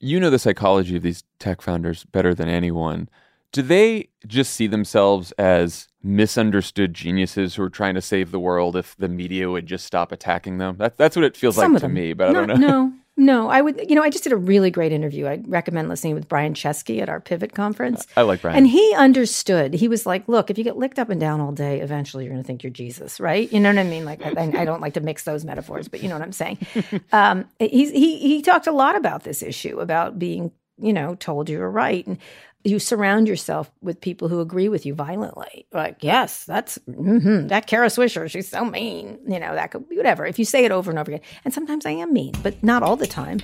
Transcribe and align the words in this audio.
you 0.00 0.18
know 0.18 0.30
the 0.30 0.38
psychology 0.38 0.96
of 0.96 1.02
these 1.02 1.22
tech 1.38 1.60
founders 1.62 2.04
better 2.04 2.34
than 2.34 2.48
anyone. 2.48 3.08
Do 3.52 3.62
they 3.62 4.08
just 4.26 4.52
see 4.52 4.66
themselves 4.66 5.32
as 5.32 5.88
misunderstood 6.02 6.94
geniuses 6.94 7.54
who 7.56 7.62
are 7.64 7.70
trying 7.70 7.94
to 7.96 8.00
save 8.00 8.30
the 8.30 8.38
world 8.40 8.76
if 8.76 8.96
the 8.96 9.08
media 9.08 9.50
would 9.50 9.66
just 9.66 9.84
stop 9.84 10.12
attacking 10.12 10.58
them? 10.58 10.76
That, 10.78 10.96
that's 10.96 11.16
what 11.16 11.24
it 11.24 11.36
feels 11.36 11.56
Some 11.56 11.72
like 11.72 11.80
to 11.80 11.86
them. 11.86 11.94
me, 11.94 12.12
but 12.12 12.28
I 12.28 12.32
don't 12.32 12.48
know. 12.48 12.54
No, 12.54 12.92
no. 13.20 13.48
I 13.48 13.60
would, 13.60 13.88
you 13.88 13.94
know, 13.94 14.02
I 14.02 14.10
just 14.10 14.24
did 14.24 14.32
a 14.32 14.36
really 14.36 14.70
great 14.70 14.92
interview. 14.92 15.28
I'd 15.28 15.48
recommend 15.48 15.88
listening 15.88 16.14
with 16.14 16.28
Brian 16.28 16.54
Chesky 16.54 17.00
at 17.00 17.08
our 17.08 17.20
Pivot 17.20 17.54
conference. 17.54 18.06
I 18.16 18.22
like 18.22 18.42
Brian. 18.42 18.56
And 18.56 18.66
he 18.66 18.94
understood. 18.96 19.74
He 19.74 19.88
was 19.88 20.06
like, 20.06 20.26
look, 20.26 20.50
if 20.50 20.58
you 20.58 20.64
get 20.64 20.76
licked 20.76 20.98
up 20.98 21.10
and 21.10 21.20
down 21.20 21.40
all 21.40 21.52
day, 21.52 21.80
eventually 21.80 22.24
you're 22.24 22.32
going 22.32 22.42
to 22.42 22.46
think 22.46 22.62
you're 22.62 22.72
Jesus, 22.72 23.20
right? 23.20 23.52
You 23.52 23.60
know 23.60 23.68
what 23.68 23.78
I 23.78 23.84
mean? 23.84 24.04
Like, 24.04 24.24
I, 24.24 24.30
I 24.30 24.64
don't 24.64 24.80
like 24.80 24.94
to 24.94 25.00
mix 25.00 25.24
those 25.24 25.44
metaphors, 25.44 25.86
but 25.86 26.02
you 26.02 26.08
know 26.08 26.14
what 26.14 26.22
I'm 26.22 26.32
saying. 26.32 26.58
um, 27.12 27.46
he's, 27.58 27.90
he, 27.90 28.18
he 28.18 28.42
talked 28.42 28.66
a 28.66 28.72
lot 28.72 28.96
about 28.96 29.24
this 29.24 29.42
issue, 29.42 29.78
about 29.80 30.18
being, 30.18 30.50
you 30.78 30.92
know, 30.94 31.14
told 31.14 31.50
you 31.50 31.58
were 31.58 31.70
right. 31.70 32.06
And 32.06 32.18
you 32.64 32.78
surround 32.78 33.26
yourself 33.26 33.70
with 33.80 34.00
people 34.00 34.28
who 34.28 34.40
agree 34.40 34.68
with 34.68 34.84
you 34.84 34.94
violently. 34.94 35.66
Like, 35.72 35.98
yes, 36.00 36.44
that's 36.44 36.78
mhm, 36.88 37.48
that 37.48 37.66
Kara 37.66 37.86
Swisher. 37.86 38.30
She's 38.30 38.48
so 38.48 38.64
mean. 38.64 39.18
You 39.26 39.40
know, 39.40 39.54
that 39.54 39.70
could 39.70 39.88
be 39.88 39.96
whatever. 39.96 40.26
If 40.26 40.38
you 40.38 40.44
say 40.44 40.64
it 40.64 40.72
over 40.72 40.90
and 40.90 40.98
over 40.98 41.10
again, 41.10 41.24
and 41.44 41.54
sometimes 41.54 41.86
I 41.86 41.92
am 41.92 42.12
mean, 42.12 42.34
but 42.42 42.62
not 42.62 42.82
all 42.82 42.96
the 42.96 43.06
time. 43.06 43.40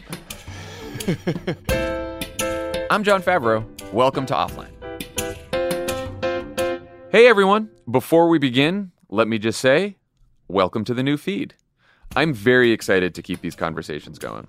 I'm 2.91 3.03
Jon 3.05 3.23
Favreau. 3.23 3.65
Welcome 3.93 4.27
to 4.27 4.35
Offline. 4.35 4.73
Hey 7.11 7.27
everyone. 7.27 7.71
Before 7.91 8.29
we 8.29 8.39
begin, 8.39 8.93
let 9.09 9.29
me 9.29 9.39
just 9.39 9.61
say, 9.61 9.97
welcome 10.49 10.85
to 10.85 10.93
the 10.93 11.03
new 11.03 11.17
feed. 11.17 11.55
I'm 12.15 12.35
very 12.35 12.73
excited 12.73 13.15
to 13.15 13.23
keep 13.23 13.41
these 13.41 13.57
conversations 13.57 14.19
going. 14.19 14.47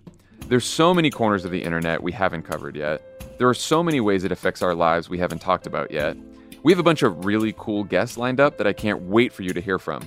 There's 0.47 0.65
so 0.65 0.93
many 0.93 1.09
corners 1.09 1.45
of 1.45 1.51
the 1.51 1.63
internet 1.63 2.03
we 2.03 2.11
haven't 2.11 2.43
covered 2.43 2.75
yet. 2.75 3.01
There 3.37 3.47
are 3.47 3.53
so 3.53 3.83
many 3.83 4.01
ways 4.01 4.23
it 4.23 4.31
affects 4.31 4.63
our 4.63 4.73
lives 4.73 5.09
we 5.09 5.19
haven't 5.19 5.39
talked 5.39 5.67
about 5.67 5.91
yet. 5.91 6.17
We 6.63 6.71
have 6.71 6.79
a 6.79 6.83
bunch 6.83 7.03
of 7.03 7.25
really 7.25 7.53
cool 7.55 7.83
guests 7.83 8.17
lined 8.17 8.39
up 8.39 8.57
that 8.57 8.65
I 8.65 8.73
can't 8.73 9.03
wait 9.03 9.31
for 9.31 9.43
you 9.43 9.53
to 9.53 9.61
hear 9.61 9.77
from. 9.77 10.01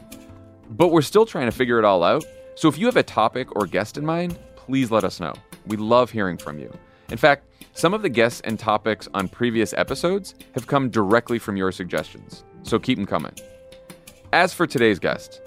But 0.70 0.88
we're 0.88 1.02
still 1.02 1.24
trying 1.24 1.46
to 1.46 1.56
figure 1.56 1.78
it 1.78 1.84
all 1.84 2.02
out. 2.02 2.24
So 2.56 2.68
if 2.68 2.76
you 2.76 2.86
have 2.86 2.96
a 2.96 3.04
topic 3.04 3.54
or 3.54 3.66
guest 3.66 3.96
in 3.96 4.04
mind, 4.04 4.36
please 4.56 4.90
let 4.90 5.04
us 5.04 5.20
know. 5.20 5.32
We 5.66 5.76
love 5.76 6.10
hearing 6.10 6.38
from 6.38 6.58
you. 6.58 6.72
In 7.10 7.16
fact, 7.16 7.46
some 7.72 7.94
of 7.94 8.02
the 8.02 8.08
guests 8.08 8.40
and 8.42 8.58
topics 8.58 9.08
on 9.14 9.28
previous 9.28 9.72
episodes 9.74 10.34
have 10.54 10.66
come 10.66 10.90
directly 10.90 11.38
from 11.38 11.56
your 11.56 11.70
suggestions. 11.70 12.42
So 12.64 12.80
keep 12.80 12.98
them 12.98 13.06
coming. 13.06 13.32
As 14.32 14.52
for 14.52 14.66
today's 14.66 14.98
guest, 14.98 15.40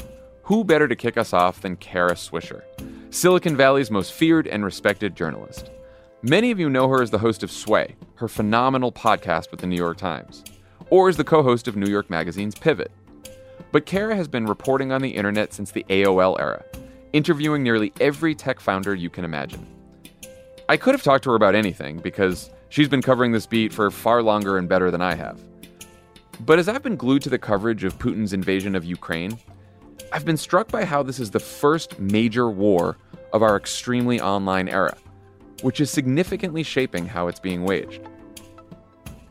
who 0.43 0.63
better 0.63 0.87
to 0.87 0.95
kick 0.95 1.17
us 1.17 1.33
off 1.33 1.61
than 1.61 1.75
Kara 1.75 2.15
Swisher, 2.15 2.63
Silicon 3.09 3.57
Valley's 3.57 3.91
most 3.91 4.13
feared 4.13 4.47
and 4.47 4.63
respected 4.63 5.15
journalist? 5.15 5.69
Many 6.25 6.51
of 6.51 6.59
you 6.59 6.69
know 6.69 6.87
her 6.87 7.01
as 7.01 7.11
the 7.11 7.17
host 7.17 7.43
of 7.43 7.51
Sway, 7.51 7.97
her 8.15 8.29
phenomenal 8.29 8.93
podcast 8.93 9.51
with 9.51 9.59
the 9.59 9.67
New 9.67 9.75
York 9.75 9.97
Times, 9.97 10.45
or 10.89 11.09
as 11.09 11.17
the 11.17 11.23
co 11.25 11.43
host 11.43 11.67
of 11.67 11.75
New 11.75 11.91
York 11.91 12.09
Magazine's 12.09 12.55
Pivot. 12.55 12.91
But 13.73 13.85
Kara 13.85 14.15
has 14.15 14.29
been 14.29 14.45
reporting 14.45 14.93
on 14.93 15.01
the 15.01 15.09
internet 15.09 15.53
since 15.53 15.71
the 15.71 15.85
AOL 15.89 16.39
era, 16.39 16.63
interviewing 17.11 17.61
nearly 17.61 17.91
every 17.99 18.35
tech 18.35 18.61
founder 18.61 18.95
you 18.95 19.09
can 19.09 19.25
imagine. 19.25 19.67
I 20.69 20.77
could 20.77 20.93
have 20.93 21.03
talked 21.03 21.25
to 21.25 21.31
her 21.31 21.35
about 21.35 21.55
anything 21.55 21.97
because 21.97 22.49
she's 22.69 22.87
been 22.87 23.01
covering 23.01 23.33
this 23.33 23.45
beat 23.45 23.73
for 23.73 23.91
far 23.91 24.23
longer 24.23 24.57
and 24.57 24.69
better 24.69 24.89
than 24.91 25.01
I 25.01 25.15
have. 25.15 25.41
But 26.45 26.57
as 26.57 26.69
I've 26.69 26.83
been 26.83 26.95
glued 26.95 27.23
to 27.23 27.29
the 27.29 27.37
coverage 27.37 27.83
of 27.83 27.99
Putin's 27.99 28.31
invasion 28.31 28.75
of 28.75 28.85
Ukraine, 28.85 29.37
I've 30.13 30.23
been 30.23 30.37
struck 30.37 30.71
by 30.71 30.85
how 30.85 31.03
this 31.03 31.19
is 31.19 31.31
the 31.31 31.41
first 31.41 31.99
major 31.99 32.49
war 32.49 32.97
of 33.33 33.43
our 33.43 33.57
extremely 33.57 34.21
online 34.21 34.69
era, 34.69 34.95
which 35.63 35.81
is 35.81 35.89
significantly 35.89 36.61
shaping 36.61 37.07
how 37.07 37.27
it's 37.27 37.39
being 37.39 37.63
waged. 37.63 38.01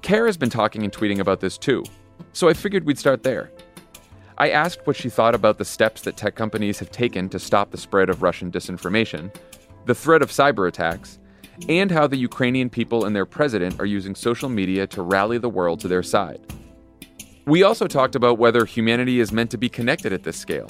Kara's 0.00 0.36
been 0.36 0.50
talking 0.50 0.82
and 0.82 0.92
tweeting 0.92 1.20
about 1.20 1.40
this 1.40 1.56
too, 1.56 1.84
so 2.32 2.48
I 2.48 2.54
figured 2.54 2.84
we'd 2.84 2.98
start 2.98 3.22
there. 3.22 3.52
I 4.38 4.50
asked 4.50 4.86
what 4.86 4.96
she 4.96 5.08
thought 5.08 5.34
about 5.34 5.58
the 5.58 5.64
steps 5.64 6.02
that 6.02 6.16
tech 6.16 6.34
companies 6.34 6.78
have 6.80 6.90
taken 6.90 7.28
to 7.28 7.38
stop 7.38 7.70
the 7.70 7.78
spread 7.78 8.08
of 8.08 8.22
Russian 8.22 8.50
disinformation, 8.50 9.32
the 9.84 9.94
threat 9.94 10.22
of 10.22 10.30
cyber 10.30 10.66
attacks, 10.66 11.18
and 11.68 11.90
how 11.90 12.06
the 12.06 12.16
Ukrainian 12.16 12.70
people 12.70 13.04
and 13.04 13.14
their 13.14 13.26
president 13.26 13.78
are 13.78 13.86
using 13.86 14.14
social 14.14 14.48
media 14.48 14.86
to 14.88 15.02
rally 15.02 15.38
the 15.38 15.50
world 15.50 15.80
to 15.80 15.88
their 15.88 16.02
side. 16.02 16.40
We 17.44 17.62
also 17.62 17.86
talked 17.86 18.16
about 18.16 18.38
whether 18.38 18.64
humanity 18.64 19.20
is 19.20 19.32
meant 19.32 19.50
to 19.50 19.58
be 19.58 19.68
connected 19.68 20.12
at 20.12 20.22
this 20.22 20.38
scale, 20.38 20.68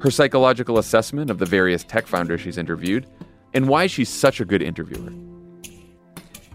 her 0.00 0.10
psychological 0.10 0.78
assessment 0.78 1.30
of 1.30 1.38
the 1.38 1.46
various 1.46 1.84
tech 1.84 2.06
founders 2.06 2.42
she's 2.42 2.58
interviewed, 2.58 3.06
and 3.54 3.68
why 3.68 3.86
she's 3.86 4.08
such 4.08 4.40
a 4.40 4.44
good 4.44 4.62
interviewer. 4.62 5.12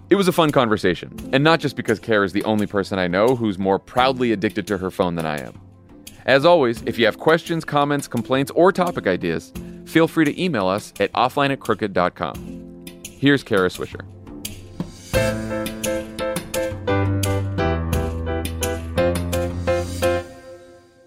It 0.10 0.16
was 0.16 0.28
a 0.28 0.32
fun 0.32 0.52
conversation, 0.52 1.18
and 1.34 1.44
not 1.44 1.60
just 1.60 1.76
because 1.76 2.00
Kara 2.00 2.26
is 2.26 2.34
the 2.34 2.44
only 2.44 2.68
person 2.68 3.00
I 3.00 3.08
know 3.08 3.36
who's 3.36 3.58
more 3.58 3.80
proudly 3.80 4.32
addicted 4.32 4.68
to 4.68 4.78
her 4.78 4.92
phone 4.92 5.16
than 5.16 5.26
I 5.26 5.40
am. 5.40 5.60
As 6.26 6.46
always, 6.46 6.82
if 6.84 6.98
you 7.00 7.06
have 7.06 7.18
questions, 7.18 7.66
comments, 7.66 8.08
complaints, 8.08 8.52
or 8.56 8.72
topic 8.72 9.08
ideas, 9.08 9.52
feel 9.86 10.08
free 10.08 10.26
to 10.26 10.42
email 10.42 10.68
us 10.68 10.94
at 11.00 11.12
offline 11.14 11.52
at 11.52 11.60
crooked.com. 11.60 12.86
Here's 13.06 13.44
Kara 13.44 13.70
Swisher. 13.70 14.02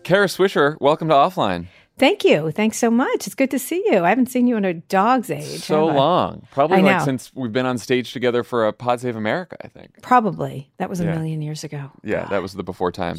Kara 0.09 0.27
Swisher, 0.27 0.81
welcome 0.81 1.09
to 1.09 1.15
Offline. 1.15 1.67
Thank 1.99 2.25
you. 2.25 2.51
Thanks 2.51 2.79
so 2.79 2.91
much. 2.91 3.27
It's 3.27 3.35
good 3.35 3.51
to 3.51 3.59
see 3.59 3.83
you. 3.87 4.05
I 4.05 4.09
haven't 4.09 4.27
seen 4.31 4.47
you 4.47 4.57
in 4.57 4.65
a 4.65 4.75
dog's 4.75 5.31
age. 5.31 5.61
So 5.61 5.87
long. 5.87 6.47
Probably 6.51 6.81
like 6.83 7.01
since 7.03 7.33
we've 7.35 7.53
been 7.53 7.67
on 7.67 7.79
stage 7.79 8.13
together 8.13 8.43
for 8.45 8.67
a 8.67 8.73
Pod 8.73 9.01
Save 9.01 9.17
America, 9.17 9.57
I 9.65 9.69
think. 9.69 10.01
Probably. 10.03 10.71
That 10.79 10.89
was 10.89 11.01
a 11.01 11.05
Yeah. 11.05 11.15
million 11.15 11.43
years 11.43 11.65
ago. 11.65 11.91
Yeah, 12.05 12.27
that 12.27 12.41
was 12.43 12.53
the 12.55 12.63
before 12.63 12.93
time. 12.93 13.17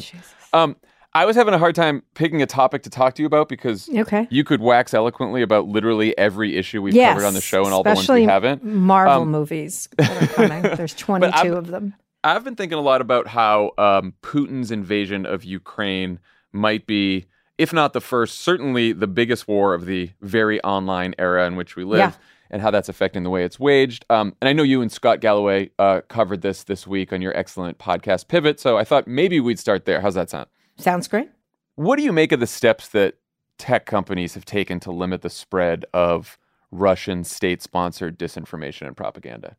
Um, 0.52 0.76
I 1.12 1.24
was 1.24 1.34
having 1.34 1.54
a 1.54 1.58
hard 1.58 1.74
time 1.74 2.02
picking 2.14 2.40
a 2.40 2.46
topic 2.46 2.84
to 2.84 2.90
talk 2.90 3.14
to 3.16 3.22
you 3.22 3.26
about 3.26 3.48
because 3.48 3.88
Okay. 3.94 4.28
you 4.30 4.44
could 4.44 4.60
wax 4.60 4.94
eloquently 4.94 5.42
about 5.42 5.66
literally 5.66 6.16
every 6.16 6.56
issue 6.56 6.80
we've 6.80 6.94
Yes, 6.94 7.14
covered 7.14 7.26
on 7.26 7.34
the 7.34 7.40
show 7.40 7.64
and 7.64 7.74
all 7.74 7.82
the 7.82 7.92
ones 7.94 8.08
we 8.08 8.22
haven't. 8.24 8.62
Marvel 8.64 9.22
Um, 9.22 9.30
movies 9.30 9.88
that 9.98 10.22
are 10.22 10.26
coming. 10.28 10.62
There's 10.76 10.94
22 10.94 11.54
of 11.54 11.66
them. 11.66 11.94
I've 12.22 12.44
been 12.44 12.54
thinking 12.54 12.78
a 12.78 12.82
lot 12.82 13.00
about 13.00 13.26
how 13.26 13.72
um, 13.76 14.14
Putin's 14.22 14.70
invasion 14.70 15.26
of 15.26 15.42
Ukraine 15.42 16.20
might 16.52 16.86
be, 16.86 17.26
if 17.60 17.72
not 17.72 17.92
the 17.92 18.00
first, 18.00 18.38
certainly 18.38 18.92
the 18.92 19.06
biggest 19.06 19.46
war 19.46 19.74
of 19.74 19.84
the 19.86 20.10
very 20.22 20.60
online 20.62 21.14
era 21.18 21.46
in 21.46 21.56
which 21.56 21.76
we 21.76 21.84
live, 21.84 21.98
Yeah. 21.98 22.12
and 22.50 22.62
how 22.62 22.70
that's 22.70 22.88
affecting 22.88 23.22
the 23.22 23.30
way 23.30 23.44
it's 23.44 23.60
waged. 23.60 24.04
Um, 24.08 24.34
and 24.40 24.48
I 24.48 24.52
know 24.52 24.62
you 24.62 24.80
and 24.82 24.90
Scott 24.90 25.20
Galloway 25.20 25.70
uh, 25.78 26.00
covered 26.08 26.40
this 26.42 26.64
this 26.64 26.86
week 26.86 27.12
on 27.12 27.20
your 27.20 27.36
excellent 27.36 27.78
podcast 27.78 28.28
Pivot, 28.28 28.58
so 28.58 28.78
I 28.78 28.84
thought 28.84 29.06
maybe 29.06 29.40
we'd 29.40 29.58
start 29.58 29.84
there. 29.84 30.00
How's 30.00 30.14
that 30.14 30.30
sound? 30.30 30.46
Sounds 30.78 31.06
great. 31.06 31.28
What 31.76 31.96
do 31.96 32.02
you 32.02 32.12
make 32.12 32.32
of 32.32 32.40
the 32.40 32.46
steps 32.46 32.88
that 32.88 33.16
tech 33.58 33.84
companies 33.86 34.34
have 34.34 34.44
taken 34.46 34.80
to 34.80 34.90
limit 34.90 35.20
the 35.22 35.30
spread 35.30 35.84
of 35.92 36.38
Russian 36.70 37.24
state 37.24 37.60
sponsored 37.62 38.18
disinformation 38.18 38.86
and 38.86 38.96
propaganda? 38.96 39.56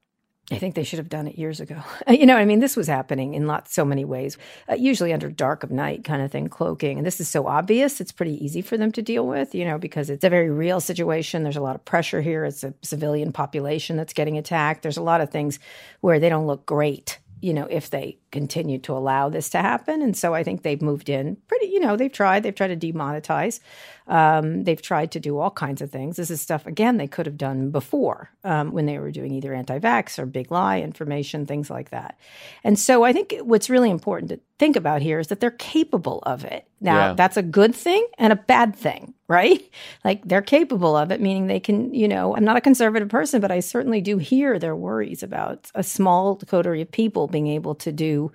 I 0.51 0.57
think 0.57 0.75
they 0.75 0.84
should 0.84 1.00
have 1.00 1.09
done 1.09 1.28
it 1.28 1.38
years 1.38 1.59
ago. 1.59 1.81
You 2.12 2.25
know, 2.25 2.35
I 2.35 2.45
mean, 2.45 2.59
this 2.59 2.75
was 2.75 2.88
happening 2.88 3.34
in 3.34 3.47
lots, 3.47 3.73
so 3.73 3.85
many 3.85 4.03
ways, 4.03 4.38
uh, 4.69 4.75
usually 4.75 5.13
under 5.13 5.29
dark 5.29 5.63
of 5.63 5.72
night 5.72 6.03
kind 6.03 6.22
of 6.22 6.31
thing, 6.31 6.50
cloaking. 6.50 6.97
And 6.97 7.07
this 7.07 7.22
is 7.22 7.29
so 7.29 7.47
obvious, 7.47 8.01
it's 8.01 8.12
pretty 8.12 8.44
easy 8.44 8.61
for 8.61 8.78
them 8.78 8.91
to 8.91 9.01
deal 9.01 9.25
with, 9.25 9.56
you 9.56 9.63
know, 9.66 9.78
because 9.78 10.09
it's 10.09 10.25
a 10.25 10.29
very 10.29 10.50
real 10.50 10.81
situation. 10.81 11.44
There's 11.44 11.57
a 11.57 11.61
lot 11.61 11.75
of 11.75 11.85
pressure 11.85 12.22
here. 12.22 12.44
It's 12.44 12.63
a 12.63 12.73
civilian 12.81 13.31
population 13.31 13.95
that's 13.95 14.13
getting 14.13 14.38
attacked. 14.38 14.84
There's 14.84 14.97
a 14.97 15.03
lot 15.03 15.22
of 15.22 15.29
things 15.29 15.57
where 16.01 16.19
they 16.19 16.29
don't 16.29 16.47
look 16.47 16.66
great, 16.66 17.19
you 17.40 17.53
know, 17.53 17.67
if 17.69 17.90
they 17.90 18.17
continue 18.31 18.78
to 18.79 18.94
allow 18.94 19.29
this 19.29 19.50
to 19.51 19.59
happen. 19.59 20.01
And 20.01 20.16
so 20.16 20.34
I 20.34 20.44
think 20.44 20.61
they've 20.63 20.81
moved 20.81 21.09
in 21.09 21.38
pretty, 21.47 21.67
you 21.67 21.79
know, 21.79 21.95
they've 21.95 22.11
tried, 22.11 22.44
they've 22.44 22.53
tried 22.53 22.79
to 22.79 22.94
demonetize. 22.94 23.61
Um, 24.07 24.63
they've 24.63 24.81
tried 24.81 25.12
to 25.12 25.19
do 25.19 25.38
all 25.38 25.51
kinds 25.51 25.81
of 25.81 25.91
things. 25.91 26.17
This 26.17 26.29
is 26.31 26.41
stuff, 26.41 26.66
again, 26.66 26.97
they 26.97 27.07
could 27.07 27.25
have 27.25 27.38
done 27.38 27.69
before 27.72 28.29
um, 28.44 28.72
when 28.72 28.85
they 28.85 28.97
were 29.00 29.12
doing 29.12 29.34
either 29.34 29.53
anti 29.53 29.79
vax 29.79 30.20
or 30.20 30.26
big 30.26 30.52
lie 30.52 30.81
information, 30.81 31.46
things 31.46 31.70
like 31.70 31.91
that. 31.91 32.17
And 32.64 32.78
so 32.79 33.03
I 33.03 33.14
think 33.14 33.35
what's 33.43 33.70
really 33.70 33.90
important 33.90 34.29
to 34.31 34.40
think 34.59 34.76
about 34.76 35.02
here 35.02 35.20
is 35.20 35.28
that 35.28 35.40
they're 35.40 35.52
capable 35.52 36.20
of 36.23 36.43
it. 36.46 36.66
Now, 36.81 37.09
Yeah. 37.09 37.14
that's 37.14 37.37
a 37.37 37.43
good 37.43 37.73
thing 37.76 38.05
and 38.17 38.34
a 38.34 38.35
bad 38.35 38.76
thing, 38.76 39.14
right? 39.28 39.61
Like 40.03 40.28
they're 40.28 40.41
capable 40.41 40.96
of 40.96 41.11
it, 41.11 41.22
meaning 41.22 41.47
they 41.47 41.59
can, 41.59 41.93
you 41.93 42.08
know, 42.08 42.35
I'm 42.35 42.43
not 42.43 42.58
a 42.58 42.61
conservative 42.61 43.09
person, 43.09 43.40
but 43.40 43.52
I 43.52 43.59
certainly 43.59 44.02
do 44.02 44.17
hear 44.17 44.58
their 44.58 44.76
worries 44.76 45.22
about 45.23 45.70
a 45.76 45.84
small 45.84 46.37
coterie 46.37 46.81
of 46.81 46.91
people 46.91 47.28
being 47.28 47.47
able 47.47 47.76
to 47.76 47.91
do 47.91 48.31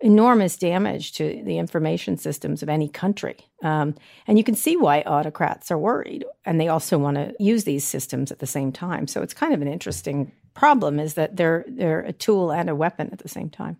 enormous 0.00 0.56
damage 0.56 1.12
to 1.12 1.42
the 1.44 1.58
information 1.58 2.16
systems 2.16 2.62
of 2.62 2.68
any 2.68 2.88
country. 2.88 3.36
Um, 3.62 3.94
and 4.26 4.38
you 4.38 4.44
can 4.44 4.54
see 4.54 4.76
why 4.76 5.00
autocrats 5.02 5.70
are 5.70 5.78
worried. 5.78 6.24
And 6.44 6.60
they 6.60 6.68
also 6.68 6.98
want 6.98 7.16
to 7.16 7.34
use 7.40 7.64
these 7.64 7.84
systems 7.84 8.30
at 8.30 8.38
the 8.38 8.46
same 8.46 8.70
time. 8.70 9.08
So 9.08 9.22
it's 9.22 9.34
kind 9.34 9.52
of 9.52 9.60
an 9.60 9.68
interesting 9.68 10.32
problem 10.54 10.98
is 10.98 11.14
that 11.14 11.36
they're 11.36 11.64
they're 11.68 12.00
a 12.00 12.12
tool 12.12 12.52
and 12.52 12.68
a 12.68 12.74
weapon 12.74 13.10
at 13.12 13.18
the 13.18 13.28
same 13.28 13.50
time. 13.50 13.76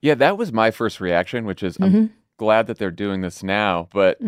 Yeah, 0.00 0.14
that 0.14 0.36
was 0.38 0.52
my 0.52 0.70
first 0.70 1.00
reaction, 1.00 1.44
which 1.44 1.62
is 1.62 1.78
Mm-hmm. 1.78 1.96
I'm 1.96 2.12
glad 2.36 2.66
that 2.66 2.78
they're 2.78 2.90
doing 2.90 3.22
this 3.22 3.42
now. 3.42 3.88
But 3.92 4.20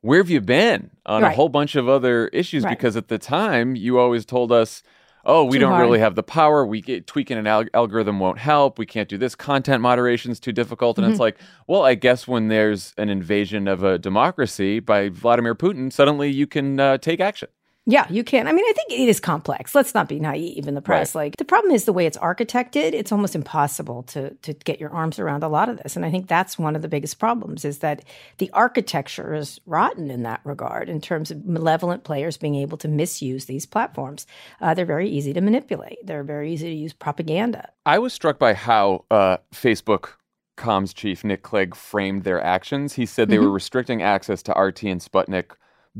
where 0.00 0.18
have 0.18 0.30
you 0.30 0.40
been 0.40 0.90
on 1.06 1.22
a 1.22 1.30
whole 1.30 1.48
bunch 1.48 1.76
of 1.76 1.88
other 1.88 2.28
issues? 2.28 2.64
Right. 2.64 2.76
Because 2.76 2.96
at 2.96 3.08
the 3.08 3.18
time, 3.18 3.76
you 3.76 3.98
always 3.98 4.24
told 4.24 4.50
us, 4.50 4.82
oh, 5.24 5.44
we 5.44 5.58
don't 5.58 5.70
hard. 5.72 5.82
really 5.82 5.98
have 5.98 6.14
the 6.14 6.22
power. 6.22 6.64
We 6.66 6.80
get, 6.80 7.06
tweaking 7.06 7.36
an 7.38 7.46
al- 7.46 7.64
algorithm 7.74 8.18
won't 8.18 8.38
help. 8.38 8.78
We 8.78 8.86
can't 8.86 9.08
do 9.08 9.18
this. 9.18 9.34
Content 9.34 9.82
moderation 9.82 10.30
is 10.30 10.40
too 10.40 10.52
difficult. 10.52 10.98
And 10.98 11.04
Mm-hmm. 11.04 11.12
it's 11.12 11.20
like, 11.20 11.38
well, 11.66 11.82
I 11.82 11.94
guess 11.94 12.26
when 12.28 12.48
there's 12.48 12.94
an 12.98 13.08
invasion 13.08 13.68
of 13.68 13.82
a 13.82 13.98
democracy 13.98 14.80
by 14.80 15.08
Vladimir 15.08 15.54
Putin, 15.54 15.92
suddenly 15.92 16.30
you 16.30 16.46
can 16.46 16.80
uh, 16.80 16.98
take 16.98 17.20
action. 17.20 17.48
Yeah, 17.86 18.06
you 18.10 18.22
can. 18.22 18.46
I 18.46 18.52
mean, 18.52 18.64
I 18.68 18.72
think 18.74 18.92
it 18.92 19.08
is 19.08 19.20
complex. 19.20 19.74
Let's 19.74 19.94
not 19.94 20.06
be 20.08 20.20
naive 20.20 20.68
in 20.68 20.74
the 20.74 20.82
press. 20.82 21.14
Like 21.14 21.36
the 21.38 21.46
problem 21.46 21.74
is 21.74 21.86
the 21.86 21.92
way 21.94 22.06
it's 22.06 22.18
architected, 22.18 22.92
it's 22.92 23.10
almost 23.10 23.34
impossible 23.34 24.02
to 24.04 24.30
to 24.42 24.52
get 24.52 24.78
your 24.78 24.90
arms 24.90 25.18
around 25.18 25.42
a 25.42 25.48
lot 25.48 25.68
of 25.70 25.78
this. 25.78 25.96
And 25.96 26.04
I 26.04 26.10
think 26.10 26.28
that's 26.28 26.58
one 26.58 26.76
of 26.76 26.82
the 26.82 26.88
biggest 26.88 27.18
problems 27.18 27.64
is 27.64 27.78
that 27.78 28.04
the 28.38 28.50
architecture 28.52 29.34
is 29.34 29.60
rotten 29.66 30.10
in 30.10 30.22
that 30.24 30.40
regard 30.44 30.88
in 30.90 31.00
terms 31.00 31.30
of 31.30 31.44
malevolent 31.46 32.04
players 32.04 32.36
being 32.36 32.54
able 32.54 32.76
to 32.78 32.86
misuse 32.88 33.46
these 33.46 33.64
platforms. 33.66 34.26
Uh, 34.60 34.74
they're 34.74 34.84
very 34.84 35.08
easy 35.08 35.32
to 35.32 35.40
manipulate. 35.40 35.98
They're 36.04 36.22
very 36.22 36.52
easy 36.52 36.68
to 36.68 36.76
use 36.76 36.92
propaganda. 36.92 37.70
I 37.86 37.98
was 37.98 38.12
struck 38.12 38.38
by 38.38 38.52
how 38.54 39.06
uh, 39.10 39.38
Facebook 39.54 40.10
comms 40.58 40.94
chief 40.94 41.24
Nick 41.24 41.42
Clegg 41.42 41.74
framed 41.74 42.24
their 42.24 42.40
actions. 42.44 42.92
He 42.92 43.06
said 43.06 43.30
they 43.30 43.36
Mm-hmm. 43.36 43.46
were 43.46 43.50
restricting 43.50 44.02
access 44.02 44.42
to 44.44 44.52
RT 44.52 44.82
and 44.84 45.00
Sputnik 45.00 45.52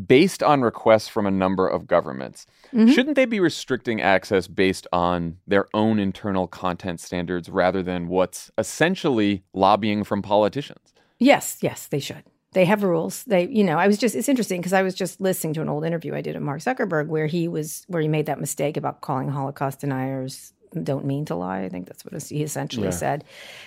based 0.06 0.42
on 0.42 0.62
requests 0.62 1.08
from 1.08 1.26
a 1.26 1.30
number 1.30 1.66
of 1.66 1.86
governments. 1.86 2.46
Mm-hmm. 2.72 2.92
Shouldn't 2.92 3.16
they 3.16 3.24
be 3.24 3.40
restricting 3.40 4.00
access 4.00 4.46
based 4.46 4.86
on 4.92 5.38
their 5.46 5.66
own 5.74 5.98
internal 5.98 6.46
content 6.46 7.00
standards 7.00 7.48
rather 7.48 7.82
than 7.82 8.08
what's 8.08 8.50
essentially 8.56 9.42
lobbying 9.52 10.04
from 10.04 10.22
politicians? 10.22 10.94
Yes, 11.18 11.58
yes, 11.60 11.86
they 11.88 11.98
should. 12.00 12.22
They 12.52 12.64
have 12.64 12.82
rules. 12.82 13.24
They, 13.24 13.46
you 13.48 13.62
know, 13.62 13.78
I 13.78 13.86
was 13.86 13.98
just, 13.98 14.14
it's 14.14 14.28
interesting 14.28 14.60
because 14.60 14.72
I 14.72 14.82
was 14.82 14.94
just 14.94 15.20
listening 15.20 15.54
to 15.54 15.62
an 15.62 15.68
old 15.68 15.84
interview 15.84 16.14
I 16.14 16.20
did 16.20 16.34
of 16.36 16.42
Mark 16.42 16.60
Zuckerberg 16.60 17.06
where 17.08 17.26
he 17.26 17.46
was, 17.46 17.84
where 17.88 18.02
he 18.02 18.08
made 18.08 18.26
that 18.26 18.40
mistake 18.40 18.76
about 18.76 19.00
calling 19.02 19.28
Holocaust 19.28 19.80
deniers 19.80 20.52
don't 20.84 21.04
mean 21.04 21.24
to 21.24 21.34
lie. 21.34 21.62
I 21.62 21.68
think 21.68 21.86
that's 21.86 22.04
what 22.04 22.20
he 22.22 22.42
essentially 22.42 22.86
Yeah. 22.86 22.92
said. 22.92 23.24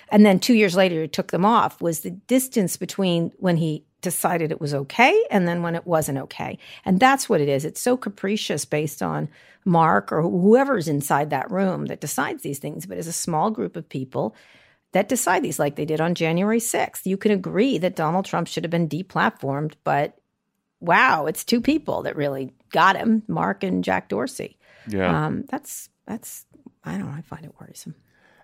And 0.09 0.25
then 0.25 0.39
two 0.39 0.53
years 0.53 0.75
later, 0.75 1.01
he 1.01 1.07
took 1.07 1.31
them 1.31 1.45
off 1.45 1.81
was 1.81 1.99
the 1.99 2.11
distance 2.11 2.77
between 2.77 3.31
when 3.37 3.57
he 3.57 3.83
decided 4.03 4.51
it 4.51 4.61
was 4.61 4.73
okay 4.75 5.19
and 5.31 5.47
then 5.47 5.63
when 5.63 5.73
it 5.73 5.87
wasn't 5.87 6.19
okay. 6.19 6.59
And 6.85 6.99
that's 6.99 7.27
what 7.27 7.41
it 7.41 7.49
is. 7.49 7.65
It's 7.65 7.81
so 7.81 7.97
capricious 7.97 8.65
based 8.65 9.01
on 9.01 9.29
Mark 9.65 10.11
or 10.11 10.21
whoever's 10.21 10.87
inside 10.87 11.31
that 11.31 11.49
room 11.49 11.87
that 11.87 12.01
decides 12.01 12.43
these 12.43 12.59
things, 12.59 12.85
but 12.85 12.99
as 12.99 13.07
a 13.07 13.13
small 13.13 13.49
group 13.49 13.75
of 13.75 13.89
people 13.89 14.35
that 14.91 15.09
decide 15.09 15.41
these, 15.41 15.57
like 15.57 15.75
they 15.75 15.85
did 15.85 15.99
on 15.99 16.13
January 16.13 16.59
6th. 16.59 17.05
You 17.05 17.17
can 17.17 17.31
agree 17.31 17.79
that 17.79 17.95
Donald 17.95 18.25
Trump 18.25 18.47
should 18.47 18.63
have 18.63 18.69
been 18.69 18.87
deplatformed, 18.87 19.73
but 19.83 20.15
wow, 20.79 21.25
it's 21.25 21.43
two 21.43 21.61
people 21.61 22.03
that 22.03 22.15
really 22.15 22.51
got 22.71 22.95
him, 22.95 23.23
Mark 23.27 23.63
and 23.63 23.83
Jack 23.83 24.09
Dorsey. 24.09 24.57
Yeah. 24.87 25.25
Um, 25.25 25.45
that's 25.49 25.89
that's 26.05 26.45
I 26.83 26.97
don't 26.97 27.07
know. 27.09 27.17
I 27.17 27.21
find 27.21 27.45
it 27.45 27.55
worrisome. 27.59 27.95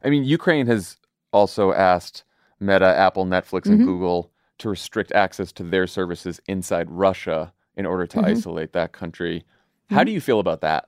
I 0.03 0.09
mean, 0.09 0.23
Ukraine 0.23 0.65
has 0.67 0.97
also 1.33 1.73
asked 1.73 2.23
Meta, 2.61 2.85
Apple, 2.85 3.25
Netflix, 3.25 3.65
and 3.65 3.81
Mhm. 3.81 3.85
Google 3.85 4.31
to 4.59 4.69
restrict 4.69 5.11
access 5.13 5.51
to 5.53 5.63
their 5.63 5.87
services 5.87 6.39
inside 6.47 6.89
Russia 6.91 7.51
in 7.75 7.85
order 7.85 8.05
to 8.07 8.17
Mhm. 8.19 8.25
isolate 8.25 8.73
that 8.73 8.91
country. 8.91 9.43
How 9.89 10.03
do 10.03 10.11
you 10.11 10.21
feel 10.21 10.39
about 10.39 10.61
that? 10.61 10.85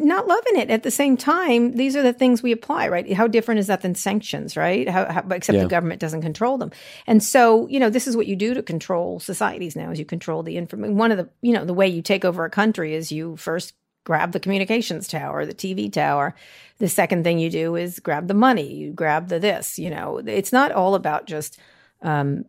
Not 0.00 0.26
loving 0.26 0.56
it. 0.56 0.70
At 0.70 0.82
the 0.82 0.90
same 0.90 1.16
time, 1.16 1.76
these 1.76 1.96
are 1.96 2.02
the 2.02 2.12
things 2.12 2.42
we 2.42 2.52
apply, 2.52 2.88
right? 2.88 3.10
How 3.12 3.26
different 3.26 3.58
is 3.60 3.68
that 3.68 3.80
than 3.80 3.94
sanctions, 3.94 4.54
right? 4.56 4.86
How, 4.88 5.10
how, 5.10 5.24
except 5.30 5.56
Yeah. 5.56 5.62
the 5.62 5.68
government 5.68 6.00
doesn't 6.00 6.20
control 6.20 6.58
them. 6.58 6.72
And 7.06 7.22
so, 7.22 7.66
you 7.68 7.80
know, 7.80 7.88
this 7.88 8.06
is 8.06 8.16
what 8.16 8.26
you 8.26 8.36
do 8.36 8.52
to 8.54 8.62
control 8.62 9.18
societies 9.18 9.76
now: 9.76 9.90
is 9.90 9.98
you 9.98 10.04
control 10.04 10.42
the 10.42 10.56
information. 10.58 10.96
One 10.96 11.10
of 11.10 11.16
the, 11.16 11.28
you 11.42 11.52
know, 11.54 11.64
the 11.64 11.72
way 11.74 11.88
you 11.88 12.02
take 12.02 12.24
over 12.24 12.44
a 12.44 12.50
country 12.50 12.94
is 12.94 13.10
you 13.10 13.36
first 13.36 13.74
grab 14.04 14.32
the 14.32 14.40
communications 14.40 15.08
tower, 15.08 15.46
the 15.46 15.54
TV 15.54 15.88
tower. 15.90 16.34
The 16.78 16.88
second 16.88 17.24
thing 17.24 17.38
you 17.38 17.48
do 17.48 17.74
is 17.76 17.98
grab 17.98 18.28
the 18.28 18.34
money. 18.34 18.70
You 18.74 18.92
grab 18.92 19.28
the 19.28 19.38
this. 19.38 19.78
You 19.78 19.90
know, 19.90 20.18
it's 20.26 20.52
not 20.52 20.70
all 20.72 20.94
about 20.96 21.26
just 21.26 21.58
um, 22.02 22.44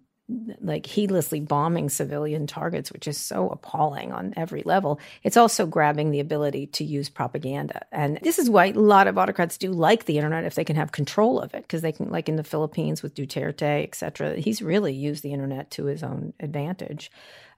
like 0.61 0.85
heedlessly 0.85 1.39
bombing 1.39 1.89
civilian 1.89 2.45
targets, 2.45 2.91
which 2.91 3.07
is 3.07 3.17
so 3.17 3.49
appalling 3.49 4.11
on 4.11 4.33
every 4.37 4.61
level. 4.63 4.99
It's 5.23 5.37
also 5.37 5.65
grabbing 5.65 6.11
the 6.11 6.19
ability 6.19 6.67
to 6.67 6.83
use 6.83 7.09
propaganda. 7.09 7.85
And 7.91 8.19
this 8.21 8.37
is 8.37 8.49
why 8.49 8.67
a 8.67 8.73
lot 8.73 9.07
of 9.07 9.17
autocrats 9.17 9.57
do 9.57 9.71
like 9.71 10.05
the 10.05 10.17
internet 10.17 10.43
if 10.43 10.55
they 10.55 10.63
can 10.63 10.75
have 10.75 10.91
control 10.91 11.39
of 11.39 11.53
it, 11.53 11.63
because 11.63 11.81
they 11.81 11.91
can, 11.91 12.09
like 12.09 12.29
in 12.29 12.35
the 12.35 12.43
Philippines 12.43 13.01
with 13.01 13.15
Duterte, 13.15 13.83
et 13.83 13.95
cetera, 13.95 14.35
he's 14.35 14.61
really 14.61 14.93
used 14.93 15.23
the 15.23 15.33
internet 15.33 15.71
to 15.71 15.85
his 15.85 16.03
own 16.03 16.33
advantage. 16.39 17.11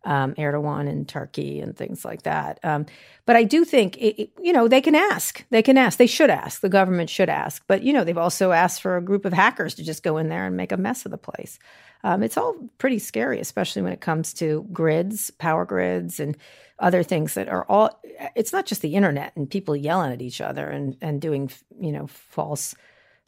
Um, 0.03 0.33
Erdogan 0.33 0.89
in 0.89 1.05
Turkey 1.05 1.59
and 1.59 1.77
things 1.77 2.03
like 2.03 2.23
that. 2.23 2.59
Um, 2.63 2.87
but 3.27 3.35
I 3.35 3.43
do 3.43 3.63
think, 3.63 3.97
it, 3.97 4.19
it- 4.19 4.31
you 4.41 4.51
know, 4.51 4.67
they 4.67 4.81
can 4.81 4.95
ask. 4.95 5.45
They 5.51 5.61
can 5.61 5.77
ask. 5.77 5.99
They 5.99 6.07
should 6.07 6.31
ask. 6.31 6.61
The 6.61 6.69
government 6.69 7.11
should 7.11 7.29
ask. 7.29 7.63
But, 7.67 7.83
you 7.83 7.93
know, 7.93 8.03
they've 8.03 8.17
also 8.17 8.51
asked 8.51 8.81
for 8.81 8.97
a 8.97 9.01
group 9.01 9.25
of 9.25 9.33
hackers 9.33 9.75
to 9.75 9.83
just 9.83 10.01
go 10.01 10.17
in 10.17 10.27
there 10.29 10.47
and 10.47 10.57
make 10.57 10.71
a 10.71 10.77
mess 10.77 11.05
of 11.05 11.11
the 11.11 11.19
place. 11.19 11.59
Um, 12.03 12.23
it's 12.23 12.37
all 12.37 12.55
pretty 12.77 12.99
scary, 12.99 13.39
especially 13.39 13.81
when 13.81 13.93
it 13.93 14.01
comes 14.01 14.33
to 14.35 14.67
grids, 14.71 15.31
power 15.31 15.65
grids, 15.65 16.19
and 16.19 16.35
other 16.79 17.03
things 17.03 17.35
that 17.35 17.47
are 17.47 17.65
all. 17.65 18.01
It's 18.35 18.53
not 18.53 18.65
just 18.65 18.81
the 18.81 18.95
internet 18.95 19.33
and 19.35 19.49
people 19.49 19.75
yelling 19.75 20.11
at 20.11 20.21
each 20.21 20.41
other 20.41 20.67
and 20.67 20.97
and 21.01 21.21
doing 21.21 21.51
you 21.79 21.91
know 21.91 22.07
false 22.07 22.75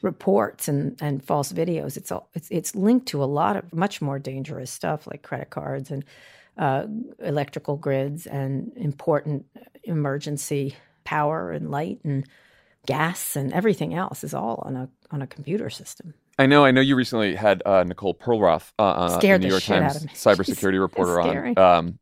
reports 0.02 0.68
and 0.68 0.98
and 1.02 1.24
false 1.24 1.52
videos. 1.52 1.98
It's 1.98 2.12
all 2.12 2.30
it's 2.34 2.50
it's 2.52 2.76
linked 2.76 3.08
to 3.08 3.24
a 3.24 3.26
lot 3.26 3.56
of 3.56 3.74
much 3.74 4.02
more 4.02 4.20
dangerous 4.20 4.72
stuff 4.72 5.08
like 5.08 5.24
credit 5.24 5.50
cards 5.50 5.92
and 5.92 6.04
uh, 6.58 6.86
electrical 7.20 7.78
grids 7.78 8.28
and 8.28 8.72
important 8.76 9.46
emergency 9.84 10.76
power 11.04 11.52
and 11.52 11.72
light 11.72 12.00
and 12.04 12.26
gas 12.86 13.36
and 13.36 13.52
everything 13.54 13.94
else 13.94 14.24
is 14.24 14.34
all 14.34 14.62
on 14.66 14.76
a 14.76 14.90
on 15.12 15.22
a 15.22 15.28
computer 15.28 15.70
system. 15.70 16.14
I 16.40 16.46
know. 16.46 16.66
I 16.66 16.72
know 16.72 16.82
you 16.82 16.96
recently 16.96 17.36
had 17.36 17.62
uh, 17.66 17.84
Nicole 17.84 18.16
Perlroth, 18.16 18.72
uh, 18.80 18.84
uh, 18.84 19.20
the 19.20 19.38
New 19.38 19.48
York 19.48 19.64
Times 19.64 20.06
cybersecurity 20.14 20.80
reporter, 20.80 21.22
on. 21.22 21.58
Um, 21.58 22.00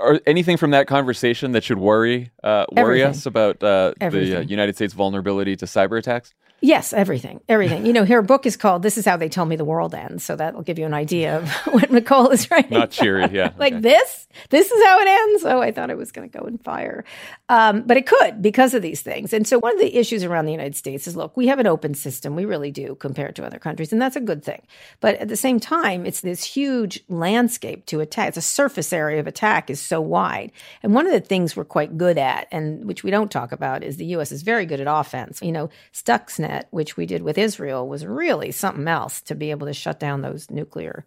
or 0.00 0.20
anything 0.26 0.56
from 0.56 0.70
that 0.70 0.86
conversation 0.86 1.52
that 1.52 1.64
should 1.64 1.78
worry 1.78 2.30
uh, 2.44 2.66
worry 2.72 3.02
Everything. 3.02 3.10
us 3.10 3.26
about 3.26 3.62
uh, 3.62 3.94
the 3.98 4.38
uh, 4.38 4.40
United 4.42 4.76
States 4.76 4.94
vulnerability 4.94 5.56
to 5.56 5.66
cyber 5.66 5.98
attacks? 5.98 6.34
Yes, 6.60 6.92
everything, 6.92 7.40
everything. 7.48 7.86
You 7.86 7.92
know, 7.92 8.04
her 8.04 8.20
book 8.20 8.44
is 8.44 8.56
called 8.56 8.82
"This 8.82 8.98
Is 8.98 9.04
How 9.04 9.16
They 9.16 9.28
Tell 9.28 9.46
Me 9.46 9.54
the 9.54 9.64
World 9.64 9.94
Ends," 9.94 10.24
so 10.24 10.34
that'll 10.34 10.62
give 10.62 10.76
you 10.76 10.86
an 10.86 10.94
idea 10.94 11.38
of 11.38 11.50
what 11.72 11.90
Nicole 11.92 12.30
is 12.30 12.50
writing. 12.50 12.76
Not 12.76 12.90
cheery, 12.90 13.28
yeah. 13.30 13.52
like 13.58 13.74
okay. 13.74 13.82
this. 13.82 14.26
This 14.50 14.70
is 14.70 14.84
how 14.84 15.00
it 15.00 15.08
ends. 15.08 15.44
Oh, 15.44 15.60
I 15.60 15.70
thought 15.70 15.90
it 15.90 15.96
was 15.96 16.10
going 16.10 16.28
to 16.28 16.38
go 16.38 16.46
in 16.46 16.58
fire, 16.58 17.04
um, 17.48 17.82
but 17.82 17.96
it 17.96 18.06
could 18.06 18.42
because 18.42 18.74
of 18.74 18.82
these 18.82 19.02
things. 19.02 19.32
And 19.32 19.46
so, 19.46 19.58
one 19.58 19.72
of 19.72 19.80
the 19.80 19.96
issues 19.96 20.24
around 20.24 20.46
the 20.46 20.52
United 20.52 20.74
States 20.74 21.06
is, 21.06 21.16
look, 21.16 21.36
we 21.36 21.46
have 21.46 21.60
an 21.60 21.68
open 21.68 21.94
system. 21.94 22.34
We 22.34 22.44
really 22.44 22.72
do 22.72 22.96
compared 22.96 23.36
to 23.36 23.46
other 23.46 23.60
countries, 23.60 23.92
and 23.92 24.02
that's 24.02 24.16
a 24.16 24.20
good 24.20 24.44
thing. 24.44 24.62
But 25.00 25.14
at 25.16 25.28
the 25.28 25.36
same 25.36 25.60
time, 25.60 26.06
it's 26.06 26.22
this 26.22 26.42
huge 26.42 27.04
landscape 27.08 27.86
to 27.86 28.00
attack. 28.00 28.28
It's 28.28 28.36
a 28.36 28.42
surface 28.42 28.92
area 28.92 29.20
of 29.20 29.28
attack 29.28 29.70
is 29.70 29.80
so 29.80 30.00
wide. 30.00 30.50
And 30.82 30.92
one 30.92 31.06
of 31.06 31.12
the 31.12 31.20
things 31.20 31.56
we're 31.56 31.64
quite 31.64 31.96
good 31.96 32.18
at, 32.18 32.48
and 32.50 32.84
which 32.84 33.04
we 33.04 33.12
don't 33.12 33.30
talk 33.30 33.52
about, 33.52 33.84
is 33.84 33.96
the 33.96 34.06
U.S. 34.06 34.32
is 34.32 34.42
very 34.42 34.66
good 34.66 34.80
at 34.80 34.88
offense. 34.88 35.40
You 35.40 35.52
know, 35.52 35.70
Stuxnet, 35.92 36.47
which 36.70 36.96
we 36.96 37.06
did 37.06 37.22
with 37.22 37.38
Israel, 37.38 37.88
was 37.88 38.06
really 38.06 38.50
something 38.50 38.88
else 38.88 39.20
to 39.22 39.34
be 39.34 39.50
able 39.50 39.66
to 39.66 39.72
shut 39.72 40.00
down 40.00 40.22
those 40.22 40.50
nuclear 40.50 41.04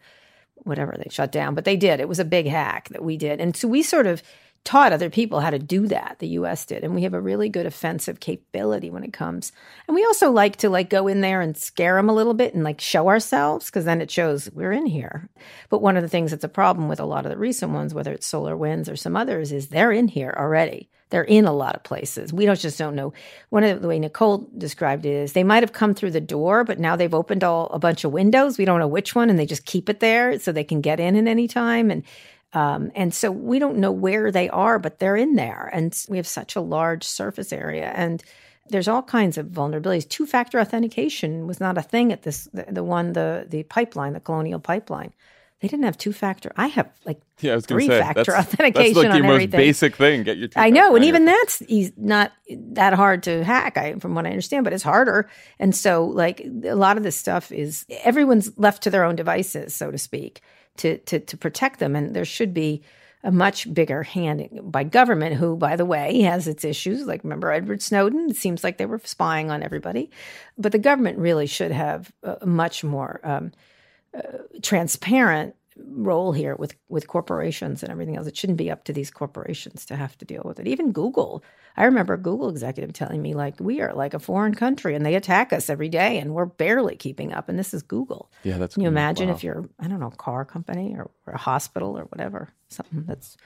whatever 0.63 0.95
they 0.97 1.09
shut 1.09 1.31
down, 1.31 1.55
but 1.55 1.65
they 1.65 1.75
did. 1.75 1.99
It 1.99 2.07
was 2.07 2.19
a 2.19 2.25
big 2.25 2.47
hack 2.47 2.89
that 2.89 3.03
we 3.03 3.17
did. 3.17 3.39
And 3.39 3.55
so 3.55 3.67
we 3.67 3.81
sort 3.81 4.07
of 4.07 4.21
taught 4.63 4.93
other 4.93 5.09
people 5.09 5.39
how 5.39 5.49
to 5.49 5.57
do 5.57 5.87
that. 5.87 6.17
The 6.19 6.27
US 6.29 6.65
did. 6.65 6.83
And 6.83 6.93
we 6.93 7.01
have 7.01 7.15
a 7.15 7.21
really 7.21 7.49
good 7.49 7.65
offensive 7.65 8.19
capability 8.19 8.91
when 8.91 9.03
it 9.03 9.13
comes. 9.13 9.51
And 9.87 9.95
we 9.95 10.05
also 10.05 10.29
like 10.29 10.57
to 10.57 10.69
like 10.69 10.89
go 10.89 11.07
in 11.07 11.21
there 11.21 11.41
and 11.41 11.57
scare 11.57 11.95
them 11.95 12.09
a 12.09 12.13
little 12.13 12.35
bit 12.35 12.53
and 12.53 12.63
like 12.63 12.79
show 12.79 13.07
ourselves 13.07 13.65
because 13.67 13.85
then 13.85 14.01
it 14.01 14.11
shows 14.11 14.51
we're 14.51 14.71
in 14.71 14.85
here. 14.85 15.29
But 15.69 15.81
one 15.81 15.97
of 15.97 16.03
the 16.03 16.09
things 16.09 16.31
that's 16.31 16.43
a 16.43 16.49
problem 16.49 16.87
with 16.87 16.99
a 16.99 17.05
lot 17.05 17.25
of 17.25 17.31
the 17.31 17.37
recent 17.37 17.71
ones, 17.71 17.93
whether 17.93 18.13
it's 18.13 18.27
Solar 18.27 18.55
Winds 18.55 18.87
or 18.87 18.95
some 18.95 19.15
others, 19.15 19.51
is 19.51 19.69
they're 19.69 19.91
in 19.91 20.07
here 20.07 20.33
already. 20.37 20.89
They're 21.11 21.23
in 21.23 21.45
a 21.45 21.53
lot 21.53 21.75
of 21.75 21.83
places. 21.83 22.33
We 22.33 22.45
don't 22.45 22.59
just 22.59 22.79
don't 22.79 22.95
know. 22.95 23.13
One 23.49 23.63
of 23.63 23.81
the 23.81 23.87
way 23.87 23.99
Nicole 23.99 24.49
described 24.57 25.05
it 25.05 25.13
is 25.13 25.33
they 25.33 25.43
might 25.43 25.61
have 25.61 25.73
come 25.73 25.93
through 25.93 26.11
the 26.11 26.21
door, 26.21 26.63
but 26.63 26.79
now 26.79 26.95
they've 26.95 27.13
opened 27.13 27.43
all 27.43 27.67
a 27.67 27.79
bunch 27.79 28.03
of 28.03 28.11
windows. 28.11 28.57
We 28.57 28.65
don't 28.65 28.79
know 28.79 28.87
which 28.87 29.13
one, 29.13 29.29
and 29.29 29.37
they 29.37 29.45
just 29.45 29.65
keep 29.65 29.89
it 29.89 29.99
there 29.99 30.39
so 30.39 30.51
they 30.51 30.63
can 30.63 30.81
get 30.81 30.99
in 30.99 31.15
at 31.15 31.27
any 31.27 31.47
time. 31.47 31.91
And 31.91 32.03
um, 32.53 32.91
and 32.95 33.13
so 33.13 33.31
we 33.31 33.59
don't 33.59 33.77
know 33.77 33.91
where 33.91 34.31
they 34.31 34.49
are, 34.49 34.77
but 34.79 34.99
they're 34.99 35.15
in 35.15 35.35
there, 35.35 35.69
and 35.71 35.97
we 36.09 36.17
have 36.17 36.27
such 36.27 36.55
a 36.55 36.61
large 36.61 37.05
surface 37.05 37.53
area, 37.53 37.91
and 37.95 38.21
there's 38.69 38.87
all 38.87 39.01
kinds 39.01 39.37
of 39.37 39.47
vulnerabilities. 39.47 40.07
Two 40.07 40.25
factor 40.25 40.59
authentication 40.59 41.47
was 41.47 41.59
not 41.59 41.77
a 41.77 41.81
thing 41.81 42.11
at 42.11 42.23
this 42.23 42.49
the, 42.53 42.65
the 42.69 42.83
one 42.83 43.13
the 43.13 43.45
the 43.49 43.63
pipeline, 43.63 44.13
the 44.13 44.19
Colonial 44.19 44.59
Pipeline. 44.59 45.13
They 45.61 45.67
didn't 45.67 45.85
have 45.85 45.97
two 45.97 46.11
factor. 46.11 46.51
I 46.57 46.67
have 46.67 46.89
like 47.05 47.21
Yeah, 47.39 47.51
I 47.51 47.55
was 47.55 47.67
going 47.67 47.81
to 47.81 47.85
three 47.85 47.95
say 47.95 48.01
factor 48.01 48.31
that's, 48.31 48.53
authentication 48.53 48.93
That's 48.93 48.97
like 48.97 49.11
on 49.11 49.17
your 49.17 49.25
most 49.25 49.33
everything. 49.35 49.59
basic 49.59 49.95
thing. 49.95 50.23
Get 50.23 50.37
your. 50.37 50.49
I 50.55 50.71
know, 50.71 50.95
and 50.95 51.05
even 51.05 51.25
that's 51.25 51.61
not 51.97 52.31
that 52.49 52.93
hard 52.93 53.21
to 53.23 53.43
hack, 53.43 53.77
I, 53.77 53.93
from 53.95 54.15
what 54.15 54.25
I 54.25 54.29
understand, 54.29 54.63
but 54.63 54.73
it's 54.73 54.83
harder. 54.83 55.29
And 55.59 55.75
so, 55.75 56.05
like 56.05 56.41
a 56.63 56.73
lot 56.73 56.97
of 56.97 57.03
this 57.03 57.15
stuff 57.15 57.51
is 57.51 57.85
everyone's 58.03 58.51
left 58.57 58.81
to 58.83 58.89
their 58.89 59.03
own 59.03 59.15
devices, 59.15 59.75
so 59.75 59.91
to 59.91 59.99
speak, 59.99 60.41
to 60.77 60.97
to 60.97 61.19
to 61.19 61.37
protect 61.37 61.79
them. 61.79 61.95
And 61.95 62.15
there 62.15 62.25
should 62.25 62.55
be 62.55 62.81
a 63.23 63.31
much 63.31 63.71
bigger 63.71 64.01
hand 64.01 64.49
by 64.63 64.83
government, 64.83 65.35
who, 65.35 65.55
by 65.55 65.75
the 65.75 65.85
way, 65.85 66.21
has 66.21 66.47
its 66.47 66.65
issues. 66.65 67.05
Like, 67.05 67.23
remember 67.23 67.51
Edward 67.51 67.83
Snowden? 67.83 68.31
It 68.31 68.35
seems 68.35 68.63
like 68.63 68.79
they 68.79 68.87
were 68.87 68.99
spying 69.03 69.51
on 69.51 69.61
everybody. 69.61 70.09
But 70.57 70.71
the 70.71 70.79
government 70.79 71.19
really 71.19 71.45
should 71.45 71.71
have 71.71 72.11
a 72.23 72.47
much 72.47 72.83
more 72.83 73.21
um, 73.23 73.51
uh, 74.17 74.21
transparent 74.61 75.55
role 75.77 76.31
here 76.31 76.55
with 76.57 76.75
with 76.89 77.07
corporations 77.07 77.81
and 77.81 77.91
everything 77.91 78.17
else. 78.17 78.27
It 78.27 78.37
shouldn't 78.37 78.57
be 78.57 78.69
up 78.69 78.83
to 78.83 78.93
these 78.93 79.09
corporations 79.09 79.85
to 79.85 79.95
have 79.95 80.17
to 80.19 80.25
deal 80.25 80.41
with 80.45 80.59
it. 80.59 80.67
Even 80.67 80.91
Google. 80.91 81.43
I 81.77 81.85
remember 81.85 82.13
a 82.15 82.17
Google 82.17 82.49
executive 82.49 82.91
telling 82.93 83.21
me 83.21 83.33
like 83.33 83.55
we 83.59 83.79
are 83.79 83.93
like 83.93 84.13
a 84.13 84.19
foreign 84.19 84.53
country 84.53 84.93
and 84.93 85.05
they 85.05 85.15
attack 85.15 85.53
us 85.53 85.69
every 85.69 85.87
day 85.87 86.19
and 86.19 86.33
we're 86.33 86.45
barely 86.45 86.97
keeping 86.97 87.33
up. 87.33 87.47
And 87.47 87.57
this 87.57 87.73
is 87.73 87.81
Google. 87.81 88.29
Yeah, 88.43 88.57
that's. 88.57 88.73
Can 88.73 88.83
you 88.83 88.87
cool. 88.89 88.93
imagine 88.97 89.29
Wow. 89.29 89.35
if 89.35 89.43
you're 89.43 89.65
I 89.79 89.87
don't 89.87 89.99
know 90.01 90.07
a 90.07 90.15
car 90.15 90.43
company 90.45 90.95
or, 90.97 91.09
or 91.25 91.33
a 91.33 91.37
hospital 91.37 91.97
or 91.97 92.03
whatever 92.03 92.49
something 92.67 93.05
that's 93.07 93.37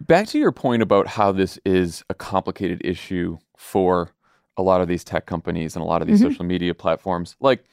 Back 0.00 0.28
to 0.28 0.38
your 0.38 0.52
point 0.52 0.80
about 0.82 1.08
how 1.08 1.32
this 1.32 1.58
is 1.64 2.04
a 2.08 2.14
complicated 2.14 2.80
issue 2.84 3.36
for 3.56 4.10
a 4.56 4.62
lot 4.62 4.80
of 4.80 4.86
these 4.88 5.02
tech 5.02 5.26
companies 5.26 5.74
and 5.74 5.82
a 5.82 5.86
lot 5.86 6.02
of 6.02 6.08
these 6.08 6.20
social 6.20 6.44
media 6.44 6.72
platforms. 6.74 7.34
Like, 7.40 7.64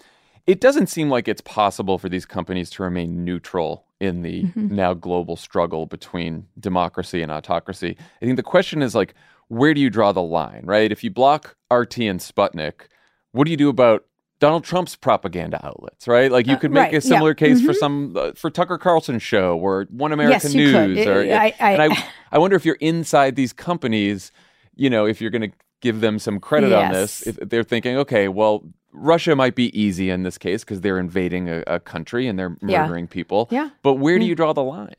it 0.47 0.61
doesn't 0.61 0.87
seem 0.87 1.09
like 1.09 1.27
it's 1.27 1.41
possible 1.41 1.97
for 1.97 2.09
these 2.09 2.25
companies 2.25 2.69
to 2.71 2.83
remain 2.83 3.23
neutral 3.25 3.85
in 3.99 4.21
the 4.21 4.45
now 4.55 4.93
global 4.93 5.35
struggle 5.35 5.85
between 5.85 6.45
democracy 6.59 7.21
and 7.21 7.31
autocracy. 7.31 7.97
I 8.21 8.25
think 8.25 8.35
the 8.37 8.43
question 8.43 8.81
is 8.81 8.93
like, 8.93 9.13
where 9.47 9.73
do 9.73 9.81
you 9.81 9.89
draw 9.89 10.11
the 10.11 10.21
line, 10.21 10.61
right? 10.65 10.91
If 10.91 11.03
you 11.03 11.09
block 11.11 11.55
RT 11.71 11.99
and 11.99 12.19
Sputnik, 12.19 12.87
what 13.31 13.45
do 13.45 13.51
you 13.51 13.57
do 13.57 13.69
about 13.69 14.05
Donald 14.39 14.63
Trump's 14.65 14.95
propaganda 14.95 15.65
outlets, 15.65 16.07
right? 16.07 16.29
Like 16.31 16.45
you 16.45 16.53
Uh, 16.55 16.59
could 16.59 16.71
make 16.71 16.81
right, 16.83 16.91
a 16.91 16.95
yeah. 16.95 16.99
similar 16.99 17.33
case 17.33 17.61
for 17.65 17.73
some 17.73 18.15
uh, 18.17 18.31
for 18.35 18.49
Tucker 18.51 18.77
Carlson 18.77 19.17
show 19.17 19.57
or 19.57 19.87
One 19.89 20.11
American 20.11 20.51
could. 20.51 20.55
News 20.57 21.07
or 21.07 21.21
I- 21.21 21.53
I- 21.59 21.71
and 21.73 21.93
I 21.93 22.05
I 22.33 22.37
wonder 22.37 22.55
if 22.57 22.65
you're 22.65 22.77
inside 22.81 23.35
these 23.37 23.53
companies, 23.53 24.31
you 24.75 24.89
know, 24.89 25.05
if 25.05 25.21
you're 25.21 25.29
going 25.31 25.49
to 25.49 25.55
give 25.81 26.01
them 26.01 26.19
some 26.19 26.39
credit 26.39 26.73
on 26.73 26.91
this, 26.91 27.25
if 27.25 27.37
they're 27.37 27.63
thinking, 27.63 27.95
okay, 27.97 28.27
well, 28.27 28.63
Russia 28.95 29.35
might 29.35 29.55
be 29.55 29.77
easy 29.79 30.09
in 30.09 30.23
this 30.23 30.37
case 30.37 30.63
because 30.63 30.81
they're 30.81 30.99
invading 30.99 31.49
a, 31.49 31.63
a 31.67 31.79
country 31.79 32.27
and 32.27 32.37
they're 32.39 32.55
Yeah. 32.65 32.83
murdering 32.83 33.07
people. 33.07 33.47
Yeah. 33.51 33.69
But 33.83 33.95
where 33.95 34.17
do 34.17 34.25
mm. 34.25 34.29
you 34.29 34.35
draw 34.35 34.53
the 34.53 34.63
line? 34.63 34.95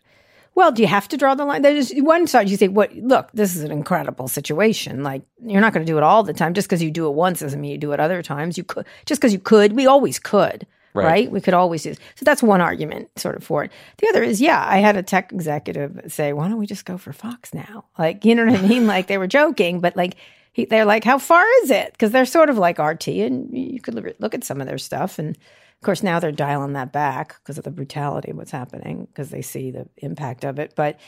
Well, 0.55 0.73
do 0.73 0.81
you 0.81 0.89
have 0.89 1.07
to 1.09 1.19
draw 1.19 1.35
the 1.35 1.45
line? 1.45 1.61
There's 1.61 1.93
one 1.97 2.27
side 2.27 2.49
you 2.49 2.57
say, 2.57 2.69
"What? 2.69 2.95
Look, 2.97 3.31
this 3.35 3.55
is 3.55 3.63
an 3.63 3.71
incredible 3.71 4.27
situation. 4.27 5.03
Like 5.03 5.23
you're 5.45 5.61
not 5.61 5.75
going 5.75 5.85
to 5.85 5.91
do 5.93 5.99
it 5.99 6.03
all 6.03 6.23
the 6.23 6.33
time. 6.33 6.55
Just 6.55 6.67
because 6.67 6.83
you 6.83 6.91
do 6.91 7.07
it 7.07 7.11
once 7.15 7.41
doesn't 7.41 7.61
mean 7.61 7.73
you 7.73 7.79
do 7.79 7.93
it 7.93 8.01
other 8.01 8.23
times. 8.23 8.57
You 8.57 8.65
could 8.65 8.87
just 9.05 9.21
because 9.21 9.35
you 9.35 9.39
could. 9.39 9.75
We 9.75 9.87
always 9.87 10.19
could, 10.19 10.67
Right. 10.95 11.05
right. 11.05 11.31
We 11.31 11.43
could 11.43 11.53
always 11.53 11.83
do. 11.83 11.93
So 11.93 12.25
that's 12.25 12.43
one 12.43 12.63
argument, 12.63 13.11
sort 13.19 13.37
of, 13.37 13.45
for 13.45 13.65
it. 13.65 13.73
The 13.99 14.09
other 14.09 14.23
is, 14.23 14.41
yeah, 14.41 14.65
I 14.67 14.79
had 14.79 14.97
a 14.97 15.03
tech 15.03 15.31
executive 15.31 16.01
say, 16.09 16.33
"Why 16.33 16.49
don't 16.49 16.57
we 16.57 16.67
just 16.67 16.87
go 16.87 16.97
for 16.97 17.13
Fox 17.13 17.53
now?" 17.53 17.85
Like, 17.99 18.25
you 18.25 18.35
know 18.35 18.47
what 18.47 18.59
I 18.59 18.67
mean? 18.67 18.87
like 18.87 19.09
they 19.09 19.19
were 19.19 19.27
joking, 19.29 19.81
but 19.81 19.95
like. 19.95 20.17
He, 20.57 20.65
they're 20.65 20.87
like, 20.87 21.05
how 21.05 21.19
far 21.19 21.45
is 21.63 21.71
it? 21.71 21.93
Because 21.93 22.13
they're 22.13 22.25
sort 22.25 22.49
of 22.49 22.57
like 22.57 22.79
RT, 22.79 23.09
and 23.09 23.55
you 23.55 23.79
could 23.79 23.95
look 24.19 24.33
at- 24.33 24.43
some 24.43 24.59
of 24.59 24.67
their 24.67 24.79
stuff. 24.79 25.19
And 25.19 25.37
of 25.37 25.83
course, 25.85 26.03
now 26.03 26.19
they're 26.19 26.33
dialing 26.33 26.73
that 26.73 26.93
back 26.93 27.37
because 27.43 27.59
of 27.59 27.65
the 27.65 27.71
brutality 27.71 28.31
of 28.31 28.39
what's 28.39 28.53
happening, 28.53 29.05
because 29.05 29.29
they 29.29 29.43
see 29.43 29.71
the 29.71 29.87
impact 29.99 30.45
of 30.45 30.59
it. 30.59 30.73
But 30.75 30.99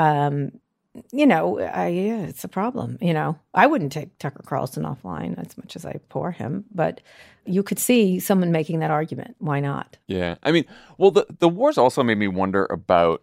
um, 0.00 0.50
you 1.12 1.24
know, 1.24 1.60
I, 1.60 1.86
yeah, 1.86 2.22
it's 2.22 2.42
a 2.42 2.48
problem. 2.48 2.98
You 3.00 3.14
know, 3.14 3.38
I 3.54 3.68
wouldn't 3.68 3.92
take 3.92 4.18
Tucker 4.18 4.42
Carlson 4.44 4.82
offline 4.82 5.38
as 5.38 5.56
much 5.56 5.76
as 5.76 5.86
I 5.86 6.00
pour 6.08 6.32
him, 6.32 6.64
but 6.74 7.00
you 7.44 7.62
could 7.62 7.78
see 7.78 8.18
someone 8.18 8.50
making 8.50 8.80
that 8.80 8.90
argument. 8.90 9.36
Why 9.38 9.60
not? 9.60 9.98
Yeah. 10.08 10.34
I 10.42 10.50
mean, 10.50 10.64
well, 10.98 11.12
the, 11.12 11.26
the 11.38 11.48
wars 11.48 11.78
also 11.78 12.02
made 12.02 12.18
me 12.18 12.26
wonder 12.26 12.66
about 12.66 13.22